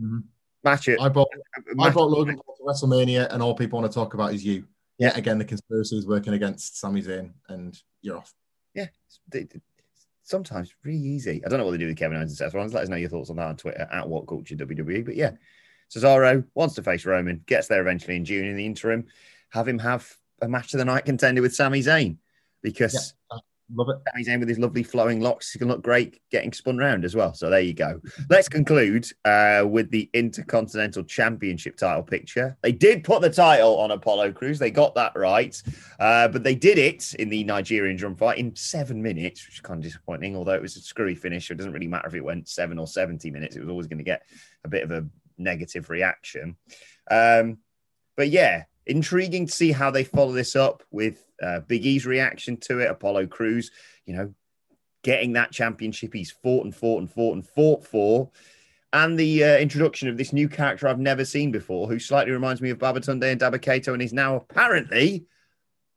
Mhm. 0.00 0.24
Match 0.62 0.88
it. 0.88 1.00
I 1.00 1.08
brought 1.08 1.28
I 1.56 1.60
match- 1.74 1.92
brought 1.94 2.10
Logan 2.10 2.36
Paul 2.44 2.56
to 2.56 2.62
WrestleMania, 2.64 3.32
and 3.32 3.42
all 3.42 3.54
people 3.54 3.80
want 3.80 3.90
to 3.90 3.94
talk 3.94 4.12
about 4.14 4.34
is 4.34 4.44
you. 4.44 4.66
Yet 4.98 5.16
again, 5.16 5.38
the 5.38 5.44
conspiracy 5.46 5.96
is 5.96 6.06
working 6.06 6.34
against 6.34 6.78
Sami 6.78 7.02
Zayn, 7.02 7.32
and 7.48 7.78
you're 8.02 8.18
off. 8.18 8.34
yeah, 8.74 8.82
it's- 8.84 9.20
they- 9.28 9.44
they- 9.44 9.60
sometimes 10.22 10.72
really 10.84 10.98
easy. 10.98 11.42
I 11.44 11.48
don't 11.48 11.58
know 11.58 11.64
what 11.64 11.72
they 11.72 11.78
do 11.78 11.86
with 11.88 11.96
Kevin 11.96 12.16
Owens 12.18 12.30
and 12.30 12.38
Seth 12.38 12.54
Rollins. 12.54 12.72
Let 12.74 12.84
us 12.84 12.88
know 12.88 12.96
your 12.96 13.08
thoughts 13.08 13.30
on 13.30 13.36
that 13.36 13.48
on 13.48 13.56
Twitter 13.56 13.88
at 13.90 14.08
What 14.08 14.28
Culture 14.28 14.54
WWE. 14.54 15.02
But 15.02 15.16
yeah, 15.16 15.32
Cesaro 15.90 16.44
wants 16.54 16.74
to 16.76 16.82
face 16.84 17.04
Roman, 17.04 17.42
gets 17.46 17.66
there 17.66 17.80
eventually 17.80 18.16
in 18.16 18.24
June. 18.24 18.46
In 18.46 18.56
the 18.56 18.64
interim, 18.66 19.06
have 19.50 19.68
him 19.68 19.78
have 19.78 20.08
a 20.42 20.48
match 20.48 20.72
of 20.74 20.78
the 20.78 20.84
night 20.84 21.04
contender 21.04 21.42
with 21.42 21.54
Sami 21.54 21.80
Zayn 21.80 22.16
because 22.62 23.14
Love 23.74 23.88
it. 23.88 23.96
Sami 24.10 24.24
Zayn 24.24 24.40
with 24.40 24.48
his 24.48 24.58
lovely 24.58 24.82
flowing 24.82 25.20
locks, 25.20 25.52
he 25.52 25.58
can 25.58 25.68
look 25.68 25.82
great 25.82 26.20
getting 26.30 26.52
spun 26.52 26.76
round 26.76 27.04
as 27.04 27.14
well. 27.14 27.32
So 27.34 27.50
there 27.50 27.60
you 27.60 27.72
go. 27.72 28.00
Let's 28.28 28.48
conclude 28.48 29.06
uh, 29.24 29.64
with 29.68 29.90
the 29.90 30.10
Intercontinental 30.12 31.04
Championship 31.04 31.76
title 31.76 32.02
picture. 32.02 32.56
They 32.62 32.72
did 32.72 33.04
put 33.04 33.22
the 33.22 33.30
title 33.30 33.78
on 33.78 33.92
Apollo 33.92 34.32
Crews. 34.32 34.58
They 34.58 34.70
got 34.70 34.94
that 34.96 35.12
right. 35.14 35.60
Uh, 36.00 36.28
but 36.28 36.42
they 36.42 36.54
did 36.54 36.78
it 36.78 37.14
in 37.14 37.28
the 37.28 37.44
Nigerian 37.44 37.96
drum 37.96 38.16
fight 38.16 38.38
in 38.38 38.56
seven 38.56 39.02
minutes, 39.02 39.46
which 39.46 39.56
is 39.56 39.60
kind 39.60 39.78
of 39.78 39.84
disappointing, 39.84 40.36
although 40.36 40.54
it 40.54 40.62
was 40.62 40.76
a 40.76 40.80
screwy 40.80 41.14
finish. 41.14 41.48
So 41.48 41.52
it 41.52 41.58
doesn't 41.58 41.72
really 41.72 41.88
matter 41.88 42.08
if 42.08 42.14
it 42.14 42.24
went 42.24 42.48
seven 42.48 42.78
or 42.78 42.86
70 42.86 43.30
minutes. 43.30 43.54
It 43.54 43.60
was 43.60 43.68
always 43.68 43.86
going 43.86 43.98
to 43.98 44.04
get 44.04 44.22
a 44.64 44.68
bit 44.68 44.82
of 44.82 44.90
a 44.90 45.06
negative 45.38 45.90
reaction. 45.90 46.56
Um, 47.08 47.58
but 48.16 48.30
yeah, 48.30 48.64
intriguing 48.86 49.46
to 49.46 49.52
see 49.52 49.72
how 49.72 49.90
they 49.90 50.04
follow 50.04 50.32
this 50.32 50.56
up 50.56 50.82
with 50.90 51.24
uh, 51.42 51.60
Big 51.60 51.84
E's 51.86 52.06
reaction 52.06 52.56
to 52.58 52.80
it. 52.80 52.90
Apollo 52.90 53.26
Crews, 53.28 53.70
you 54.06 54.14
know, 54.14 54.34
getting 55.02 55.32
that 55.34 55.52
championship 55.52 56.12
he's 56.12 56.30
fought 56.30 56.64
and 56.64 56.74
fought 56.74 57.00
and 57.00 57.10
fought 57.10 57.34
and 57.34 57.46
fought 57.46 57.84
for. 57.86 58.30
And 58.92 59.18
the 59.18 59.44
uh, 59.44 59.58
introduction 59.58 60.08
of 60.08 60.16
this 60.16 60.32
new 60.32 60.48
character 60.48 60.88
I've 60.88 60.98
never 60.98 61.24
seen 61.24 61.52
before, 61.52 61.86
who 61.86 61.98
slightly 61.98 62.32
reminds 62.32 62.60
me 62.60 62.70
of 62.70 62.78
Babatunde 62.78 63.30
and 63.30 63.40
Dabba-Kato 63.40 63.92
and 63.92 64.02
is 64.02 64.12
now 64.12 64.34
apparently 64.36 65.26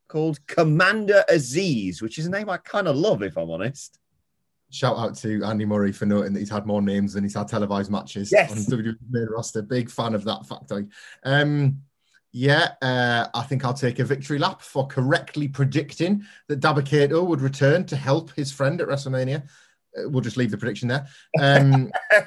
called 0.06 0.46
Commander 0.46 1.24
Azeez, 1.28 2.00
which 2.00 2.18
is 2.18 2.26
a 2.26 2.30
name 2.30 2.48
I 2.48 2.56
kind 2.58 2.86
of 2.86 2.94
love, 2.96 3.22
if 3.22 3.36
I'm 3.36 3.50
honest. 3.50 3.98
Shout 4.70 4.96
out 4.96 5.16
to 5.18 5.42
Andy 5.44 5.64
Murray 5.64 5.92
for 5.92 6.06
noting 6.06 6.32
that 6.32 6.38
he's 6.40 6.50
had 6.50 6.66
more 6.66 6.82
names 6.82 7.12
than 7.14 7.24
he's 7.24 7.34
had 7.34 7.48
televised 7.48 7.90
matches 7.90 8.30
Yes. 8.32 8.50
on 8.52 8.78
WWE 8.78 8.96
main 9.10 9.26
roster. 9.26 9.62
Big 9.62 9.90
fan 9.90 10.14
of 10.14 10.24
that 10.24 10.42
factoid. 10.42 10.88
Um, 11.24 11.78
yeah, 12.36 12.72
uh, 12.82 13.28
I 13.32 13.42
think 13.42 13.64
I'll 13.64 13.72
take 13.72 14.00
a 14.00 14.04
victory 14.04 14.40
lap 14.40 14.60
for 14.60 14.88
correctly 14.88 15.46
predicting 15.46 16.24
that 16.48 16.58
Dabba-Kato 16.58 17.22
would 17.22 17.40
return 17.40 17.86
to 17.86 17.94
help 17.94 18.32
his 18.32 18.50
friend 18.50 18.80
at 18.80 18.88
WrestleMania. 18.88 19.44
Uh, 19.96 20.08
we'll 20.08 20.20
just 20.20 20.36
leave 20.36 20.50
the 20.50 20.58
prediction 20.58 20.88
there. 20.88 21.06
Um, 21.38 21.92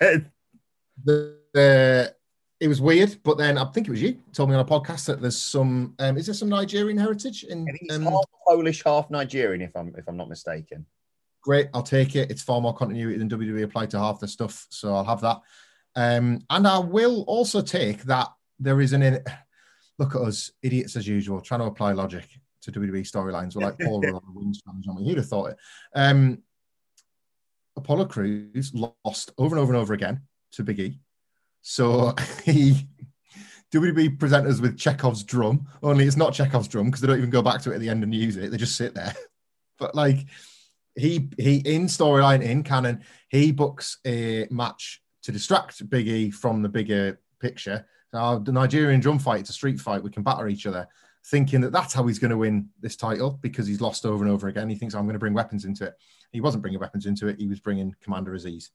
the, 1.04 1.38
the 1.54 2.16
it 2.62 2.70
was 2.70 2.80
weird, 2.80 3.18
but 3.24 3.38
then 3.38 3.58
I 3.58 3.66
think 3.66 3.90
it 3.90 3.92
was 3.92 4.02
you 4.02 4.18
told 4.32 4.48
me 4.50 4.56
on 4.56 4.62
a 4.62 4.66
podcast 4.66 5.08
that 5.08 5.20
there's 5.20 5.38
some. 5.38 5.94
Um, 6.00 6.18
is 6.18 6.28
there 6.28 6.34
some 6.34 6.48
Nigerian 6.48 6.98
heritage 6.98 7.44
in? 7.44 7.68
Um, 7.92 8.04
half 8.04 8.24
Polish, 8.48 8.84
half 8.86 9.10
Nigerian, 9.12 9.62
if 9.62 9.76
I'm 9.76 9.94
if 9.98 10.08
I'm 10.08 10.16
not 10.16 10.30
mistaken. 10.30 10.86
great. 11.42 11.68
I'll 11.74 11.84
take 11.84 12.16
it. 12.16 12.32
It's 12.32 12.42
far 12.42 12.62
more 12.62 12.74
continuity 12.74 13.18
than 13.18 13.30
WWE 13.30 13.64
applied 13.64 13.90
to 13.90 14.00
half 14.00 14.22
the 14.22 14.28
stuff, 14.30 14.68
so 14.70 14.96
I'll 14.96 15.04
have 15.04 15.20
that. 15.20 15.42
Um, 15.98 16.46
and 16.50 16.66
I 16.66 16.80
will 16.80 17.24
also 17.24 17.62
take 17.62 18.04
that 18.04 18.30
there 18.58 18.80
is 18.80 18.94
an 18.94 19.22
look 19.98 20.16
at 20.16 20.22
us 20.22 20.52
idiots 20.62 20.96
as 20.96 21.08
usual, 21.08 21.42
trying 21.42 21.62
to 21.62 21.66
apply 21.66 21.94
logic 21.94 22.28
to 22.62 22.72
WWE 22.72 23.10
storylines. 23.10 23.56
We're 23.56 23.66
like 23.66 23.80
Paul 23.80 24.02
Rudd 24.04 24.16
on 24.16 24.22
the 24.26 24.40
wings. 24.40 24.62
I 24.68 24.72
mean, 24.74 25.06
who'd 25.06 25.18
have 25.18 25.28
thought 25.28 25.52
it? 25.52 25.58
Um, 25.96 26.44
Apollo 27.76 28.06
Crews 28.06 28.74
lost 28.74 29.32
over 29.38 29.56
and 29.56 29.62
over 29.62 29.74
and 29.74 29.82
over 29.82 29.94
again 29.94 30.22
to 30.54 30.64
Big 30.64 30.80
E, 30.80 31.00
so 31.62 32.14
he. 32.44 32.88
WWE 33.74 34.18
presenters 34.18 34.62
with 34.62 34.78
Chekhov's 34.78 35.24
drum, 35.24 35.68
only 35.84 36.06
it's 36.06 36.16
not 36.16 36.34
Chekhov's 36.34 36.70
drum 36.70 36.86
because 36.86 37.02
they 37.02 37.08
don't 37.08 37.18
even 37.18 37.30
go 37.30 37.42
back 37.42 37.62
to 37.62 37.72
it 37.72 37.76
at 37.76 37.82
the 37.82 37.90
end 37.90 38.02
and 38.02 38.16
use 38.16 38.38
it. 38.38 38.50
They 38.50 38.56
just 38.56 38.78
sit 38.78 38.94
there. 38.96 39.14
But 39.80 39.94
like 39.94 40.26
he 40.96 41.30
he 41.38 41.58
in 41.58 41.86
storyline 41.86 42.42
in 42.42 42.64
canon 42.64 43.04
he 43.30 43.52
books 43.52 44.00
a 44.06 44.48
match 44.50 45.02
to 45.24 45.32
distract 45.32 45.88
Big 45.90 46.08
E 46.08 46.32
from 46.32 46.62
the 46.62 46.70
bigger 46.70 47.20
picture. 47.40 47.86
Now 48.14 48.40
the 48.40 48.52
Nigerian 48.52 49.00
drum 49.00 49.20
fight, 49.20 49.42
it's 49.42 49.50
a 49.50 49.54
street 49.54 49.80
fight. 49.80 50.04
We 50.04 50.12
can 50.12 50.24
batter 50.24 50.48
each 50.48 50.66
other, 50.66 50.88
thinking 51.26 51.62
that 51.62 51.72
that's 51.72 51.94
how 51.94 52.06
he's 52.08 52.20
going 52.20 52.32
to 52.32 52.38
win 52.38 52.70
this 52.80 52.96
title 52.96 53.40
because 53.42 53.68
he's 53.68 53.82
lost 53.82 54.06
over 54.06 54.24
and 54.24 54.32
over 54.32 54.48
again. 54.48 54.70
He 54.70 54.76
thinks 54.76 54.96
I'm 54.96 55.04
going 55.04 55.14
to 55.14 55.20
bring 55.20 55.34
weapons 55.34 55.66
into 55.66 55.86
it. 55.86 55.96
He 56.32 56.42
wasn't 56.42 56.62
bringing 56.62 56.80
weapons 56.80 57.06
into 57.06 57.28
it. 57.28 57.40
He 57.40 57.48
was 57.48 57.60
bringing 57.60 57.96
Commander 58.02 58.32
Azeez. 58.32 58.70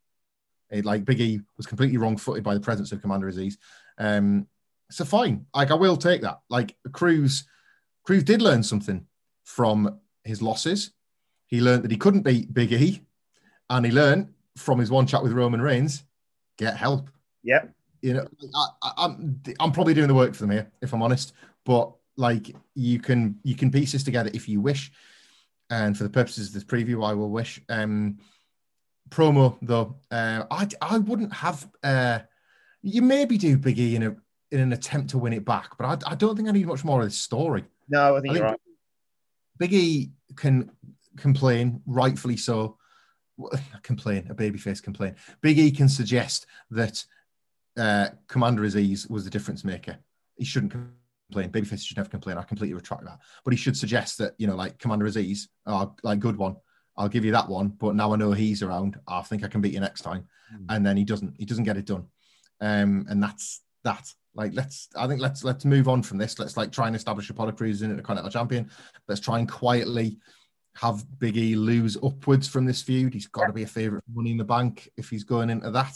It, 0.70 0.84
like 0.84 1.04
Big 1.04 1.20
E 1.20 1.40
was 1.56 1.66
completely 1.66 1.98
wrong-footed 1.98 2.42
by 2.42 2.54
the 2.54 2.60
presence 2.60 2.92
of 2.92 3.02
Commander 3.02 3.30
Azeez. 3.30 3.54
Um, 3.98 4.46
so 4.90 5.04
fine. 5.04 5.46
Like 5.54 5.70
I 5.70 5.74
will 5.74 5.96
take 5.96 6.22
that. 6.22 6.40
Like 6.48 6.76
Crews, 6.92 7.44
Crews 8.04 8.24
did 8.24 8.42
learn 8.42 8.62
something 8.62 9.06
from 9.44 9.98
his 10.24 10.40
losses. 10.40 10.92
He 11.46 11.60
learned 11.60 11.84
that 11.84 11.90
he 11.90 11.98
couldn't 11.98 12.22
beat 12.22 12.54
Big 12.54 12.72
E, 12.72 13.02
and 13.68 13.84
he 13.84 13.92
learned 13.92 14.32
from 14.56 14.78
his 14.78 14.90
one 14.90 15.06
chat 15.06 15.22
with 15.22 15.32
Roman 15.32 15.60
Reigns, 15.60 16.04
get 16.56 16.76
help. 16.76 17.10
Yep. 17.42 17.74
You 18.02 18.14
know, 18.14 18.26
I, 18.54 18.92
I'm 18.98 19.40
I'm 19.60 19.72
probably 19.72 19.94
doing 19.94 20.08
the 20.08 20.14
work 20.14 20.34
for 20.34 20.40
them 20.42 20.50
here, 20.50 20.70
if 20.82 20.92
I'm 20.92 21.02
honest. 21.02 21.32
But 21.64 21.92
like, 22.16 22.54
you 22.74 22.98
can 22.98 23.38
you 23.44 23.54
can 23.54 23.70
piece 23.70 23.92
this 23.92 24.02
together 24.02 24.30
if 24.34 24.48
you 24.48 24.60
wish, 24.60 24.90
and 25.70 25.96
for 25.96 26.02
the 26.02 26.10
purposes 26.10 26.48
of 26.48 26.54
this 26.54 26.64
preview, 26.64 27.06
I 27.06 27.14
will 27.14 27.30
wish. 27.30 27.60
Um, 27.68 28.18
promo 29.08 29.56
though, 29.62 29.96
uh, 30.10 30.44
I 30.50 30.68
I 30.80 30.98
wouldn't 30.98 31.32
have. 31.32 31.68
Uh, 31.82 32.20
you 32.82 33.02
maybe 33.02 33.38
do 33.38 33.56
Big 33.56 33.78
E 33.78 33.94
in 33.94 34.02
a 34.02 34.16
in 34.50 34.58
an 34.60 34.72
attempt 34.72 35.10
to 35.10 35.18
win 35.18 35.32
it 35.32 35.44
back, 35.44 35.78
but 35.78 36.04
I, 36.04 36.12
I 36.12 36.14
don't 36.16 36.34
think 36.36 36.48
I 36.48 36.52
need 36.52 36.66
much 36.66 36.84
more 36.84 37.00
of 37.00 37.06
this 37.06 37.18
story. 37.18 37.64
No, 37.88 38.16
I 38.16 38.20
think 38.20 38.34
I 38.34 38.36
you're 38.36 38.48
think- 38.48 38.50
right. 38.50 38.60
Big 39.58 39.72
E 39.74 40.10
can 40.34 40.70
complain, 41.16 41.80
rightfully 41.86 42.36
so. 42.36 42.78
Complain, 43.82 44.26
a 44.28 44.34
babyface 44.34 44.82
complain. 44.82 45.14
Big 45.40 45.58
E 45.58 45.70
can 45.70 45.88
suggest 45.88 46.46
that 46.70 47.04
uh, 47.78 48.08
Commander 48.28 48.62
Azeez 48.62 49.08
was 49.10 49.24
the 49.24 49.30
difference 49.30 49.64
maker. 49.64 49.98
He 50.36 50.44
shouldn't 50.44 50.72
complain. 50.72 51.50
Babyface 51.50 51.84
should 51.84 51.96
never 51.96 52.08
complain. 52.08 52.36
I 52.36 52.42
completely 52.42 52.74
retract 52.74 53.04
that. 53.04 53.18
But 53.44 53.52
he 53.52 53.56
should 53.56 53.76
suggest 53.76 54.18
that, 54.18 54.34
you 54.38 54.46
know, 54.46 54.56
like 54.56 54.78
Commander 54.78 55.06
Azeez, 55.06 55.48
oh, 55.66 55.94
like 56.02 56.18
good 56.18 56.36
one. 56.36 56.56
I'll 56.96 57.08
give 57.08 57.24
you 57.24 57.32
that 57.32 57.48
one. 57.48 57.68
But 57.68 57.94
now 57.94 58.12
I 58.12 58.16
know 58.16 58.32
he's 58.32 58.62
around. 58.62 59.00
I 59.08 59.22
think 59.22 59.44
I 59.44 59.48
can 59.48 59.60
beat 59.60 59.72
you 59.72 59.80
next 59.80 60.02
time. 60.02 60.28
And 60.68 60.84
then 60.84 60.98
he 60.98 61.04
doesn't. 61.04 61.34
He 61.38 61.46
doesn't 61.46 61.64
get 61.64 61.78
it 61.78 61.86
done. 61.86 62.04
Um, 62.60 63.06
and 63.08 63.22
that's 63.22 63.62
that. 63.84 64.06
Like 64.34 64.52
let's. 64.52 64.88
I 64.94 65.06
think 65.06 65.20
let's 65.20 65.42
let's 65.42 65.64
move 65.64 65.88
on 65.88 66.02
from 66.02 66.18
this. 66.18 66.38
Let's 66.38 66.58
like 66.58 66.70
try 66.70 66.86
and 66.86 66.94
establish 66.94 67.30
Apollo 67.30 67.52
Crews 67.52 67.82
as 67.82 67.90
a 67.90 68.02
Continental 68.02 68.30
Champion. 68.30 68.70
Let's 69.08 69.22
try 69.22 69.38
and 69.38 69.50
quietly 69.50 70.18
have 70.76 71.04
Big 71.18 71.38
E 71.38 71.56
lose 71.56 71.96
upwards 72.02 72.48
from 72.48 72.66
this 72.66 72.82
feud. 72.82 73.14
He's 73.14 73.26
got 73.26 73.46
to 73.46 73.52
be 73.52 73.62
a 73.62 73.66
favorite 73.66 74.04
for 74.04 74.10
Money 74.10 74.32
in 74.32 74.36
the 74.36 74.44
Bank 74.44 74.90
if 74.98 75.08
he's 75.08 75.24
going 75.24 75.48
into 75.48 75.70
that. 75.70 75.94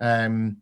Um, 0.00 0.58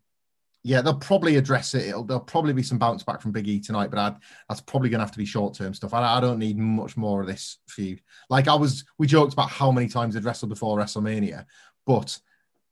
yeah, 0.66 0.80
they'll 0.82 0.98
probably 0.98 1.36
address 1.36 1.74
it. 1.74 1.86
It'll, 1.86 2.02
there'll 2.02 2.20
probably 2.24 2.52
be 2.52 2.62
some 2.64 2.76
bounce 2.78 3.04
back 3.04 3.20
from 3.20 3.30
Big 3.30 3.46
E 3.46 3.60
tonight, 3.60 3.88
but 3.88 4.00
I'd, 4.00 4.16
that's 4.48 4.60
probably 4.60 4.88
going 4.88 4.98
to 4.98 5.04
have 5.04 5.12
to 5.12 5.18
be 5.18 5.24
short 5.24 5.54
term 5.54 5.72
stuff. 5.74 5.94
I, 5.94 6.16
I 6.16 6.20
don't 6.20 6.40
need 6.40 6.58
much 6.58 6.96
more 6.96 7.20
of 7.20 7.28
this 7.28 7.58
feud. 7.68 8.00
Like 8.30 8.48
I 8.48 8.54
was, 8.56 8.84
we 8.98 9.06
joked 9.06 9.32
about 9.32 9.48
how 9.48 9.70
many 9.70 9.86
times 9.86 10.14
they'd 10.14 10.24
wrestled 10.24 10.48
before 10.50 10.76
WrestleMania, 10.76 11.44
but 11.86 12.18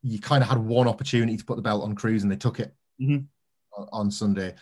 you 0.03 0.19
kind 0.19 0.43
of 0.43 0.49
had 0.49 0.59
one 0.59 0.89
opportunity 0.89 1.37
to 1.37 1.45
put 1.45 1.55
the 1.55 1.63
belt 1.63 1.85
on 1.85 1.95
Crews 1.95 2.25
and 2.25 2.33
they 2.33 2.37
took 2.37 2.59
it 2.59 2.75
Mhm. 3.01 3.27
on, 3.79 3.89
on 3.93 4.11
Sunday. 4.11 4.55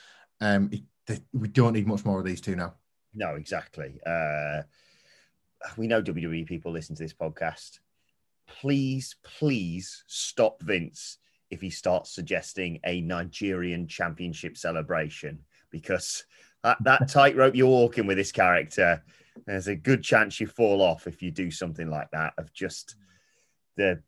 Um, 0.43 0.69
it, 0.71 0.83
they, 1.07 1.21
we 1.33 1.49
don't 1.49 1.73
need 1.73 1.87
much 1.87 2.05
more 2.05 2.19
of 2.19 2.27
these 2.27 2.43
two 2.43 2.55
now. 2.55 2.75
No, 3.15 3.37
exactly. 3.37 3.99
Uh, 4.07 4.61
we 5.79 5.87
know 5.87 6.03
WWE 6.03 6.47
people 6.47 6.71
listen 6.71 6.95
to 6.97 7.03
this 7.03 7.15
podcast. 7.15 7.79
Please, 8.47 9.17
please 9.25 10.05
stop 10.07 10.61
Vince 10.63 11.17
if 11.53 11.61
he 11.61 11.69
starts 11.69 12.11
suggesting 12.11 12.81
a 12.87 13.03
Nigerian 13.03 13.87
championship 13.87 14.57
celebration 14.57 15.39
because 15.71 16.25
that, 16.65 16.79
that 16.83 17.09
tightrope 17.09 17.55
you're 17.55 17.69
walking 17.69 18.07
with 18.07 18.17
this 18.17 18.33
character, 18.33 19.05
there's 19.47 19.69
a 19.69 19.77
good 19.77 20.03
chance 20.03 20.41
you 20.41 20.47
fall 20.47 20.81
off 20.81 21.07
if 21.07 21.21
you 21.21 21.31
do 21.31 21.51
something 21.51 21.91
like 21.91 22.11
that 22.11 22.33
of 22.39 22.51
just 22.55 22.97
the 23.77 24.01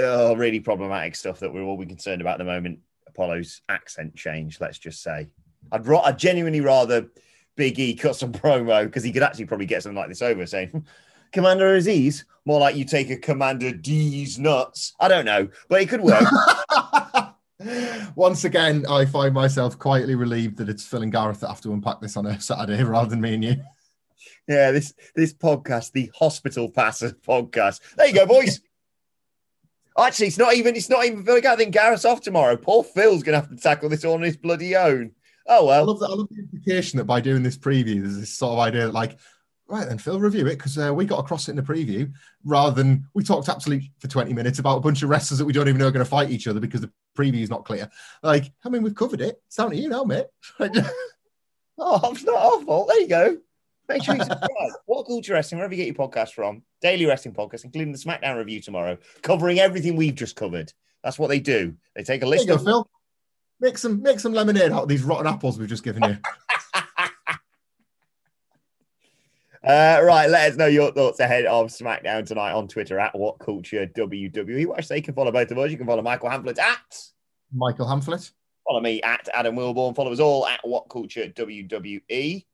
oh, 0.00 0.34
really 0.34 0.58
problematic 0.58 1.14
stuff 1.14 1.38
that 1.38 1.54
we're 1.54 1.62
all 1.62 1.78
concerned 1.78 2.20
about 2.20 2.34
at 2.34 2.38
the 2.38 2.52
moment. 2.52 2.80
Apollo's 3.06 3.62
accent 3.68 4.16
change, 4.16 4.60
let's 4.60 4.78
just 4.78 5.00
say. 5.00 5.28
I'd, 5.70 5.86
ra- 5.86 6.02
I'd 6.02 6.18
genuinely 6.18 6.60
rather 6.60 7.06
Big 7.54 7.78
E 7.78 7.94
cut 7.94 8.16
some 8.16 8.32
promo 8.32 8.84
because 8.84 9.04
he 9.04 9.12
could 9.12 9.22
actually 9.22 9.46
probably 9.46 9.66
get 9.66 9.84
something 9.84 9.96
like 9.96 10.08
this 10.08 10.22
over 10.22 10.44
saying, 10.44 10.84
Commander 11.32 11.76
Azeez, 11.76 12.24
more 12.44 12.60
like 12.60 12.76
you 12.76 12.84
take 12.84 13.10
a 13.10 13.16
Commander 13.16 13.72
D's 13.72 14.38
nuts. 14.38 14.94
I 15.00 15.08
don't 15.08 15.24
know, 15.24 15.48
but 15.68 15.82
it 15.82 15.88
could 15.88 16.00
work. 16.00 16.24
Once 18.14 18.44
again, 18.44 18.84
I 18.88 19.04
find 19.04 19.34
myself 19.34 19.78
quietly 19.78 20.14
relieved 20.14 20.58
that 20.58 20.68
it's 20.68 20.86
Phil 20.86 21.02
and 21.02 21.10
Gareth 21.10 21.40
that 21.40 21.48
have 21.48 21.60
to 21.62 21.72
unpack 21.72 22.00
this 22.00 22.16
on 22.16 22.26
a 22.26 22.40
Saturday 22.40 22.82
rather 22.84 23.10
than 23.10 23.20
me 23.20 23.34
and 23.34 23.44
you. 23.44 23.56
yeah, 24.46 24.70
this 24.70 24.94
this 25.14 25.34
podcast, 25.34 25.92
the 25.92 26.10
Hospital 26.14 26.70
Passer 26.70 27.10
podcast. 27.10 27.80
There 27.96 28.06
you 28.06 28.14
go, 28.14 28.26
boys. 28.26 28.60
Actually, 29.98 30.28
it's 30.28 30.38
not 30.38 30.54
even 30.54 30.76
it's 30.76 30.88
not 30.88 31.04
even 31.04 31.24
Phil. 31.24 31.40
I 31.48 31.56
think 31.56 31.74
Gareth's 31.74 32.04
off 32.04 32.20
tomorrow. 32.20 32.56
Poor 32.56 32.84
Phil's 32.84 33.24
gonna 33.24 33.40
have 33.40 33.50
to 33.50 33.56
tackle 33.56 33.88
this 33.88 34.04
on 34.04 34.22
his 34.22 34.36
bloody 34.36 34.76
own. 34.76 35.10
Oh 35.48 35.68
I 35.68 35.80
love 35.80 35.98
that. 35.98 36.10
I 36.10 36.14
love 36.14 36.28
the 36.30 36.42
implication 36.42 36.98
that 36.98 37.04
by 37.04 37.20
doing 37.20 37.42
this 37.42 37.58
preview, 37.58 38.02
there's 38.02 38.20
this 38.20 38.34
sort 38.34 38.52
of 38.52 38.58
idea 38.60 38.86
that, 38.86 38.94
like, 38.94 39.18
right 39.68 39.86
then, 39.86 39.98
Phil, 39.98 40.18
review 40.18 40.46
it 40.46 40.56
because 40.56 40.78
uh, 40.78 40.92
we 40.92 41.04
got 41.04 41.20
across 41.20 41.48
it 41.48 41.52
in 41.52 41.56
the 41.56 41.62
preview 41.62 42.10
rather 42.44 42.74
than 42.74 43.06
we 43.14 43.22
talked 43.22 43.48
absolutely 43.48 43.92
for 43.98 44.08
20 44.08 44.32
minutes 44.32 44.58
about 44.58 44.78
a 44.78 44.80
bunch 44.80 45.02
of 45.02 45.10
wrestlers 45.10 45.38
that 45.38 45.44
we 45.44 45.52
don't 45.52 45.68
even 45.68 45.78
know 45.78 45.88
are 45.88 45.92
going 45.92 46.04
to 46.04 46.10
fight 46.10 46.30
each 46.30 46.46
other 46.46 46.60
because 46.60 46.80
the 46.80 46.90
preview 47.16 47.42
is 47.42 47.50
not 47.50 47.64
clear. 47.64 47.88
Like, 48.22 48.50
I 48.64 48.68
mean, 48.68 48.82
we've 48.82 48.94
covered 48.94 49.20
it. 49.20 49.40
It's 49.46 49.56
down 49.56 49.70
to 49.70 49.76
you 49.76 49.88
now, 49.88 50.04
mate. 50.04 50.26
Oh, 51.78 52.10
it's 52.12 52.24
not 52.24 52.36
our 52.36 52.60
fault. 52.64 52.88
There 52.88 53.00
you 53.00 53.08
go. 53.08 53.38
Make 53.88 54.02
sure 54.02 54.14
you 54.14 54.22
subscribe. 54.22 54.50
what 54.86 55.06
Culture 55.06 55.32
Wrestling, 55.32 55.58
wherever 55.58 55.74
you 55.74 55.84
get 55.84 55.96
your 55.96 56.08
podcast 56.08 56.32
from, 56.32 56.62
daily 56.82 57.06
wrestling 57.06 57.34
podcast, 57.34 57.64
including 57.64 57.92
the 57.92 57.98
SmackDown 57.98 58.36
review 58.36 58.60
tomorrow, 58.60 58.98
covering 59.22 59.60
everything 59.60 59.96
we've 59.96 60.14
just 60.14 60.36
covered. 60.36 60.72
That's 61.02 61.18
what 61.18 61.28
they 61.28 61.40
do. 61.40 61.74
They 61.94 62.02
take 62.02 62.22
a 62.22 62.26
there 62.26 62.34
you 62.34 62.46
list 62.46 62.48
go, 62.48 62.54
of 62.54 62.64
Phil. 62.64 62.90
Make 63.60 63.78
some 63.78 64.02
make 64.02 64.20
some 64.20 64.32
lemonade 64.32 64.72
out 64.72 64.82
of 64.82 64.88
these 64.88 65.02
rotten 65.02 65.26
apples 65.26 65.58
we've 65.58 65.68
just 65.68 65.84
given 65.84 66.02
you. 66.02 66.18
Uh, 69.66 70.00
right, 70.04 70.30
let 70.30 70.52
us 70.52 70.56
know 70.56 70.66
your 70.66 70.92
thoughts 70.92 71.18
ahead 71.18 71.44
of 71.46 71.66
SmackDown 71.66 72.24
tonight 72.24 72.52
on 72.52 72.68
Twitter 72.68 72.98
at 72.98 73.18
What 73.18 73.38
Culture 73.40 73.86
WWE. 73.86 74.66
Watch, 74.66 74.88
they 74.88 75.00
can 75.00 75.14
follow 75.14 75.32
both 75.32 75.50
of 75.50 75.58
us. 75.58 75.70
You 75.70 75.76
can 75.76 75.86
follow 75.86 76.02
Michael 76.02 76.30
Hamflett 76.30 76.58
at 76.58 77.02
Michael 77.52 77.86
Hamflett. 77.86 78.30
follow 78.66 78.80
me 78.80 79.02
at 79.02 79.28
Adam 79.34 79.56
Wilbourn. 79.56 79.96
Follow 79.96 80.12
us 80.12 80.20
all 80.20 80.46
at 80.46 80.60
What 80.62 80.88
Culture 80.88 81.26
WWE. 81.28 82.44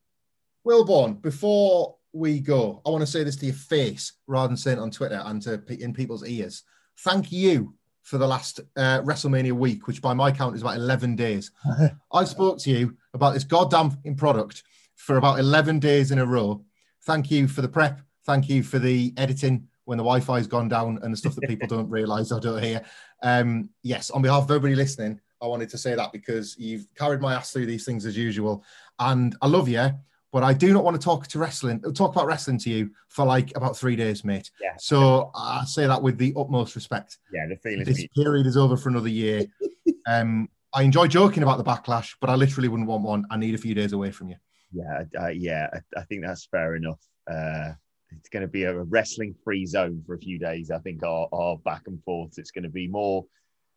Wilbourn, 0.66 1.20
before 1.20 1.96
we 2.14 2.40
go, 2.40 2.80
I 2.86 2.90
want 2.90 3.02
to 3.02 3.06
say 3.06 3.22
this 3.22 3.36
to 3.36 3.46
your 3.46 3.54
face 3.54 4.12
rather 4.26 4.48
than 4.48 4.56
saying 4.56 4.78
it 4.78 4.80
on 4.80 4.90
Twitter 4.90 5.20
and 5.24 5.42
to 5.42 5.62
in 5.68 5.92
people's 5.92 6.26
ears. 6.26 6.62
Thank 7.00 7.30
you 7.30 7.74
for 8.02 8.18
the 8.18 8.26
last 8.26 8.60
uh, 8.76 9.00
WrestleMania 9.02 9.52
week, 9.52 9.86
which 9.86 10.00
by 10.00 10.14
my 10.14 10.30
count 10.30 10.54
is 10.54 10.62
about 10.62 10.76
11 10.76 11.16
days. 11.16 11.50
I 12.12 12.24
spoke 12.24 12.58
to 12.60 12.70
you 12.70 12.96
about 13.12 13.34
this 13.34 13.44
goddamn 13.44 13.98
product 14.16 14.62
for 14.96 15.16
about 15.16 15.38
11 15.38 15.80
days 15.80 16.12
in 16.12 16.18
a 16.18 16.24
row. 16.26 16.64
Thank 17.04 17.30
you 17.30 17.48
for 17.48 17.62
the 17.62 17.68
prep. 17.68 18.00
Thank 18.24 18.48
you 18.48 18.62
for 18.62 18.78
the 18.78 19.12
editing 19.16 19.68
when 19.84 19.98
the 19.98 20.04
Wi-Fi's 20.04 20.46
gone 20.46 20.68
down 20.68 20.98
and 21.02 21.12
the 21.12 21.16
stuff 21.16 21.34
that 21.34 21.48
people 21.48 21.68
don't 21.76 21.88
realize 21.90 22.32
I 22.32 22.40
don't 22.40 22.62
hear. 22.62 22.82
Um, 23.22 23.68
yes, 23.82 24.10
on 24.10 24.22
behalf 24.22 24.44
of 24.44 24.50
everybody 24.50 24.74
listening, 24.74 25.20
I 25.42 25.46
wanted 25.46 25.68
to 25.70 25.78
say 25.78 25.94
that 25.94 26.12
because 26.12 26.56
you've 26.58 26.86
carried 26.94 27.20
my 27.20 27.34
ass 27.34 27.52
through 27.52 27.66
these 27.66 27.84
things 27.84 28.06
as 28.06 28.16
usual, 28.16 28.64
and 28.98 29.36
I 29.42 29.46
love 29.46 29.68
you. 29.68 29.90
But 30.32 30.42
I 30.42 30.52
do 30.52 30.72
not 30.72 30.82
want 30.82 31.00
to 31.00 31.04
talk 31.04 31.28
to 31.28 31.38
wrestling, 31.38 31.80
talk 31.92 32.12
about 32.12 32.26
wrestling 32.26 32.58
to 32.58 32.70
you 32.70 32.90
for 33.08 33.24
like 33.24 33.54
about 33.54 33.76
three 33.76 33.94
days, 33.94 34.24
mate. 34.24 34.50
Yeah. 34.60 34.72
So 34.78 35.30
I 35.32 35.64
say 35.64 35.86
that 35.86 36.02
with 36.02 36.18
the 36.18 36.34
utmost 36.36 36.74
respect. 36.74 37.18
Yeah, 37.32 37.46
the 37.48 37.56
feeling. 37.56 37.84
This 37.84 38.04
period 38.16 38.46
is 38.46 38.56
over 38.56 38.76
for 38.76 38.88
another 38.88 39.08
year. 39.08 39.46
um, 40.08 40.48
I 40.72 40.82
enjoy 40.82 41.06
joking 41.06 41.44
about 41.44 41.58
the 41.58 41.64
backlash, 41.64 42.16
but 42.20 42.30
I 42.30 42.34
literally 42.34 42.66
wouldn't 42.66 42.88
want 42.88 43.04
one. 43.04 43.26
I 43.30 43.36
need 43.36 43.54
a 43.54 43.58
few 43.58 43.76
days 43.76 43.92
away 43.92 44.10
from 44.10 44.28
you. 44.28 44.36
Yeah, 44.74 45.04
uh, 45.20 45.28
yeah, 45.28 45.68
I, 45.72 46.00
I 46.00 46.02
think 46.04 46.22
that's 46.24 46.46
fair 46.46 46.74
enough. 46.76 47.00
Uh, 47.30 47.72
it's 48.10 48.28
going 48.28 48.42
to 48.42 48.48
be 48.48 48.64
a 48.64 48.82
wrestling 48.82 49.34
free 49.44 49.66
zone 49.66 50.02
for 50.06 50.14
a 50.14 50.18
few 50.18 50.38
days. 50.38 50.70
I 50.70 50.78
think 50.78 51.02
our, 51.02 51.28
our 51.32 51.56
back 51.58 51.82
and 51.86 52.02
forth. 52.04 52.32
It's 52.38 52.50
going 52.50 52.64
to 52.64 52.70
be 52.70 52.88
more 52.88 53.24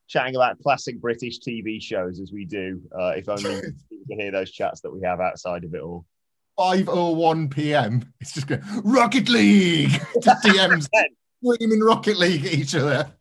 chatting 0.08 0.36
about 0.36 0.62
classic 0.62 1.02
British 1.02 1.40
TV 1.40 1.82
shows 1.82 2.20
as 2.20 2.32
we 2.32 2.46
do. 2.46 2.82
Uh, 2.98 3.14
if 3.16 3.30
only 3.30 3.44
people 3.90 4.06
can 4.10 4.20
hear 4.20 4.32
those 4.32 4.52
chats 4.52 4.82
that 4.82 4.92
we 4.92 5.02
have 5.04 5.20
outside 5.20 5.64
of 5.64 5.74
it 5.74 5.82
all. 5.82 6.06
5:01 6.60 7.52
p.m. 7.52 8.14
It's 8.20 8.34
just 8.34 8.48
going 8.48 8.62
Rocket 8.84 9.30
League. 9.30 9.90
DMs 10.22 10.88
screaming 11.44 11.82
Rocket 11.82 12.18
League 12.18 12.46
at 12.46 12.54
each 12.54 12.76
other. 12.76 13.12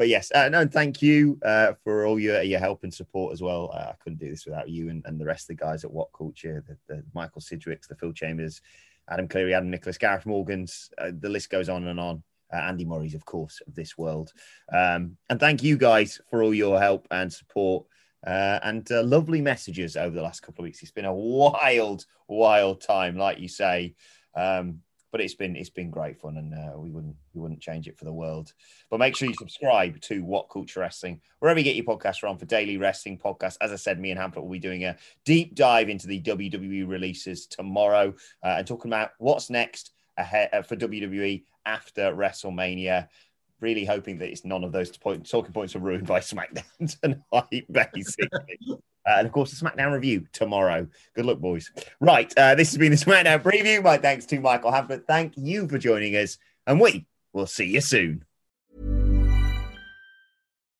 But 0.00 0.08
yes, 0.08 0.32
uh, 0.34 0.48
no, 0.48 0.62
and 0.62 0.72
thank 0.72 1.02
you 1.02 1.38
uh, 1.44 1.74
for 1.84 2.06
all 2.06 2.18
your 2.18 2.40
your 2.40 2.58
help 2.58 2.84
and 2.84 2.94
support 2.94 3.34
as 3.34 3.42
well. 3.42 3.70
Uh, 3.74 3.90
I 3.90 3.94
couldn't 4.02 4.18
do 4.18 4.30
this 4.30 4.46
without 4.46 4.70
you 4.70 4.88
and, 4.88 5.04
and 5.04 5.20
the 5.20 5.26
rest 5.26 5.42
of 5.42 5.48
the 5.48 5.62
guys 5.62 5.84
at 5.84 5.90
What 5.90 6.08
Culture, 6.16 6.64
the, 6.66 6.78
the 6.88 7.04
Michael 7.12 7.42
Sidgwicks, 7.42 7.86
the 7.86 7.94
Phil 7.96 8.14
Chambers, 8.14 8.62
Adam 9.10 9.28
Cleary, 9.28 9.52
Adam 9.52 9.68
Nicholas, 9.68 9.98
Gareth 9.98 10.24
Morgans. 10.24 10.90
Uh, 10.96 11.10
the 11.20 11.28
list 11.28 11.50
goes 11.50 11.68
on 11.68 11.86
and 11.86 12.00
on. 12.00 12.22
Uh, 12.50 12.56
Andy 12.56 12.86
Murray's, 12.86 13.14
of 13.14 13.26
course, 13.26 13.60
of 13.66 13.74
this 13.74 13.98
world. 13.98 14.32
Um, 14.72 15.18
and 15.28 15.38
thank 15.38 15.62
you 15.62 15.76
guys 15.76 16.18
for 16.30 16.42
all 16.42 16.54
your 16.54 16.80
help 16.80 17.06
and 17.10 17.30
support 17.30 17.84
uh, 18.26 18.58
and 18.62 18.88
lovely 18.88 19.42
messages 19.42 19.98
over 19.98 20.16
the 20.16 20.22
last 20.22 20.40
couple 20.40 20.62
of 20.62 20.64
weeks. 20.64 20.80
It's 20.80 20.92
been 20.92 21.04
a 21.04 21.12
wild, 21.12 22.06
wild 22.26 22.80
time, 22.80 23.18
like 23.18 23.38
you 23.38 23.48
say. 23.48 23.96
Um, 24.34 24.80
but 25.12 25.20
it's 25.20 25.34
been 25.34 25.56
it's 25.56 25.70
been 25.70 25.90
great 25.90 26.20
fun, 26.20 26.36
and 26.36 26.54
uh, 26.54 26.78
we 26.78 26.90
wouldn't 26.90 27.16
we 27.34 27.40
wouldn't 27.40 27.60
change 27.60 27.88
it 27.88 27.98
for 27.98 28.04
the 28.04 28.12
world. 28.12 28.52
But 28.90 28.98
make 28.98 29.16
sure 29.16 29.28
you 29.28 29.34
subscribe 29.34 30.00
to 30.02 30.22
What 30.24 30.50
Culture 30.50 30.80
Wrestling 30.80 31.20
wherever 31.40 31.58
you 31.58 31.64
get 31.64 31.76
your 31.76 31.84
podcasts 31.84 32.20
from 32.20 32.38
for 32.38 32.46
daily 32.46 32.76
wrestling 32.76 33.18
podcasts. 33.18 33.56
As 33.60 33.72
I 33.72 33.76
said, 33.76 33.98
me 33.98 34.10
and 34.10 34.20
Hamlet 34.20 34.42
will 34.42 34.50
be 34.50 34.58
doing 34.58 34.84
a 34.84 34.96
deep 35.24 35.54
dive 35.54 35.88
into 35.88 36.06
the 36.06 36.20
WWE 36.20 36.88
releases 36.88 37.46
tomorrow 37.46 38.14
uh, 38.44 38.56
and 38.58 38.66
talking 38.66 38.90
about 38.90 39.10
what's 39.18 39.50
next 39.50 39.92
ahead 40.16 40.50
uh, 40.52 40.62
for 40.62 40.76
WWE 40.76 41.44
after 41.66 42.12
WrestleMania. 42.12 43.08
really 43.60 43.84
hoping 43.84 44.18
that 44.18 44.30
it's 44.30 44.44
none 44.44 44.64
of 44.64 44.72
those 44.72 44.90
talking 44.90 45.52
points 45.52 45.76
are 45.76 45.80
ruined 45.80 46.06
by 46.06 46.20
SmackDown 46.20 47.00
tonight, 47.00 47.66
basically. 47.70 48.80
Uh, 49.08 49.16
and 49.18 49.26
of 49.26 49.32
course, 49.32 49.50
the 49.50 49.64
SmackDown 49.64 49.92
review 49.92 50.26
tomorrow. 50.32 50.86
Good 51.14 51.26
luck, 51.26 51.38
boys. 51.38 51.70
Right, 52.00 52.32
uh, 52.36 52.54
this 52.54 52.70
has 52.70 52.78
been 52.78 52.90
the 52.90 52.96
SmackDown 52.96 53.42
preview. 53.42 53.82
My 53.82 53.96
thanks 53.96 54.26
to 54.26 54.40
Michael 54.40 54.72
Hamflett. 54.72 55.06
Thank 55.06 55.34
you 55.36 55.68
for 55.68 55.78
joining 55.78 56.16
us, 56.16 56.38
and 56.66 56.80
we 56.80 57.06
will 57.32 57.46
see 57.46 57.66
you 57.66 57.80
soon. 57.80 58.24